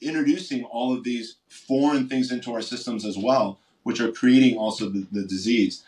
introducing 0.00 0.64
all 0.64 0.92
of 0.92 1.04
these 1.04 1.36
foreign 1.48 2.08
things 2.08 2.32
into 2.32 2.52
our 2.52 2.62
systems 2.62 3.04
as 3.04 3.16
well, 3.16 3.60
which 3.82 4.00
are 4.00 4.10
creating 4.10 4.58
also 4.58 4.88
the, 4.88 5.06
the 5.12 5.22
disease. 5.22 5.84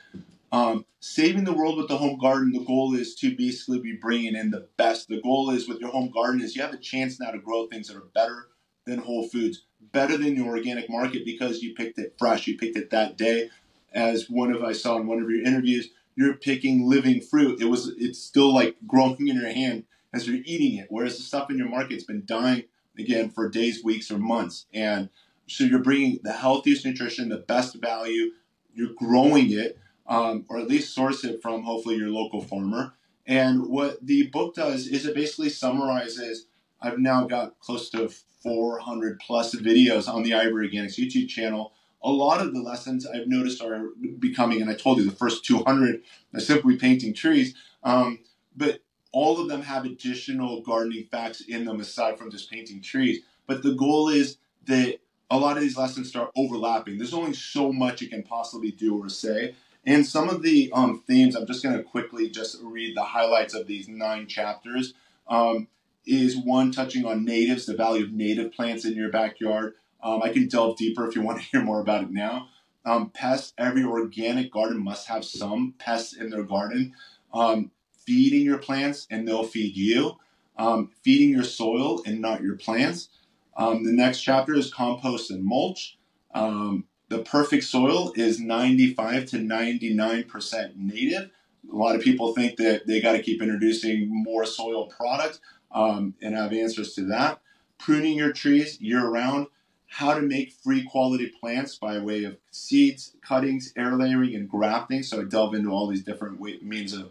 Um, 0.53 0.87
saving 1.01 1.45
the 1.45 1.53
world 1.53 1.77
with 1.77 1.89
the 1.89 1.99
home 1.99 2.19
garden, 2.19 2.53
the 2.53 2.61
goal 2.61 2.95
is 2.95 3.17
to 3.17 3.37
basically 3.37 3.81
be 3.81 3.99
bringing 4.01 4.37
in 4.37 4.51
the 4.51 4.69
best. 4.77 5.09
The 5.09 5.21
goal 5.21 5.51
is 5.51 5.67
with 5.67 5.81
your 5.81 5.91
home 5.91 6.11
garden 6.11 6.41
is 6.41 6.55
you 6.55 6.63
have 6.63 6.73
a 6.73 6.79
chance 6.79 7.19
now 7.19 7.33
to 7.33 7.39
grow 7.39 7.67
things 7.67 7.89
that 7.89 7.97
are 7.97 8.07
better 8.15 8.47
than 8.87 9.01
Whole 9.01 9.29
Foods, 9.29 9.65
better 9.93 10.17
than 10.17 10.37
your 10.37 10.49
organic 10.49 10.89
market 10.89 11.25
because 11.25 11.63
you 11.63 11.75
picked 11.75 11.99
it 11.99 12.15
fresh, 12.19 12.47
you 12.47 12.57
picked 12.57 12.77
it 12.77 12.91
that 12.91 13.17
day. 13.17 13.51
As 13.93 14.29
one 14.29 14.53
of 14.53 14.63
I 14.63 14.73
saw 14.73 14.97
in 14.99 15.07
one 15.07 15.23
of 15.23 15.31
your 15.31 15.45
interviews, 15.45 15.91
you're 16.17 16.35
picking 16.35 16.89
living 16.89 17.21
fruit. 17.21 17.61
It 17.61 17.67
was 17.67 17.93
it's 17.99 18.19
still 18.19 18.53
like 18.53 18.77
growing 18.87 19.29
in 19.29 19.37
your 19.37 19.53
hand 19.53 19.85
as 20.13 20.29
you're 20.29 20.43
eating 20.45 20.79
it, 20.79 20.87
whereas 20.91 21.17
the 21.17 21.23
stuff 21.23 21.51
in 21.51 21.59
your 21.59 21.69
market's 21.69 22.05
been 22.05 22.23
dying 22.25 22.65
again 22.99 23.31
for 23.31 23.49
days, 23.49 23.83
weeks, 23.83 24.11
or 24.11 24.19
months. 24.19 24.67
And 24.73 25.11
so 25.47 25.65
you're 25.65 25.81
bringing 25.81 26.21
the 26.23 26.33
healthiest 26.33 26.85
nutrition, 26.85 27.29
the 27.29 27.39
best 27.39 27.75
value. 27.77 28.33
You're 28.75 28.95
growing 28.97 29.53
it, 29.53 29.79
um, 30.07 30.45
or 30.49 30.59
at 30.59 30.69
least 30.69 30.95
source 30.95 31.25
it 31.25 31.43
from 31.43 31.63
hopefully 31.63 31.97
your 31.97 32.11
local 32.11 32.41
farmer. 32.41 32.95
And 33.27 33.67
what 33.67 34.05
the 34.05 34.27
book 34.29 34.55
does 34.55 34.87
is 34.87 35.07
it 35.07 35.15
basically 35.15 35.49
summarizes. 35.49 36.47
I've 36.81 36.99
now 36.99 37.25
got 37.25 37.59
close 37.61 37.89
to 37.91 38.11
400 38.45 39.19
plus 39.19 39.55
videos 39.57 40.07
on 40.07 40.23
the 40.23 40.33
IV 40.33 40.53
Organics 40.53 40.99
YouTube 40.99 41.29
channel. 41.29 41.73
A 42.03 42.11
lot 42.11 42.41
of 42.41 42.53
the 42.53 42.61
lessons 42.61 43.07
I've 43.07 43.27
noticed 43.27 43.63
are 43.63 43.89
becoming, 44.19 44.61
and 44.61 44.71
I 44.71 44.75
told 44.75 44.99
you 44.99 45.05
the 45.05 45.17
first 45.17 45.45
200 45.45 46.03
are 46.35 46.41
simply 46.41 46.77
painting 46.77 47.15
trees, 47.15 47.55
um, 47.83 48.21
but 48.55 48.81
all 49.11 49.41
of 49.41 49.49
them 49.49 49.63
have 49.63 49.87
additional 49.87 50.61
gardening 50.61 51.07
facts 51.11 51.41
in 51.41 51.65
them 51.65 51.81
aside 51.81 52.19
from 52.19 52.31
just 52.31 52.51
painting 52.51 52.83
trees. 52.83 53.21
But 53.47 53.63
the 53.63 53.73
goal 53.73 54.09
is 54.09 54.37
that 54.67 54.99
a 55.31 55.39
lot 55.39 55.57
of 55.57 55.63
these 55.63 55.79
lessons 55.79 56.09
start 56.09 56.31
overlapping. 56.37 56.99
There's 56.99 57.15
only 57.15 57.33
so 57.33 57.73
much 57.73 58.03
you 58.03 58.09
can 58.09 58.23
possibly 58.23 58.71
do 58.71 59.03
or 59.03 59.09
say. 59.09 59.55
And 59.87 60.07
some 60.07 60.29
of 60.29 60.43
the 60.43 60.71
um, 60.73 61.03
themes, 61.07 61.35
I'm 61.35 61.47
just 61.47 61.63
going 61.63 61.77
to 61.77 61.83
quickly 61.83 62.29
just 62.29 62.59
read 62.63 62.97
the 62.97 63.05
highlights 63.05 63.55
of 63.55 63.67
these 63.67 63.89
nine 63.89 64.27
chapters. 64.27 64.95
Um, 65.29 65.69
is 66.07 66.37
one 66.37 66.71
touching 66.71 67.05
on 67.05 67.25
natives, 67.25 67.67
the 67.67 67.75
value 67.75 68.05
of 68.05 68.13
native 68.13 68.53
plants 68.53 68.85
in 68.85 68.95
your 68.95 69.11
backyard. 69.11 69.75
Um, 70.03 70.23
I 70.23 70.31
can 70.31 70.49
delve 70.49 70.77
deeper 70.77 71.09
if 71.09 71.17
you 71.17 71.23
want 71.23 71.39
to 71.41 71.45
hear 71.45 71.63
more 71.63 71.81
about 71.81 72.05
it 72.05 72.11
now. 72.11 72.49
Um, 72.85 73.11
pests, 73.11 73.55
every 73.57 73.83
organic 73.83 74.53
garden 74.53 74.83
must 74.83 75.09
have 75.09 75.25
some 75.25 75.75
pests 75.79 76.15
in 76.15 76.31
their 76.31 76.43
garden. 76.43 76.93
Um, 77.33 77.71
feeding 78.07 78.43
your 78.43 78.59
plants 78.59 79.07
and 79.11 79.27
they'll 79.27 79.45
feed 79.45 79.77
you. 79.77 80.19
Um, 80.57 80.91
feeding 81.03 81.31
your 81.31 81.45
soil 81.45 82.03
and 82.07 82.21
not 82.21 82.43
your 82.43 82.57
plants. 82.57 83.09
Um, 83.57 83.85
the 83.85 83.93
next 83.93 84.21
chapter 84.21 84.55
is 84.55 84.73
compost 84.73 85.31
and 85.31 85.45
mulch. 85.45 85.99
Um, 86.35 86.85
the 87.09 87.21
perfect 87.21 87.65
soil 87.65 88.13
is 88.15 88.41
95 88.41 89.27
to 89.27 89.37
99% 89.39 90.77
native. 90.77 91.31
A 91.73 91.77
lot 91.77 91.97
of 91.97 92.03
people 92.03 92.35
think 92.35 92.57
that 92.59 92.87
they 92.87 93.01
got 93.01 93.13
to 93.13 93.23
keep 93.23 93.41
introducing 93.41 94.09
more 94.11 94.45
soil 94.45 94.87
products 94.87 95.41
um, 95.75 96.15
and 96.23 96.35
have 96.35 96.53
answers 96.53 96.95
to 96.95 97.05
that. 97.07 97.41
Pruning 97.79 98.17
your 98.17 98.33
trees 98.33 98.81
year 98.81 99.07
round, 99.07 99.49
how 99.89 100.15
to 100.15 100.23
make 100.23 100.53
free 100.53 100.85
quality 100.85 101.27
plants 101.41 101.77
by 101.77 101.99
way 101.99 102.25
of 102.25 102.37
seeds, 102.51 103.17
cuttings, 103.23 103.73
air 103.77 103.93
layering, 103.93 104.35
and 104.35 104.49
grafting. 104.49 105.03
So 105.03 105.21
I 105.21 105.25
delve 105.25 105.55
into 105.55 105.71
all 105.71 105.89
these 105.89 106.03
different 106.03 106.41
way, 106.41 106.59
means 106.63 106.93
of, 106.93 107.11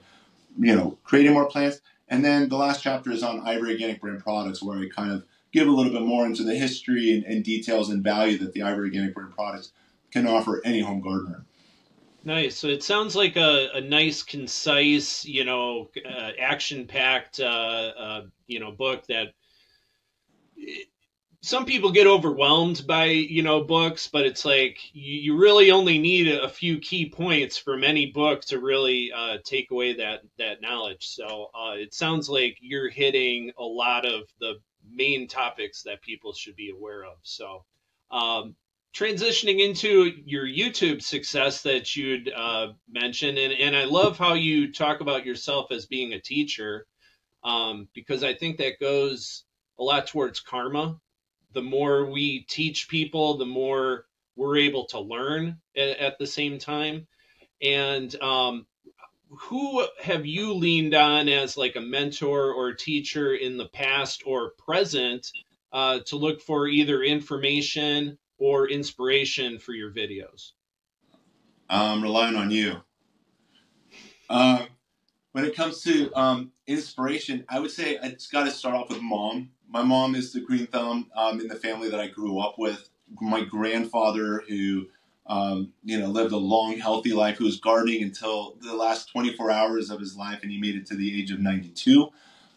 you 0.57 0.75
know, 0.75 0.97
creating 1.03 1.33
more 1.33 1.45
plants. 1.45 1.81
And 2.09 2.23
then 2.23 2.49
the 2.49 2.57
last 2.57 2.83
chapter 2.83 3.11
is 3.11 3.23
on 3.23 3.47
IV 3.47 3.61
Organic 3.61 4.01
brand 4.01 4.23
products, 4.23 4.61
where 4.61 4.79
I 4.79 4.89
kind 4.89 5.11
of 5.11 5.23
give 5.51 5.67
a 5.67 5.71
little 5.71 5.93
bit 5.93 6.01
more 6.01 6.25
into 6.25 6.43
the 6.43 6.55
history 6.55 7.13
and, 7.13 7.23
and 7.23 7.43
details 7.43 7.89
and 7.89 8.03
value 8.03 8.37
that 8.39 8.53
the 8.53 8.61
IV 8.61 8.77
Organic 8.77 9.13
brand 9.13 9.33
products 9.33 9.71
can 10.11 10.27
offer 10.27 10.61
any 10.65 10.81
home 10.81 11.01
gardener. 11.01 11.45
Nice. 12.23 12.57
So 12.57 12.67
it 12.67 12.83
sounds 12.83 13.15
like 13.15 13.35
a, 13.35 13.69
a 13.73 13.81
nice, 13.81 14.23
concise, 14.23 15.25
you 15.25 15.43
know, 15.43 15.89
uh, 16.05 16.31
action-packed, 16.39 17.41
uh, 17.41 17.43
uh, 17.43 18.21
you 18.47 18.59
know, 18.61 18.71
book 18.71 19.05
that 19.07 19.33
some 21.43 21.65
people 21.65 21.91
get 21.91 22.07
overwhelmed 22.07 22.87
by 22.87 23.05
you 23.05 23.43
know 23.43 23.65
books 23.65 24.07
but 24.07 24.25
it's 24.25 24.45
like 24.45 24.77
you, 24.93 25.15
you 25.19 25.37
really 25.37 25.71
only 25.71 25.97
need 25.99 26.29
a, 26.29 26.47
few 26.47 26.79
key 26.79 27.09
points 27.09 27.57
from 27.57 27.83
any 27.83 28.05
book 28.05 28.41
to 28.45 28.59
really 28.59 29.11
uh, 29.11 29.37
take 29.43 29.69
away 29.71 29.93
that 29.93 30.21
that 30.37 30.61
knowledge 30.61 31.05
so 31.07 31.49
uh, 31.53 31.73
it 31.73 31.93
sounds 31.93 32.29
like 32.29 32.57
you're 32.61 32.89
hitting 32.89 33.51
a 33.57 33.63
lot 33.63 34.05
of 34.05 34.23
the 34.39 34.53
main 34.89 35.27
topics 35.27 35.83
that 35.83 36.01
people 36.01 36.31
should 36.33 36.55
be 36.55 36.69
aware 36.69 37.03
of 37.03 37.17
so 37.23 37.65
um, 38.11 38.55
transitioning 38.93 39.59
into 39.59 40.11
your 40.25 40.45
youtube 40.45 41.01
success 41.01 41.63
that 41.63 41.95
you'd 41.95 42.31
uh, 42.31 42.67
mentioned 42.89 43.37
and, 43.37 43.53
and 43.53 43.75
i 43.75 43.85
love 43.85 44.17
how 44.17 44.33
you 44.33 44.71
talk 44.71 45.01
about 45.01 45.25
yourself 45.25 45.71
as 45.71 45.85
being 45.85 46.13
a 46.13 46.19
teacher 46.19 46.85
um, 47.43 47.87
because 47.93 48.23
i 48.23 48.33
think 48.33 48.57
that 48.57 48.79
goes 48.79 49.43
a 49.79 49.83
lot 49.83 50.07
towards 50.07 50.39
karma 50.39 50.99
the 51.53 51.61
more 51.61 52.05
we 52.05 52.41
teach 52.49 52.89
people, 52.89 53.37
the 53.37 53.45
more 53.45 54.05
we're 54.35 54.57
able 54.57 54.85
to 54.85 54.99
learn 54.99 55.57
at, 55.77 55.97
at 55.97 56.17
the 56.17 56.27
same 56.27 56.57
time. 56.57 57.07
And 57.61 58.13
um, 58.21 58.65
who 59.29 59.85
have 60.01 60.25
you 60.25 60.53
leaned 60.53 60.95
on 60.95 61.29
as 61.29 61.55
like 61.55 61.75
a 61.75 61.81
mentor 61.81 62.51
or 62.51 62.73
teacher 62.73 63.35
in 63.35 63.57
the 63.57 63.67
past 63.67 64.23
or 64.25 64.51
present 64.57 65.31
uh, 65.71 65.99
to 66.07 66.17
look 66.17 66.41
for 66.41 66.67
either 66.67 67.01
information 67.01 68.17
or 68.37 68.67
inspiration 68.69 69.59
for 69.59 69.73
your 69.73 69.91
videos? 69.91 70.51
I'm 71.69 72.01
relying 72.01 72.35
on 72.35 72.51
you. 72.51 72.77
Um, 74.29 74.67
when 75.31 75.45
it 75.45 75.55
comes 75.55 75.81
to 75.83 76.11
um, 76.13 76.51
inspiration, 76.67 77.45
I 77.49 77.59
would 77.59 77.71
say 77.71 77.97
it's 78.01 78.27
got 78.27 78.43
to 78.43 78.51
start 78.51 78.75
off 78.75 78.89
with 78.89 79.01
mom 79.01 79.49
my 79.73 79.81
mom 79.81 80.13
is 80.13 80.31
the 80.31 80.39
green 80.39 80.67
thumb 80.67 81.09
um, 81.15 81.41
in 81.41 81.47
the 81.47 81.55
family 81.55 81.89
that 81.89 81.99
I 81.99 82.07
grew 82.07 82.39
up 82.39 82.59
with. 82.59 82.89
My 83.19 83.43
grandfather, 83.43 84.43
who 84.47 84.87
um, 85.25 85.73
you 85.83 85.99
know 85.99 86.07
lived 86.07 86.31
a 86.31 86.37
long, 86.37 86.77
healthy 86.77 87.11
life, 87.11 87.37
who 87.37 87.45
was 87.45 87.59
gardening 87.59 88.03
until 88.03 88.55
the 88.61 88.75
last 88.75 89.11
24 89.11 89.51
hours 89.51 89.89
of 89.89 89.99
his 89.99 90.15
life, 90.15 90.39
and 90.43 90.51
he 90.51 90.59
made 90.59 90.75
it 90.75 90.85
to 90.87 90.95
the 90.95 91.19
age 91.19 91.31
of 91.31 91.39
92. 91.39 92.07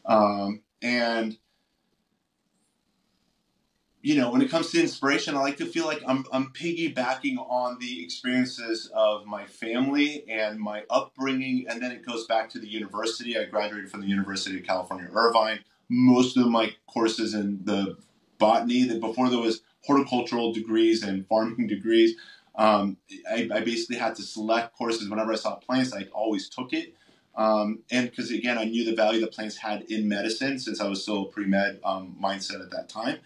Um, 0.05 0.61
and 0.83 1.39
you 4.07 4.15
know, 4.15 4.31
when 4.31 4.41
it 4.41 4.49
comes 4.49 4.71
to 4.71 4.81
inspiration, 4.81 5.35
I 5.35 5.41
like 5.41 5.57
to 5.57 5.67
feel 5.67 5.85
like 5.85 6.01
I'm, 6.07 6.25
I'm 6.31 6.53
piggybacking 6.53 7.39
on 7.39 7.79
the 7.81 8.05
experiences 8.05 8.89
of 8.95 9.27
my 9.27 9.47
family 9.47 10.25
and 10.29 10.61
my 10.61 10.85
upbringing. 10.89 11.67
And 11.69 11.83
then 11.83 11.91
it 11.91 12.07
goes 12.07 12.25
back 12.27 12.49
to 12.51 12.61
the 12.61 12.69
university. 12.69 13.37
I 13.37 13.47
graduated 13.47 13.91
from 13.91 14.03
the 14.03 14.07
University 14.07 14.61
of 14.61 14.65
California, 14.65 15.09
Irvine 15.13 15.59
most 15.89 16.37
of 16.37 16.47
my 16.49 16.75
courses 16.87 17.35
in 17.35 17.61
the 17.65 17.97
botany 18.39 18.85
that 18.85 19.01
before 19.01 19.29
there 19.29 19.41
was 19.41 19.63
horticultural 19.85 20.53
degrees 20.53 21.03
and 21.03 21.27
farming 21.27 21.67
degrees. 21.67 22.15
Um, 22.55 22.97
I, 23.29 23.49
I, 23.53 23.61
basically 23.61 23.97
had 23.97 24.15
to 24.15 24.23
select 24.23 24.75
courses 24.77 25.11
whenever 25.11 25.33
I 25.33 25.37
saw 25.37 25.57
plants. 25.57 25.93
I 25.93 26.05
always 26.15 26.49
took 26.49 26.73
it, 26.73 26.95
um, 27.35 27.81
and 27.91 28.09
because 28.09 28.31
again, 28.31 28.57
I 28.57 28.65
knew 28.65 28.83
the 28.83 28.95
value 28.95 29.21
that 29.21 29.33
plants 29.33 29.59
had 29.59 29.83
in 29.91 30.09
medicine 30.09 30.59
since 30.59 30.81
I 30.81 30.89
was 30.89 31.03
still 31.03 31.27
pre 31.27 31.45
med 31.45 31.81
um, 31.85 32.17
mindset 32.19 32.63
at 32.63 32.71
that 32.71 32.89
time, 32.89 33.19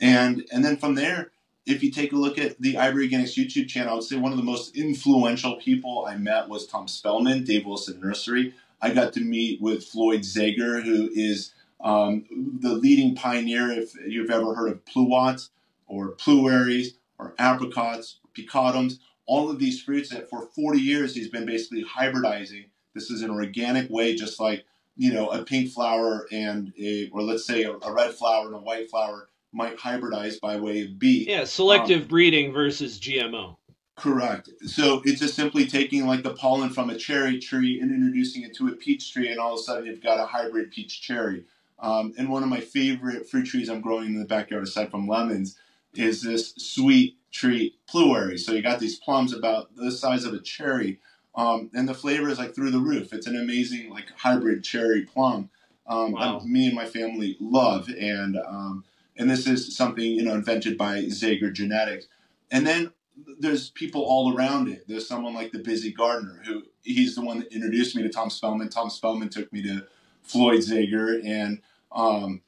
and 0.00 0.44
and 0.52 0.64
then 0.64 0.76
from 0.76 0.94
there, 0.94 1.30
if 1.66 1.82
you 1.82 1.90
take 1.90 2.12
a 2.12 2.16
look 2.16 2.38
at 2.38 2.60
the 2.60 2.76
IV 2.76 2.94
Organics 2.94 3.36
YouTube 3.36 3.68
channel, 3.68 3.92
I 3.92 3.94
would 3.94 4.04
say 4.04 4.16
one 4.16 4.32
of 4.32 4.38
the 4.38 4.44
most 4.44 4.76
influential 4.76 5.56
people 5.56 6.06
I 6.06 6.16
met 6.16 6.48
was 6.48 6.66
Tom 6.66 6.88
Spellman, 6.88 7.44
Dave 7.44 7.64
Wilson 7.64 8.00
Nursery. 8.00 8.54
I 8.82 8.92
got 8.92 9.12
to 9.14 9.20
meet 9.20 9.62
with 9.62 9.84
Floyd 9.84 10.20
Zaiger, 10.20 10.82
who 10.82 11.08
is 11.14 11.54
um, 11.80 12.24
the 12.60 12.74
leading 12.74 13.14
pioneer, 13.14 13.70
if 13.70 13.94
you've 14.06 14.30
ever 14.30 14.54
heard 14.54 14.72
of 14.72 14.84
pluots 14.84 15.50
or 15.86 16.10
pluerries 16.10 16.94
or 17.18 17.34
apricots, 17.38 18.18
peacotums, 18.36 18.98
all 19.26 19.50
of 19.50 19.58
these 19.58 19.82
fruits 19.82 20.10
that 20.10 20.28
for 20.28 20.46
40 20.54 20.78
years 20.78 21.14
he's 21.14 21.28
been 21.28 21.46
basically 21.46 21.84
hybridizing. 21.84 22.66
This 22.94 23.10
is 23.10 23.22
an 23.22 23.30
organic 23.30 23.90
way, 23.90 24.14
just 24.14 24.38
like 24.38 24.64
you 24.96 25.12
know 25.12 25.28
a 25.28 25.44
pink 25.44 25.70
flower 25.70 26.26
and 26.30 26.72
a, 26.78 27.08
or 27.10 27.22
let's 27.22 27.46
say 27.46 27.62
a, 27.62 27.72
a 27.72 27.92
red 27.92 28.12
flower 28.12 28.46
and 28.46 28.54
a 28.54 28.58
white 28.58 28.90
flower 28.90 29.28
might 29.54 29.78
hybridize 29.78 30.40
by 30.40 30.56
way 30.56 30.82
of 30.82 30.98
bee. 30.98 31.26
Yeah, 31.28 31.44
selective 31.44 32.02
um, 32.02 32.08
breeding 32.08 32.52
versus 32.52 32.98
GMO. 32.98 33.56
Correct. 33.96 34.50
So 34.66 35.02
it's 35.04 35.20
just 35.20 35.34
simply 35.34 35.66
taking 35.66 36.06
like 36.06 36.24
the 36.24 36.34
pollen 36.34 36.70
from 36.70 36.90
a 36.90 36.96
cherry 36.96 37.38
tree 37.38 37.80
and 37.80 37.92
introducing 37.92 38.42
it 38.42 38.54
to 38.56 38.68
a 38.68 38.72
peach 38.72 39.12
tree, 39.12 39.30
and 39.30 39.38
all 39.38 39.54
of 39.54 39.60
a 39.60 39.62
sudden 39.62 39.86
you've 39.86 40.02
got 40.02 40.18
a 40.18 40.26
hybrid 40.26 40.72
peach 40.72 41.00
cherry. 41.00 41.44
Um, 41.78 42.12
and 42.18 42.28
one 42.28 42.42
of 42.42 42.48
my 42.48 42.60
favorite 42.60 43.28
fruit 43.28 43.46
trees 43.46 43.68
I'm 43.68 43.80
growing 43.80 44.06
in 44.06 44.18
the 44.18 44.24
backyard, 44.24 44.64
aside 44.64 44.90
from 44.90 45.06
lemons, 45.06 45.56
is 45.94 46.22
this 46.22 46.54
Sweet 46.56 47.16
Treat 47.30 47.74
pluerry. 47.88 48.38
So 48.38 48.52
you 48.52 48.62
got 48.62 48.78
these 48.80 48.98
plums 48.98 49.32
about 49.32 49.74
the 49.76 49.90
size 49.90 50.24
of 50.24 50.34
a 50.34 50.40
cherry, 50.40 50.98
um, 51.34 51.70
and 51.74 51.88
the 51.88 51.94
flavor 51.94 52.28
is 52.28 52.38
like 52.38 52.54
through 52.54 52.70
the 52.70 52.78
roof. 52.78 53.12
It's 53.12 53.26
an 53.26 53.36
amazing 53.36 53.90
like 53.90 54.06
hybrid 54.16 54.64
cherry 54.64 55.02
plum. 55.02 55.50
Um, 55.86 56.12
wow. 56.12 56.40
me 56.44 56.66
and 56.66 56.74
my 56.74 56.86
family 56.86 57.36
love, 57.40 57.88
and 57.88 58.36
um, 58.38 58.84
and 59.16 59.30
this 59.30 59.46
is 59.46 59.76
something 59.76 60.04
you 60.04 60.22
know 60.22 60.34
invented 60.34 60.76
by 60.76 61.02
Zaiger 61.04 61.52
Genetics. 61.52 62.06
And 62.50 62.66
then 62.66 62.92
there's 63.38 63.70
people 63.70 64.02
all 64.02 64.36
around 64.36 64.68
it. 64.68 64.86
There's 64.88 65.08
someone 65.08 65.34
like 65.34 65.52
the 65.52 65.58
Busy 65.58 65.92
Gardener, 65.92 66.42
who 66.44 66.64
he's 66.82 67.14
the 67.14 67.22
one 67.22 67.40
that 67.40 67.52
introduced 67.52 67.96
me 67.96 68.02
to 68.02 68.08
Tom 68.08 68.30
Spellman. 68.30 68.68
Tom 68.68 68.90
Spellman 68.90 69.28
took 69.28 69.52
me 69.52 69.62
to 69.62 69.86
Floyd 70.22 70.60
Zaiger, 70.60 71.24
and 71.24 71.60
um, 71.92 72.42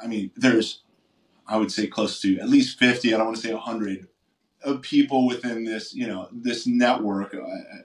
I 0.00 0.06
mean, 0.06 0.30
there's 0.36 0.82
I 1.46 1.56
would 1.56 1.72
say 1.72 1.86
close 1.86 2.20
to 2.20 2.38
at 2.38 2.48
least 2.48 2.78
fifty. 2.78 3.12
I 3.12 3.16
don't 3.16 3.26
want 3.26 3.36
to 3.38 3.42
say 3.42 3.54
hundred 3.54 4.06
of 4.64 4.82
people 4.82 5.26
within 5.26 5.64
this, 5.64 5.94
you 5.94 6.06
know, 6.06 6.28
this 6.32 6.66
network. 6.66 7.34
I, 7.34 7.82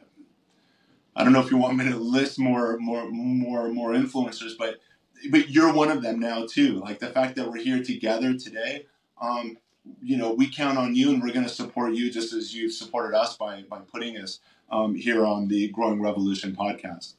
I 1.15 1.23
don't 1.23 1.33
know 1.33 1.41
if 1.41 1.49
you 1.49 1.57
want 1.57 1.77
me 1.77 1.89
to 1.89 1.97
list 1.97 2.37
more, 2.37 2.77
more, 2.77 3.09
more, 3.09 3.69
more 3.69 3.93
influencers, 3.93 4.51
but 4.57 4.79
but 5.29 5.49
you're 5.49 5.73
one 5.73 5.89
of 5.89 6.01
them 6.01 6.19
now 6.19 6.45
too. 6.45 6.79
Like 6.79 6.99
the 6.99 7.07
fact 7.07 7.35
that 7.35 7.49
we're 7.49 7.63
here 7.63 7.83
together 7.83 8.37
today, 8.37 8.85
um, 9.21 9.57
you 10.01 10.17
know, 10.17 10.33
we 10.33 10.49
count 10.49 10.77
on 10.77 10.95
you, 10.95 11.11
and 11.11 11.21
we're 11.21 11.33
going 11.33 11.45
to 11.45 11.49
support 11.49 11.93
you 11.93 12.11
just 12.11 12.33
as 12.33 12.53
you've 12.53 12.73
supported 12.73 13.17
us 13.17 13.37
by 13.37 13.63
by 13.63 13.79
putting 13.79 14.17
us 14.17 14.39
um, 14.69 14.95
here 14.95 15.25
on 15.25 15.47
the 15.47 15.69
Growing 15.69 16.01
Revolution 16.01 16.55
podcast 16.55 17.13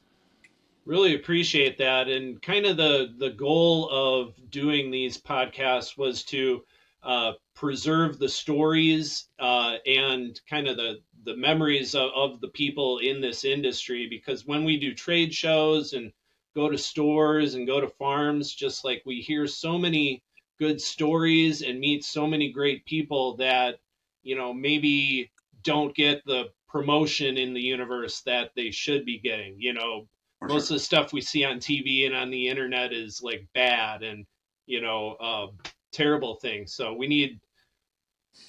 really 0.89 1.13
appreciate 1.13 1.77
that 1.77 2.07
and 2.07 2.41
kind 2.41 2.65
of 2.65 2.75
the 2.75 3.13
the 3.19 3.29
goal 3.29 3.87
of 3.91 4.33
doing 4.49 4.89
these 4.89 5.21
podcasts 5.21 5.95
was 5.95 6.23
to 6.23 6.63
uh, 7.03 7.33
preserve 7.53 8.17
the 8.17 8.27
stories 8.27 9.25
uh, 9.39 9.75
and 9.85 10.41
kind 10.49 10.67
of 10.67 10.77
the 10.77 10.99
the 11.25 11.35
memories 11.35 11.93
of, 11.93 12.09
of, 12.15 12.41
the 12.41 12.47
people 12.47 12.97
in 12.97 13.21
this 13.21 13.43
industry 13.43 14.07
because 14.09 14.45
when 14.45 14.63
we 14.63 14.79
do 14.79 14.93
trade 14.93 15.33
shows 15.33 15.93
and 15.93 16.11
go 16.59 16.69
to 16.69 16.77
stores 16.77 17.55
and 17.55 17.67
go 17.67 17.79
to 17.79 17.87
farms 17.87 18.53
just 18.53 18.83
like 18.83 19.01
we 19.05 19.21
hear 19.21 19.47
so 19.47 19.77
many 19.77 20.21
good 20.59 20.81
stories 20.81 21.61
and 21.61 21.79
meet 21.79 22.03
so 22.03 22.27
many 22.27 22.51
great 22.51 22.85
people 22.85 23.37
that 23.37 23.79
you 24.23 24.35
know 24.35 24.53
maybe 24.53 25.31
don't 25.63 25.95
get 25.95 26.23
the 26.25 26.45
promotion 26.67 27.37
in 27.37 27.53
the 27.53 27.61
universe 27.61 28.21
that 28.21 28.51
they 28.55 28.71
should 28.71 29.05
be 29.05 29.19
getting 29.19 29.55
you 29.57 29.73
know 29.73 30.07
most 30.41 30.67
sure. 30.67 30.75
of 30.75 30.79
the 30.79 30.85
stuff 30.85 31.13
we 31.13 31.21
see 31.21 31.43
on 31.43 31.57
TV 31.59 32.05
and 32.05 32.15
on 32.15 32.29
the 32.29 32.47
internet 32.47 32.93
is 32.93 33.21
like 33.21 33.47
bad 33.53 34.03
and 34.03 34.25
you 34.65 34.81
know 34.81 35.15
uh, 35.19 35.47
terrible 35.91 36.35
things. 36.35 36.73
So 36.73 36.93
we 36.93 37.07
need 37.07 37.39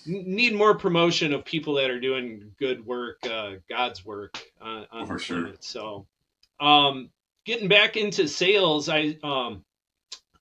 need 0.06 0.54
more 0.54 0.76
promotion 0.76 1.32
of 1.32 1.44
people 1.44 1.74
that 1.74 1.90
are 1.90 2.00
doing 2.00 2.52
good 2.58 2.84
work, 2.84 3.18
uh, 3.26 3.54
God's 3.68 4.04
work 4.04 4.40
on, 4.60 4.86
on 4.92 5.06
For 5.06 5.14
the 5.14 5.20
sure. 5.20 5.42
planet. 5.42 5.64
So, 5.64 6.06
um, 6.60 7.10
getting 7.50 7.68
back 7.68 7.96
into 7.96 8.28
sales, 8.28 8.88
I 8.88 9.18
um, 9.24 9.64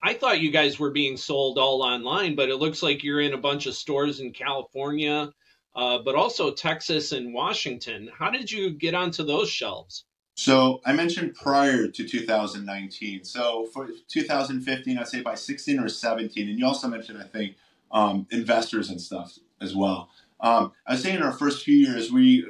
I 0.02 0.14
thought 0.14 0.42
you 0.42 0.52
guys 0.52 0.78
were 0.78 0.92
being 0.92 1.18
sold 1.18 1.58
all 1.58 1.82
online, 1.82 2.36
but 2.36 2.50
it 2.50 2.58
looks 2.58 2.84
like 2.84 3.04
you're 3.04 3.20
in 3.20 3.34
a 3.34 3.38
bunch 3.38 3.66
of 3.66 3.74
stores 3.74 4.20
in 4.20 4.32
California, 4.32 5.32
uh, 5.76 5.98
but 6.06 6.14
also 6.14 6.52
Texas 6.52 7.12
and 7.12 7.34
Washington. 7.34 8.12
How 8.16 8.30
did 8.30 8.52
you 8.52 8.70
get 8.70 8.94
onto 8.94 9.24
those 9.24 9.50
shelves? 9.50 10.06
So 10.36 10.82
I 10.86 10.94
mentioned 10.94 11.34
prior 11.34 11.88
to 11.88 12.08
2019. 12.08 13.24
So 13.24 13.66
for 13.74 13.90
2015, 14.08 15.00
I'd 15.00 15.08
say 15.08 15.22
by 15.22 15.34
16 15.34 15.80
or 15.80 15.90
17, 15.90 16.48
and 16.48 16.60
you 16.60 16.66
also 16.66 16.88
mentioned, 16.88 17.18
I 17.18 17.26
think, 17.26 17.56
um, 17.92 18.28
investors 18.30 18.92
and 18.92 19.02
stuff 19.02 19.40
as 19.60 19.76
well. 19.76 20.10
Um, 20.42 20.74
I 20.86 20.94
was 20.94 21.02
saying 21.02 21.16
in 21.16 21.24
our 21.24 21.32
first 21.34 21.66
few 21.66 21.76
years, 21.76 22.12
we 22.12 22.46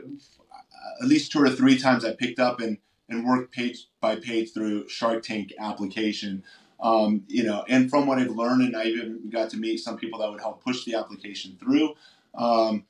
at 1.02 1.08
least 1.08 1.32
two 1.32 1.42
or 1.42 1.50
three 1.50 1.80
times 1.80 2.04
I 2.04 2.14
picked 2.14 2.40
up 2.40 2.60
and, 2.60 2.78
and 3.10 3.26
worked 3.26 3.54
page 3.54 3.88
by 4.00 4.16
page 4.16 4.54
through 4.54 4.88
Shark 4.88 5.24
Tank 5.24 5.54
application. 5.60 6.44
Um, 6.80 7.24
you 7.28 7.44
know, 7.44 7.66
and 7.68 7.90
from 7.90 8.08
what 8.08 8.20
I've 8.20 8.30
learned, 8.30 8.62
and 8.62 8.76
I 8.76 8.86
even 8.86 9.30
got 9.30 9.50
to 9.52 9.58
meet 9.58 9.80
some 9.80 9.98
people 9.98 10.20
that 10.20 10.30
would 10.30 10.40
help 10.40 10.64
push 10.64 10.86
the 10.86 10.96
application 10.96 11.58
through. 11.60 11.96
Um, 12.36 12.86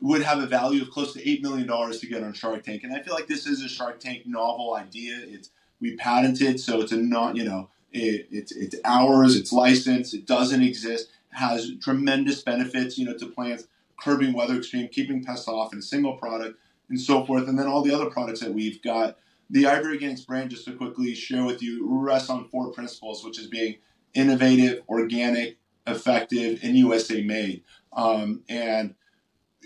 would 0.00 0.22
have 0.22 0.40
a 0.40 0.46
value 0.46 0.82
of 0.82 0.90
close 0.90 1.12
to 1.12 1.22
$8 1.22 1.42
million 1.42 1.66
to 1.66 2.06
get 2.06 2.22
on 2.22 2.32
Shark 2.32 2.62
Tank. 2.62 2.84
And 2.84 2.94
I 2.94 3.02
feel 3.02 3.14
like 3.14 3.26
this 3.26 3.46
is 3.46 3.62
a 3.62 3.68
Shark 3.68 4.00
Tank 4.00 4.22
novel 4.26 4.74
idea. 4.74 5.18
It's 5.22 5.50
we 5.80 5.96
patented, 5.96 6.60
so 6.60 6.80
it's 6.80 6.92
a 6.92 6.96
not, 6.96 7.36
you 7.36 7.44
know, 7.44 7.68
it, 7.92 8.28
it's, 8.30 8.52
it's 8.52 8.76
ours, 8.84 9.36
it's 9.36 9.52
licensed, 9.52 10.14
it 10.14 10.26
doesn't 10.26 10.62
exist, 10.62 11.08
has 11.30 11.72
tremendous 11.80 12.42
benefits, 12.42 12.98
you 12.98 13.06
know, 13.06 13.16
to 13.16 13.26
plants, 13.26 13.66
curbing 14.00 14.32
weather 14.32 14.56
extreme, 14.56 14.88
keeping 14.88 15.24
pests 15.24 15.48
off 15.48 15.72
in 15.72 15.78
a 15.78 15.82
single 15.82 16.14
product, 16.14 16.58
and 16.88 17.00
so 17.00 17.24
forth. 17.24 17.48
And 17.48 17.58
then 17.58 17.66
all 17.66 17.82
the 17.82 17.94
other 17.94 18.06
products 18.06 18.40
that 18.40 18.52
we've 18.52 18.82
got. 18.82 19.16
The 19.50 19.64
IV 19.64 19.84
Organics 19.84 20.26
brand, 20.26 20.50
just 20.50 20.64
to 20.66 20.72
quickly 20.72 21.14
share 21.14 21.44
with 21.44 21.60
you, 21.60 21.86
rests 21.88 22.30
on 22.30 22.48
four 22.48 22.70
principles, 22.70 23.24
which 23.24 23.38
is 23.38 23.48
being 23.48 23.76
innovative, 24.14 24.82
organic, 24.88 25.58
effective, 25.86 26.60
and 26.62 26.76
USA 26.76 27.22
made. 27.22 27.64
Um, 27.92 28.42
and 28.48 28.94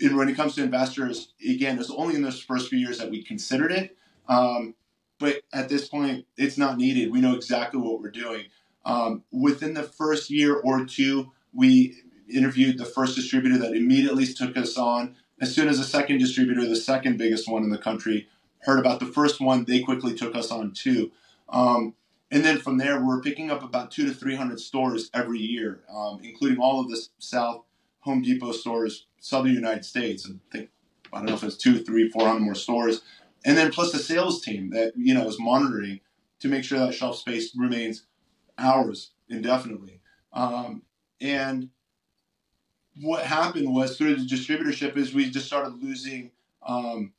when 0.01 0.27
it 0.27 0.35
comes 0.35 0.55
to 0.55 0.63
investors, 0.63 1.33
again, 1.47 1.79
it's 1.79 1.91
only 1.91 2.15
in 2.15 2.23
those 2.23 2.41
first 2.41 2.69
few 2.69 2.79
years 2.79 2.97
that 2.97 3.11
we 3.11 3.23
considered 3.23 3.71
it. 3.71 3.95
Um, 4.27 4.73
but 5.19 5.43
at 5.53 5.69
this 5.69 5.87
point, 5.87 6.25
it's 6.35 6.57
not 6.57 6.77
needed. 6.77 7.11
We 7.11 7.21
know 7.21 7.35
exactly 7.35 7.79
what 7.79 8.01
we're 8.01 8.11
doing. 8.11 8.45
Um, 8.85 9.23
within 9.31 9.73
the 9.73 9.83
first 9.83 10.29
year 10.29 10.55
or 10.55 10.85
two, 10.85 11.31
we 11.53 12.01
interviewed 12.33 12.77
the 12.77 12.85
first 12.85 13.15
distributor 13.15 13.57
that 13.59 13.73
immediately 13.73 14.25
took 14.25 14.57
us 14.57 14.77
on. 14.77 15.15
As 15.39 15.53
soon 15.53 15.67
as 15.67 15.77
the 15.77 15.83
second 15.83 16.17
distributor, 16.17 16.65
the 16.65 16.75
second 16.75 17.17
biggest 17.17 17.49
one 17.49 17.63
in 17.63 17.69
the 17.69 17.77
country, 17.77 18.27
heard 18.65 18.79
about 18.79 18.99
the 18.99 19.05
first 19.05 19.39
one, 19.39 19.65
they 19.65 19.81
quickly 19.81 20.15
took 20.15 20.35
us 20.35 20.51
on 20.51 20.71
too. 20.71 21.11
Um, 21.49 21.95
and 22.31 22.43
then 22.43 22.57
from 22.57 22.77
there, 22.77 23.03
we're 23.03 23.21
picking 23.21 23.51
up 23.51 23.63
about 23.63 23.91
two 23.91 24.05
to 24.07 24.13
300 24.13 24.59
stores 24.59 25.09
every 25.13 25.39
year, 25.39 25.83
um, 25.89 26.19
including 26.23 26.59
all 26.59 26.81
of 26.81 26.89
the 26.89 26.99
South 27.19 27.63
Home 28.01 28.21
Depot 28.21 28.51
stores, 28.51 29.05
Southern 29.19 29.53
United 29.53 29.85
States. 29.85 30.29
I 30.29 30.33
think, 30.51 30.69
I 31.13 31.17
don't 31.17 31.27
know 31.27 31.35
if 31.35 31.43
it's 31.43 31.57
two, 31.57 31.83
three, 31.83 32.09
400 32.09 32.39
more 32.39 32.55
stores. 32.55 33.01
And 33.45 33.55
then 33.55 33.71
plus 33.71 33.91
the 33.91 33.99
sales 33.99 34.41
team 34.41 34.71
that, 34.71 34.93
you 34.95 35.13
know, 35.13 35.27
is 35.27 35.39
monitoring 35.39 35.99
to 36.39 36.47
make 36.47 36.63
sure 36.63 36.79
that 36.79 36.93
shelf 36.93 37.17
space 37.17 37.55
remains 37.55 38.05
ours 38.57 39.11
indefinitely. 39.29 40.01
Um, 40.33 40.81
and 41.21 41.69
what 43.01 43.25
happened 43.25 43.73
was 43.73 43.97
through 43.97 44.15
the 44.15 44.25
distributorship 44.25 44.97
is 44.97 45.13
we 45.13 45.29
just 45.29 45.47
started 45.47 45.81
losing 45.81 46.31
um, 46.65 47.13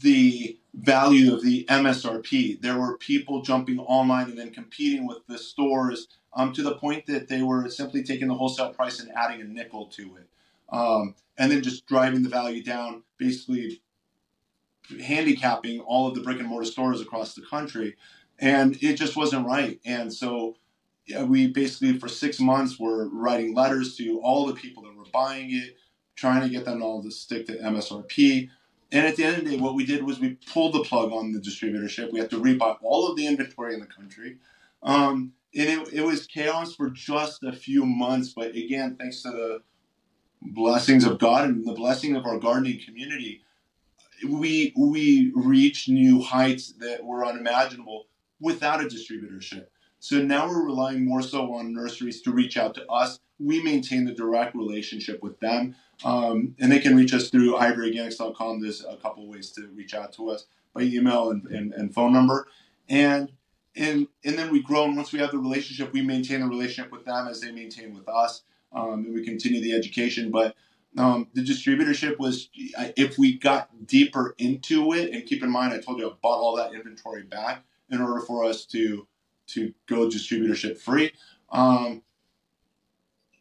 the 0.00 0.58
value 0.74 1.34
of 1.34 1.42
the 1.42 1.64
MSRP. 1.68 2.60
There 2.60 2.78
were 2.78 2.96
people 2.96 3.42
jumping 3.42 3.78
online 3.78 4.30
and 4.30 4.38
then 4.38 4.50
competing 4.52 5.06
with 5.06 5.26
the 5.26 5.38
stores 5.38 6.08
um, 6.34 6.52
to 6.54 6.62
the 6.62 6.76
point 6.76 7.06
that 7.06 7.28
they 7.28 7.42
were 7.42 7.68
simply 7.68 8.02
taking 8.02 8.28
the 8.28 8.34
wholesale 8.34 8.72
price 8.72 9.00
and 9.00 9.10
adding 9.14 9.40
a 9.40 9.44
nickel 9.44 9.86
to 9.86 10.16
it. 10.16 10.28
Um, 10.70 11.14
and 11.36 11.52
then 11.52 11.62
just 11.62 11.86
driving 11.86 12.22
the 12.22 12.30
value 12.30 12.62
down, 12.62 13.02
basically 13.18 13.82
handicapping 15.02 15.80
all 15.80 16.08
of 16.08 16.14
the 16.14 16.22
brick 16.22 16.38
and 16.38 16.48
mortar 16.48 16.66
stores 16.66 17.00
across 17.00 17.34
the 17.34 17.42
country. 17.42 17.96
And 18.38 18.76
it 18.82 18.94
just 18.94 19.16
wasn't 19.16 19.46
right. 19.46 19.78
And 19.84 20.12
so 20.12 20.56
yeah, 21.06 21.24
we 21.24 21.48
basically, 21.48 21.98
for 21.98 22.08
six 22.08 22.38
months, 22.40 22.78
were 22.78 23.08
writing 23.08 23.54
letters 23.54 23.96
to 23.96 24.20
all 24.20 24.46
the 24.46 24.54
people 24.54 24.82
that 24.84 24.96
were 24.96 25.04
buying 25.12 25.50
it, 25.50 25.76
trying 26.14 26.42
to 26.42 26.48
get 26.48 26.64
them 26.64 26.82
all 26.82 27.02
to 27.02 27.10
stick 27.10 27.46
to 27.46 27.56
MSRP. 27.56 28.48
And 28.92 29.06
at 29.06 29.16
the 29.16 29.24
end 29.24 29.38
of 29.38 29.44
the 29.44 29.50
day, 29.52 29.56
what 29.56 29.74
we 29.74 29.86
did 29.86 30.04
was 30.04 30.20
we 30.20 30.36
pulled 30.52 30.74
the 30.74 30.84
plug 30.84 31.12
on 31.12 31.32
the 31.32 31.40
distributorship. 31.40 32.12
We 32.12 32.20
had 32.20 32.30
to 32.30 32.38
rebuy 32.38 32.76
all 32.82 33.08
of 33.08 33.16
the 33.16 33.26
inventory 33.26 33.72
in 33.72 33.80
the 33.80 33.86
country. 33.86 34.36
Um, 34.82 35.32
and 35.54 35.68
it, 35.68 35.92
it 35.94 36.02
was 36.02 36.26
chaos 36.26 36.74
for 36.74 36.90
just 36.90 37.42
a 37.42 37.52
few 37.52 37.86
months. 37.86 38.34
But 38.36 38.54
again, 38.54 38.96
thanks 38.96 39.22
to 39.22 39.30
the 39.30 39.62
blessings 40.42 41.04
of 41.04 41.18
God 41.18 41.48
and 41.48 41.66
the 41.66 41.72
blessing 41.72 42.16
of 42.16 42.26
our 42.26 42.38
gardening 42.38 42.80
community, 42.84 43.42
we 44.28 44.72
we 44.76 45.32
reached 45.34 45.88
new 45.88 46.20
heights 46.20 46.74
that 46.78 47.04
were 47.04 47.24
unimaginable 47.24 48.06
without 48.40 48.84
a 48.84 48.86
distributorship. 48.86 49.66
So 50.00 50.20
now 50.20 50.48
we're 50.48 50.66
relying 50.66 51.04
more 51.04 51.22
so 51.22 51.54
on 51.54 51.72
nurseries 51.72 52.22
to 52.22 52.32
reach 52.32 52.56
out 52.56 52.74
to 52.74 52.86
us. 52.86 53.20
We 53.38 53.62
maintain 53.62 54.04
the 54.04 54.12
direct 54.12 54.54
relationship 54.54 55.22
with 55.22 55.38
them. 55.40 55.76
Um, 56.04 56.54
and 56.58 56.72
they 56.72 56.80
can 56.80 56.96
reach 56.96 57.14
us 57.14 57.30
through 57.30 57.54
ivorganics.com. 57.54 58.60
There's 58.60 58.84
a 58.84 58.96
couple 58.96 59.26
ways 59.26 59.50
to 59.52 59.68
reach 59.74 59.94
out 59.94 60.12
to 60.14 60.30
us 60.30 60.46
by 60.74 60.82
email 60.82 61.30
and, 61.30 61.46
and, 61.46 61.72
and 61.72 61.94
phone 61.94 62.12
number. 62.12 62.48
And 62.88 63.32
and 63.76 64.08
and 64.24 64.38
then 64.38 64.50
we 64.50 64.62
grow. 64.62 64.84
And 64.84 64.96
once 64.96 65.12
we 65.12 65.18
have 65.20 65.30
the 65.30 65.38
relationship, 65.38 65.92
we 65.92 66.02
maintain 66.02 66.40
the 66.40 66.46
relationship 66.46 66.92
with 66.92 67.04
them 67.04 67.28
as 67.28 67.40
they 67.40 67.50
maintain 67.52 67.94
with 67.94 68.08
us, 68.08 68.42
um, 68.72 69.04
and 69.04 69.14
we 69.14 69.24
continue 69.24 69.60
the 69.60 69.72
education. 69.72 70.30
But 70.30 70.54
um, 70.98 71.28
the 71.34 71.42
distributorship 71.42 72.18
was 72.18 72.50
if 72.54 73.18
we 73.18 73.38
got 73.38 73.86
deeper 73.86 74.34
into 74.38 74.92
it, 74.92 75.12
and 75.12 75.24
keep 75.24 75.42
in 75.42 75.50
mind, 75.50 75.72
I 75.72 75.78
told 75.78 75.98
you 75.98 76.10
I 76.10 76.12
bought 76.22 76.38
all 76.38 76.56
that 76.56 76.74
inventory 76.74 77.22
back 77.22 77.64
in 77.90 78.00
order 78.00 78.20
for 78.20 78.44
us 78.44 78.66
to 78.66 79.06
to 79.48 79.72
go 79.86 80.08
distributorship 80.08 80.78
free. 80.78 81.12
Um, 81.50 82.02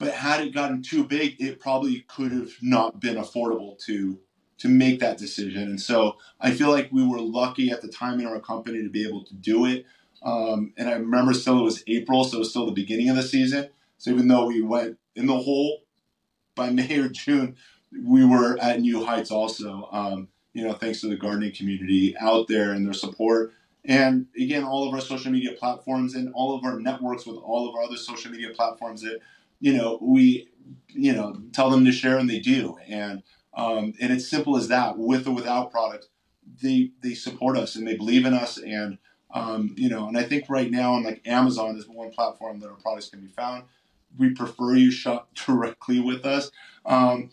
but 0.02 0.16
had 0.16 0.42
it 0.42 0.52
gotten 0.52 0.82
too 0.82 1.04
big, 1.04 1.40
it 1.40 1.60
probably 1.60 2.04
could 2.08 2.32
have 2.32 2.54
not 2.60 3.00
been 3.00 3.18
affordable 3.18 3.78
to 3.86 4.20
to 4.58 4.68
make 4.68 5.00
that 5.00 5.18
decision. 5.18 5.64
And 5.64 5.82
so 5.82 6.18
I 6.40 6.52
feel 6.52 6.70
like 6.70 6.90
we 6.92 7.06
were 7.06 7.20
lucky 7.20 7.72
at 7.72 7.82
the 7.82 7.88
time 7.88 8.20
in 8.20 8.28
our 8.28 8.40
company 8.40 8.84
to 8.84 8.90
be 8.90 9.08
able 9.08 9.24
to 9.26 9.34
do 9.34 9.66
it. 9.66 9.86
Um, 10.24 10.74
and 10.78 10.88
I 10.88 10.94
remember 10.94 11.34
still 11.34 11.60
it 11.60 11.64
was 11.64 11.84
April, 11.88 12.24
so 12.24 12.38
it 12.38 12.40
was 12.40 12.50
still 12.52 12.68
the 12.68 12.72
beginning 12.72 13.10
of 13.10 13.16
the 13.16 13.24
season. 13.24 13.70
So 13.98 14.12
even 14.12 14.28
though 14.28 14.46
we 14.46 14.62
went 14.62 14.98
in 15.16 15.28
the 15.28 15.38
hole 15.38 15.82
by 16.56 16.70
May 16.72 16.98
or 16.98 17.10
June, 17.10 17.56
we 18.04 18.26
were 18.26 18.58
at 18.60 18.82
new 18.82 19.06
heights 19.06 19.32
also. 19.32 19.88
Um, 19.92 20.30
you 20.54 20.68
know, 20.68 20.74
thanks 20.74 21.02
to 21.02 21.10
the 21.10 21.16
gardening 21.16 21.54
community 21.54 22.16
out 22.20 22.48
there 22.48 22.74
and 22.74 22.86
their 22.86 22.94
support. 22.94 23.54
And 23.86 24.28
again, 24.36 24.64
all 24.64 24.88
of 24.88 24.94
our 24.94 25.02
social 25.02 25.32
media 25.32 25.54
platforms 25.54 26.16
and 26.16 26.32
all 26.34 26.56
of 26.56 26.64
our 26.64 26.80
networks 26.80 27.26
with 27.26 27.38
all 27.38 27.70
of 27.70 27.76
our 27.76 27.84
other 27.84 27.98
social 27.98 28.32
media 28.32 28.50
platforms 28.50 29.02
that, 29.02 29.20
you 29.62 29.74
know, 29.74 29.98
we, 30.02 30.50
you 30.90 31.14
know, 31.14 31.42
tell 31.54 31.70
them 31.70 31.86
to 31.86 31.92
share 31.92 32.18
and 32.18 32.30
they 32.30 32.40
do. 32.40 32.78
And 32.88 33.24
um, 33.54 33.94
and 34.02 34.12
it's 34.12 34.28
simple 34.28 34.58
as 34.58 34.68
that. 34.68 34.98
With 34.98 35.28
or 35.28 35.32
without 35.32 35.72
product, 35.72 36.08
they 36.62 36.92
they 37.02 37.14
support 37.14 37.58
us 37.58 37.76
and 37.76 37.88
they 37.88 37.96
believe 37.96 38.26
in 38.26 38.34
us. 38.34 38.58
And 38.58 38.98
um, 39.34 39.74
you 39.78 39.88
know, 39.88 40.08
and 40.08 40.18
I 40.18 40.24
think 40.24 40.50
right 40.50 40.70
now 40.70 40.94
on 40.94 41.04
like 41.04 41.22
Amazon 41.26 41.78
is 41.78 41.88
one 41.88 42.12
platform 42.12 42.60
that 42.60 42.70
our 42.70 42.76
products 42.76 43.10
can 43.10 43.22
be 43.22 43.28
found. 43.28 43.64
We 44.18 44.32
prefer 44.32 44.76
you 44.76 44.92
shop 44.92 45.34
directly 45.46 46.02
with 46.02 46.26
us. 46.26 46.52
Um, 46.86 47.30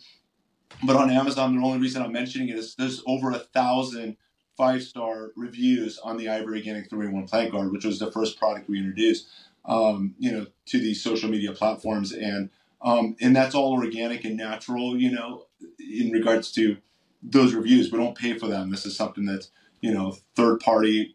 but 0.85 0.97
on 0.97 1.11
Amazon, 1.11 1.57
the 1.57 1.65
only 1.65 1.79
reason 1.79 2.03
I'm 2.03 2.13
mentioning 2.13 2.51
it 2.51 2.57
is 2.57 2.75
there's 2.75 3.03
over 3.07 3.31
a 3.31 3.39
thousand 3.39 4.17
five 4.59 4.83
star 4.83 5.31
reviews 5.37 5.99
on 6.01 6.19
the 6.19 6.27
IV 6.27 6.47
Organic 6.47 6.91
3 6.91 7.07
in 7.07 7.13
1 7.13 7.29
Plant 7.29 7.53
Guard, 7.53 7.71
which 7.71 7.85
was 7.85 8.01
the 8.01 8.11
first 8.11 8.39
product 8.39 8.69
we 8.69 8.79
introduced, 8.79 9.29
um, 9.65 10.15
you 10.19 10.33
know, 10.33 10.47
to 10.67 10.79
these 10.79 11.03
social 11.03 11.29
media 11.29 11.53
platforms. 11.53 12.13
And, 12.13 12.51
um, 12.81 13.17
and 13.21 13.35
that's 13.35 13.55
all 13.55 13.73
organic 13.73 14.25
and 14.25 14.37
natural, 14.37 14.97
you 14.97 15.11
know, 15.11 15.47
in 15.79 16.11
regards 16.11 16.53
to 16.53 16.77
those 17.23 17.55
reviews. 17.55 17.91
We 17.91 17.99
don't 17.99 18.17
pay 18.17 18.39
for 18.39 18.47
them. 18.47 18.71
This 18.71 18.87
is 18.87 18.97
something 18.97 19.27
that's, 19.27 19.51
you 19.81 19.93
know, 19.93 20.17
third 20.37 20.61
party, 20.61 21.15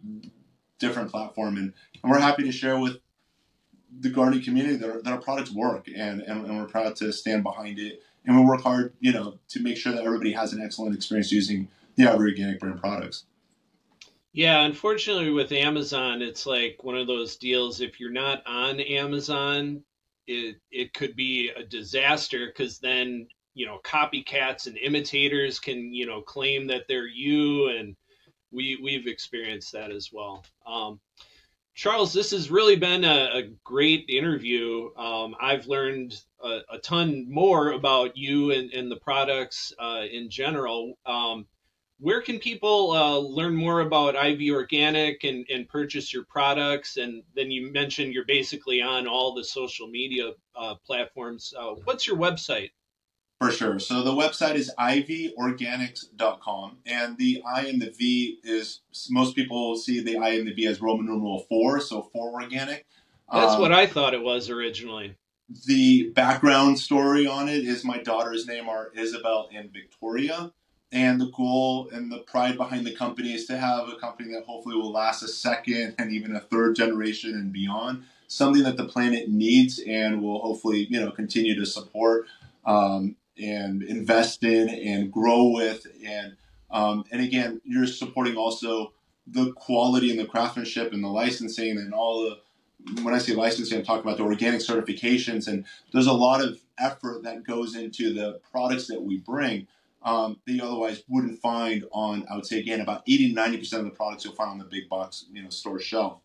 different 0.80 1.12
platform. 1.12 1.58
And, 1.58 1.74
and 2.02 2.12
we're 2.12 2.20
happy 2.20 2.44
to 2.44 2.52
share 2.52 2.80
with 2.80 2.98
the 4.00 4.10
gardening 4.10 4.44
community 4.44 4.76
that 4.76 4.90
our, 4.90 5.02
that 5.02 5.14
our 5.14 5.22
products 5.22 5.52
work 5.52 5.88
and, 5.88 6.22
and, 6.22 6.46
and 6.46 6.58
we're 6.58 6.66
proud 6.66 6.96
to 6.98 7.14
stand 7.14 7.44
behind 7.44 7.80
it. 7.80 8.02
And 8.26 8.38
we 8.38 8.44
work 8.44 8.62
hard, 8.62 8.94
you 9.00 9.12
know, 9.12 9.40
to 9.50 9.62
make 9.62 9.78
sure 9.78 9.92
that 9.94 10.06
everybody 10.06 10.32
has 10.32 10.54
an 10.54 10.62
excellent 10.62 10.96
experience 10.96 11.32
using 11.32 11.68
the 11.96 12.12
Organic 12.12 12.60
brand 12.60 12.80
products. 12.80 13.26
Yeah, 14.34 14.64
unfortunately 14.64 15.30
with 15.30 15.52
Amazon, 15.52 16.24
it's 16.24 16.48
like 16.48 16.84
one 16.84 16.98
of 16.98 17.06
those 17.06 17.38
deals. 17.38 17.82
If 17.82 18.00
you're 18.00 18.12
not 18.12 18.42
on 18.48 18.80
Amazon, 18.80 19.84
it 20.26 20.58
it 20.72 20.94
could 20.94 21.16
be 21.16 21.50
a 21.50 21.64
disaster 21.64 22.48
because 22.48 22.80
then 22.80 23.28
you 23.54 23.68
know 23.68 23.80
copycats 23.84 24.66
and 24.66 24.78
imitators 24.78 25.60
can 25.60 25.94
you 25.94 26.08
know 26.08 26.22
claim 26.22 26.68
that 26.68 26.86
they're 26.88 27.08
you, 27.08 27.68
and 27.70 27.96
we 28.52 28.80
we've 28.82 29.06
experienced 29.08 29.72
that 29.74 29.92
as 29.92 30.10
well. 30.12 30.44
Um, 30.66 31.00
Charles, 31.76 32.12
this 32.14 32.32
has 32.32 32.50
really 32.52 32.76
been 32.76 33.04
a, 33.04 33.30
a 33.34 33.44
great 33.64 34.06
interview. 34.10 34.90
Um, 34.96 35.36
I've 35.40 35.68
learned 35.68 36.20
a, 36.44 36.60
a, 36.72 36.78
ton 36.80 37.26
more 37.28 37.72
about 37.72 38.16
you 38.16 38.52
and, 38.52 38.72
and 38.74 38.92
the 38.92 38.98
products 38.98 39.74
uh, 39.80 40.04
in 40.12 40.30
general. 40.30 41.00
Um, 41.06 41.48
where 42.04 42.22
can 42.22 42.38
people 42.38 42.92
uh, 42.92 43.18
learn 43.18 43.56
more 43.56 43.80
about 43.80 44.16
IV 44.16 44.54
Organic 44.54 45.24
and, 45.24 45.46
and 45.50 45.70
purchase 45.70 46.14
your 46.14 46.26
products? 46.26 46.98
And 46.98 47.24
then 47.34 47.50
you 47.50 47.72
mentioned 47.72 48.14
you're 48.14 48.26
basically 48.26 48.82
on 48.82 49.08
all 49.08 49.34
the 49.34 49.44
social 49.44 49.88
media 49.88 50.34
uh, 50.54 50.76
platforms. 50.86 51.54
Uh, 51.58 51.76
what's 51.86 52.06
your 52.06 52.18
website? 52.18 52.72
For 53.40 53.52
sure. 53.52 53.80
So 53.80 54.04
the 54.04 54.12
website 54.12 54.56
is 54.56 54.70
ivorganics.com. 54.78 56.78
And 56.86 57.18
the 57.18 57.42
I 57.48 57.68
and 57.68 57.82
the 57.82 57.92
V 57.92 58.40
is, 58.44 58.82
most 59.10 59.34
people 59.34 59.78
see 59.78 60.02
the 60.02 60.18
I 60.18 60.32
and 60.32 60.46
the 60.46 60.54
V 60.54 60.68
as 60.68 60.82
Roman 60.82 61.06
numeral 61.06 61.46
four, 61.48 61.80
so 61.80 62.10
four 62.12 62.34
organic. 62.34 62.86
That's 63.32 63.54
um, 63.54 63.62
what 63.62 63.72
I 63.72 63.88
thought 63.88 64.14
it 64.14 64.22
was 64.22 64.50
originally. 64.50 65.16
the 65.68 66.10
background 66.10 66.80
story 66.80 67.28
on 67.28 67.48
it 67.48 67.64
is 67.64 67.86
my 67.86 68.00
daughter's 68.00 68.46
name 68.46 68.68
are 68.68 68.92
Isabel 68.94 69.48
and 69.54 69.72
Victoria. 69.72 70.52
And 70.94 71.20
the 71.20 71.32
goal 71.32 71.90
and 71.92 72.12
the 72.12 72.20
pride 72.20 72.56
behind 72.56 72.86
the 72.86 72.94
company 72.94 73.34
is 73.34 73.48
to 73.48 73.58
have 73.58 73.90
a 73.90 73.96
company 73.96 74.32
that 74.34 74.46
hopefully 74.46 74.76
will 74.76 74.92
last 74.92 75.24
a 75.24 75.28
second 75.28 75.96
and 75.98 76.12
even 76.12 76.36
a 76.36 76.40
third 76.40 76.76
generation 76.76 77.32
and 77.34 77.52
beyond. 77.52 78.04
Something 78.28 78.62
that 78.64 78.78
the 78.78 78.86
planet 78.86 79.28
needs 79.28 79.80
and 79.80 80.22
will 80.22 80.40
hopefully, 80.40 80.86
you 80.92 81.02
know, 81.02 81.10
continue 81.10 81.60
to 81.60 81.66
support 81.66 82.28
um, 82.64 83.16
and 83.42 83.82
invest 83.82 84.44
in 84.44 84.70
and 84.70 85.12
grow 85.12 85.50
with. 85.50 85.88
And 86.06 86.38
um, 86.70 87.06
and 87.12 87.22
again, 87.22 87.60
you're 87.64 87.88
supporting 87.88 88.36
also 88.36 88.94
the 89.26 89.52
quality 89.54 90.12
and 90.12 90.20
the 90.20 90.26
craftsmanship 90.26 90.94
and 90.94 91.04
the 91.04 91.08
licensing 91.08 91.78
and 91.78 91.94
all 91.94 92.24
the 92.24 92.38
when 93.02 93.14
I 93.14 93.18
say 93.18 93.34
licensing, 93.34 93.80
I'm 93.80 93.86
talking 93.86 94.04
about 94.04 94.18
the 94.18 94.24
organic 94.24 94.60
certifications, 94.60 95.48
and 95.48 95.66
there's 95.92 96.08
a 96.08 96.14
lot 96.14 96.44
of 96.44 96.60
effort 96.78 97.24
that 97.24 97.46
goes 97.46 97.76
into 97.76 98.14
the 98.14 98.42
products 98.52 98.88
that 98.88 99.02
we 99.02 99.18
bring 99.18 99.68
um, 100.04 100.40
that 100.46 100.54
you 100.54 100.64
otherwise 100.64 101.04
wouldn't 101.08 101.40
find 101.40 101.86
on, 101.92 102.26
I 102.30 102.36
would 102.36 102.46
say 102.46 102.60
again, 102.60 102.82
about 102.82 103.04
80 103.08 103.34
90% 103.34 103.74
of 103.74 103.84
the 103.86 103.90
products 103.92 104.26
you'll 104.26 104.36
find 104.36 104.52
on 104.52 104.58
the 104.58 104.66
big 104.66 104.90
box 104.90 105.26
you 105.32 105.44
know, 105.44 105.50
store 105.50 105.80
shelf. 105.80 106.20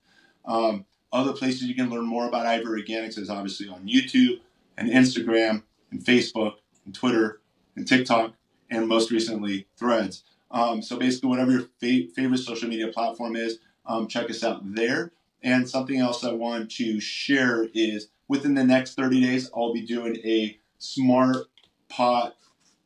Um, 0.45 0.85
other 1.13 1.33
places 1.33 1.63
you 1.63 1.75
can 1.75 1.91
learn 1.91 2.05
more 2.05 2.27
about 2.27 2.47
IV 2.59 2.67
Organics 2.67 3.19
is 3.19 3.31
obviously 3.31 3.69
on 3.69 3.87
YouTube 3.87 4.41
and 4.77 4.91
Instagram 4.91 5.63
and 5.91 6.05
Facebook 6.05 6.55
and 6.85 6.95
Twitter 6.95 7.41
and 7.77 7.87
TikTok 7.87 8.33
and 8.71 8.89
most 8.89 9.11
recently 9.11 9.67
Threads. 9.77 10.25
Um, 10.51 10.83
so 10.83 10.97
basically, 10.97 11.29
whatever 11.29 11.53
your 11.53 11.69
fa- 11.81 12.11
favorite 12.15 12.39
social 12.39 12.69
media 12.69 12.89
platform 12.89 13.37
is, 13.37 13.59
um, 13.87 14.09
check 14.09 14.31
us 14.31 14.43
out 14.43 14.61
there. 14.75 15.13
And 15.43 15.69
something 15.69 15.99
else 15.99 16.25
I 16.25 16.33
want 16.33 16.71
to 16.73 17.01
share 17.01 17.69
is 17.73 18.09
within 18.27 18.55
the 18.55 18.65
next 18.65 18.95
30 18.95 19.21
days, 19.21 19.51
I'll 19.55 19.73
be 19.73 19.83
doing 19.83 20.17
a 20.25 20.59
smart 20.79 21.47
pot 21.89 22.37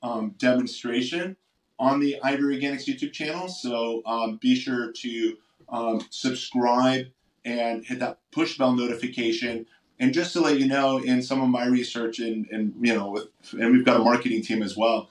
um, 0.03 0.35
demonstration 0.39 1.37
on 1.79 2.01
the 2.01 2.15
IV 2.15 2.41
Organics 2.41 2.87
YouTube 2.87 3.13
channel. 3.13 3.49
So 3.49 4.03
um, 4.07 4.39
be 4.41 4.55
sure 4.55 4.93
to 4.93 5.37
um, 5.69 6.07
subscribe 6.11 7.07
and 7.45 7.85
hit 7.85 7.99
that 8.01 8.19
push 8.31 8.57
bell 8.57 8.73
notification. 8.73 9.67
And 9.99 10.13
just 10.13 10.33
to 10.33 10.41
let 10.41 10.59
you 10.59 10.67
know, 10.67 10.99
in 10.99 11.23
some 11.23 11.41
of 11.41 11.49
my 11.49 11.67
research, 11.67 12.19
and, 12.19 12.47
and 12.51 12.75
you 12.81 12.95
know, 12.95 13.11
with, 13.11 13.29
and 13.53 13.73
we've 13.73 13.85
got 13.85 14.01
a 14.01 14.05
marketing 14.05 14.43
team 14.43 14.63
as 14.63 14.77
well, 14.77 15.11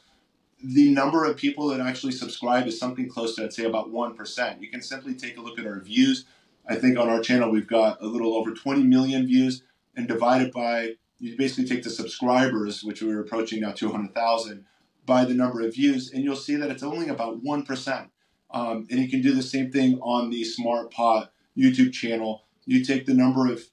the 0.64 0.89
number 0.89 1.26
of 1.26 1.38
people 1.38 1.68
that 1.70 1.80
actually 1.80 2.12
subscribe 2.12 2.68
is 2.68 2.80
something 2.80 3.10
close 3.10 3.36
to, 3.36 3.44
I'd 3.44 3.54
say, 3.54 3.66
about 3.66 3.92
1%. 3.92 4.62
You 4.62 4.70
can 4.70 4.82
simply 4.82 5.16
take 5.16 5.38
a 5.38 5.42
look 5.42 5.58
at 5.60 5.66
our 5.66 5.80
views. 5.80 6.26
I 6.68 6.76
think 6.76 6.98
on 6.98 7.10
our 7.10 7.20
channel, 7.20 7.50
we've 7.50 7.68
got 7.68 8.02
a 8.02 8.06
little 8.06 8.36
over 8.36 8.54
20 8.54 8.84
million 8.84 9.26
views, 9.28 9.64
and 9.96 10.08
divided 10.08 10.52
by, 10.52 10.94
you 11.20 11.36
basically 11.38 11.66
take 11.66 11.84
the 11.84 11.89
subscribers, 11.89 12.84
which 12.84 13.02
we're 13.02 13.20
approaching 13.20 13.62
now 13.62 13.72
200,000, 13.72 14.66
by 15.06 15.26
the 15.26 15.34
number 15.34 15.62
of 15.62 15.74
views, 15.74 16.12
and 16.12 16.24
you'll 16.24 16.36
see 16.36 16.56
that 16.56 16.70
it's 16.70 16.84
only 16.84 17.10
about 17.10 17.43
1%. 17.43 18.10
Um, 18.52 18.88
and 18.89 18.99
you 18.99 19.10
can 19.10 19.22
do 19.22 19.34
the 19.34 19.41
same 19.41 19.72
thing 19.72 19.99
on 20.02 20.30
the 20.30 20.43
Smart 20.43 20.91
Pot 20.91 21.32
YouTube 21.58 21.93
channel. 21.93 22.43
You 22.66 22.84
take 22.84 23.06
the 23.06 23.14
number 23.14 23.52
of 23.52 23.64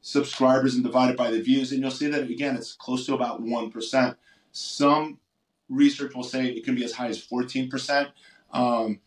subscribers 0.00 0.74
and 0.74 0.84
divide 0.84 1.10
it 1.10 1.16
by 1.16 1.30
the 1.30 1.40
views, 1.40 1.72
and 1.72 1.80
you'll 1.80 1.90
see 1.90 2.08
that 2.08 2.30
again, 2.30 2.56
it's 2.56 2.72
close 2.72 3.06
to 3.06 3.14
about 3.14 3.42
1%. 3.42 4.16
Some 4.52 5.18
research 5.68 6.14
will 6.14 6.24
say 6.24 6.46
it 6.46 6.64
can 6.64 6.74
be 6.74 6.84
as 6.84 6.92
high 6.92 7.08
as 7.08 7.24
14%. 7.24 8.10
Um, 8.52 9.00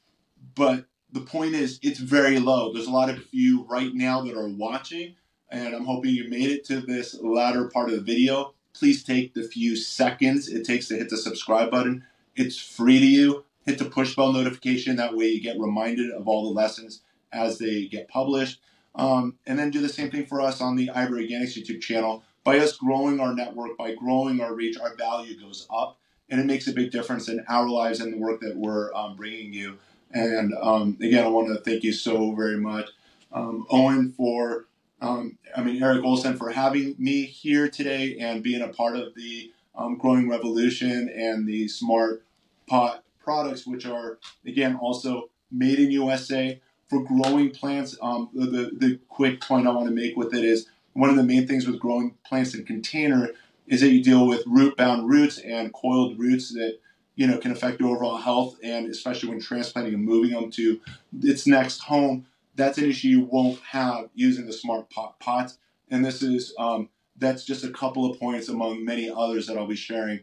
but 0.56 0.86
the 1.12 1.22
point 1.22 1.54
is, 1.56 1.80
it's 1.82 2.00
very 2.00 2.40
low. 2.40 2.74
There's 2.74 2.88
a 2.88 2.92
lot 2.92 3.10
of 3.10 3.24
you 3.32 3.66
right 3.70 3.94
now 3.94 4.22
that 4.22 4.36
are 4.36 4.50
watching, 4.50 5.16
and 5.50 5.76
I'm 5.76 5.86
hoping 5.86 6.12
you 6.12 6.30
made 6.30 6.50
it 6.50 6.66
to 6.66 6.82
this 6.82 7.18
latter 7.22 7.70
part 7.70 7.90
of 7.90 7.96
the 7.96 8.02
video. 8.02 8.54
Please 8.78 9.04
take 9.04 9.34
the 9.34 9.44
few 9.44 9.76
seconds 9.76 10.48
it 10.48 10.66
takes 10.66 10.88
to 10.88 10.96
hit 10.96 11.10
the 11.10 11.18
subscribe 11.18 11.72
button. 11.72 12.04
It's 12.36 12.60
free 12.60 13.00
to 13.00 13.06
you. 13.06 13.44
Hit 13.66 13.80
the 13.80 13.86
push 13.86 14.16
bell 14.16 14.32
notification. 14.32 14.96
That 14.96 15.16
way 15.16 15.28
you 15.30 15.42
get 15.42 15.60
reminded 15.60 16.12
of 16.12 16.28
all 16.28 16.44
the 16.44 16.54
lessons 16.54 17.02
as 17.34 17.58
they 17.58 17.86
get 17.86 18.08
published. 18.08 18.62
Um, 18.96 19.36
and 19.46 19.58
then 19.58 19.72
do 19.72 19.82
the 19.82 19.90
same 19.90 20.12
thing 20.12 20.26
for 20.26 20.42
us 20.42 20.62
on 20.62 20.76
the 20.76 20.90
IV 20.90 21.10
Organics 21.10 21.58
YouTube 21.58 21.82
channel. 21.82 22.24
By 22.44 22.60
us 22.60 22.78
growing 22.78 23.20
our 23.20 23.34
network, 23.34 23.78
by 23.78 23.94
growing 23.94 24.42
our 24.42 24.54
reach, 24.54 24.78
our 24.78 24.96
value 24.96 25.40
goes 25.40 25.68
up 25.70 25.98
and 26.30 26.40
it 26.40 26.46
makes 26.46 26.68
a 26.68 26.74
big 26.74 26.92
difference 26.92 27.30
in 27.30 27.44
our 27.48 27.68
lives 27.68 28.00
and 28.00 28.14
the 28.14 28.18
work 28.18 28.42
that 28.42 28.56
we're 28.56 28.94
um, 28.94 29.16
bringing 29.16 29.54
you. 29.54 29.78
And 30.12 30.54
um, 30.62 30.98
again, 31.02 31.26
I 31.26 31.30
want 31.30 31.48
to 31.48 31.56
thank 31.56 31.84
you 31.84 31.94
so 31.94 32.32
very 32.34 32.58
much, 32.58 32.90
um, 33.32 33.66
Owen, 33.70 34.14
for 34.14 34.66
um, 35.02 35.38
I 35.56 35.64
mean 35.64 35.82
Eric 35.82 36.04
Olson 36.04 36.38
for 36.38 36.52
having 36.52 36.96
me 36.98 37.26
here 37.26 37.70
today 37.70 38.18
and 38.20 38.44
being 38.44 38.62
a 38.62 38.68
part 38.68 38.96
of 38.96 39.14
the 39.16 39.52
um, 39.76 39.98
growing 39.98 40.28
revolution 40.30 41.10
and 41.10 41.48
the 41.48 41.68
smart 41.68 42.24
pot 42.68 43.04
products, 43.20 43.68
which 43.68 43.86
are 43.86 44.18
again 44.46 44.76
also 44.76 45.30
made 45.52 45.80
in 45.80 45.92
USA 45.92 46.60
for 46.90 47.04
growing 47.04 47.52
plants. 47.52 47.98
Um, 48.02 48.30
the, 48.34 48.46
the 48.46 48.72
the 48.74 49.00
quick 49.10 49.42
point 49.42 49.68
I 49.68 49.72
want 49.72 49.88
to 49.88 49.94
make 49.94 50.18
with 50.18 50.34
it 50.34 50.44
is 50.44 50.68
one 50.94 51.10
of 51.10 51.16
the 51.16 51.24
main 51.24 51.48
things 51.48 51.68
with 51.68 51.80
growing 51.80 52.16
plants 52.26 52.56
in 52.56 52.66
container 52.66 53.30
is 53.68 53.82
that 53.82 53.92
you 53.92 54.04
deal 54.04 54.26
with 54.26 54.44
root 54.48 54.76
bound 54.78 55.08
roots 55.08 55.38
and 55.38 55.74
coiled 55.74 56.18
roots 56.18 56.54
that 56.54 56.80
you 57.16 57.28
know 57.28 57.38
can 57.38 57.52
affect 57.52 57.80
your 57.80 57.96
overall 57.96 58.18
health 58.18 58.58
and 58.64 58.88
especially 58.90 59.30
when 59.30 59.40
transplanting 59.40 59.94
and 59.94 60.04
moving 60.04 60.32
them 60.32 60.50
to 60.52 60.80
its 61.22 61.46
next 61.46 61.82
home 61.82 62.26
that's 62.58 62.78
an 62.78 62.86
issue 62.86 63.08
you 63.08 63.22
won't 63.22 63.60
have 63.62 64.10
using 64.14 64.46
the 64.46 64.54
smart 64.54 64.90
pot 64.90 65.20
pots. 65.20 65.58
And 65.90 66.04
this 66.04 66.22
is 66.22 66.54
um, 66.60 66.90
that's 67.18 67.44
just 67.44 67.64
a 67.64 67.70
couple 67.70 68.10
of 68.10 68.20
points 68.20 68.50
among 68.50 68.86
many 68.86 69.10
others 69.10 69.48
that 69.48 69.58
i'll 69.58 69.68
be 69.68 69.76
sharing 69.76 70.20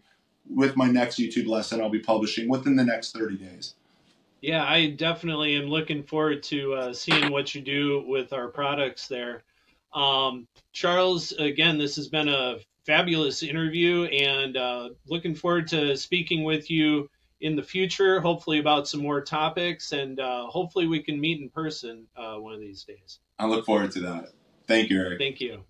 with 0.49 0.77
my 0.77 0.87
next 0.87 1.19
youtube 1.19 1.47
lesson 1.47 1.81
i'll 1.81 1.91
be 1.91 1.99
publishing 1.99 2.49
within 2.49 2.77
the 2.77 2.85
next 2.85 3.13
30 3.17 3.37
days. 3.37 3.75
Yeah 4.41 4.65
i 4.65 4.91
definitely 4.91 5.57
am 5.57 5.65
looking 5.65 6.03
forward 6.03 6.43
to 6.45 6.75
uh, 6.75 6.93
seeing 6.93 7.31
what 7.33 7.55
you 7.55 7.61
do 7.61 8.05
with 8.07 8.33
our 8.33 8.49
products 8.49 9.09
there. 9.09 9.43
Um, 9.93 10.47
charles 10.73 11.33
again 11.33 11.79
this 11.79 11.97
has 11.97 12.09
been 12.09 12.29
a 12.29 12.57
fabulous 12.85 13.43
interview 13.43 14.05
and 14.05 14.57
uh, 14.57 14.91
looking 15.07 15.35
forward 15.35 15.69
to 15.69 15.97
speaking 15.97 16.45
with 16.45 16.71
you 16.71 17.09
in 17.45 17.57
the 17.57 17.63
future, 17.63 18.23
hopefully 18.23 18.59
about 18.59 18.89
some 18.89 19.03
more 19.03 19.21
topics, 19.21 19.93
and 19.93 20.19
uh, 20.19 20.47
hopefully 20.47 20.87
we 20.87 21.03
can 21.03 21.21
meet 21.21 21.43
in 21.43 21.51
person 21.51 22.07
uh, 22.17 22.37
one 22.37 22.55
of 22.55 22.61
these 22.61 22.85
days. 22.85 23.21
I 23.39 23.45
look 23.45 23.67
forward 23.67 23.93
to 23.93 24.01
that. 24.01 24.31
Thank 24.67 24.89
you, 24.89 24.99
Eric. 24.99 25.19
Thank 25.19 25.43
you. 25.43 25.63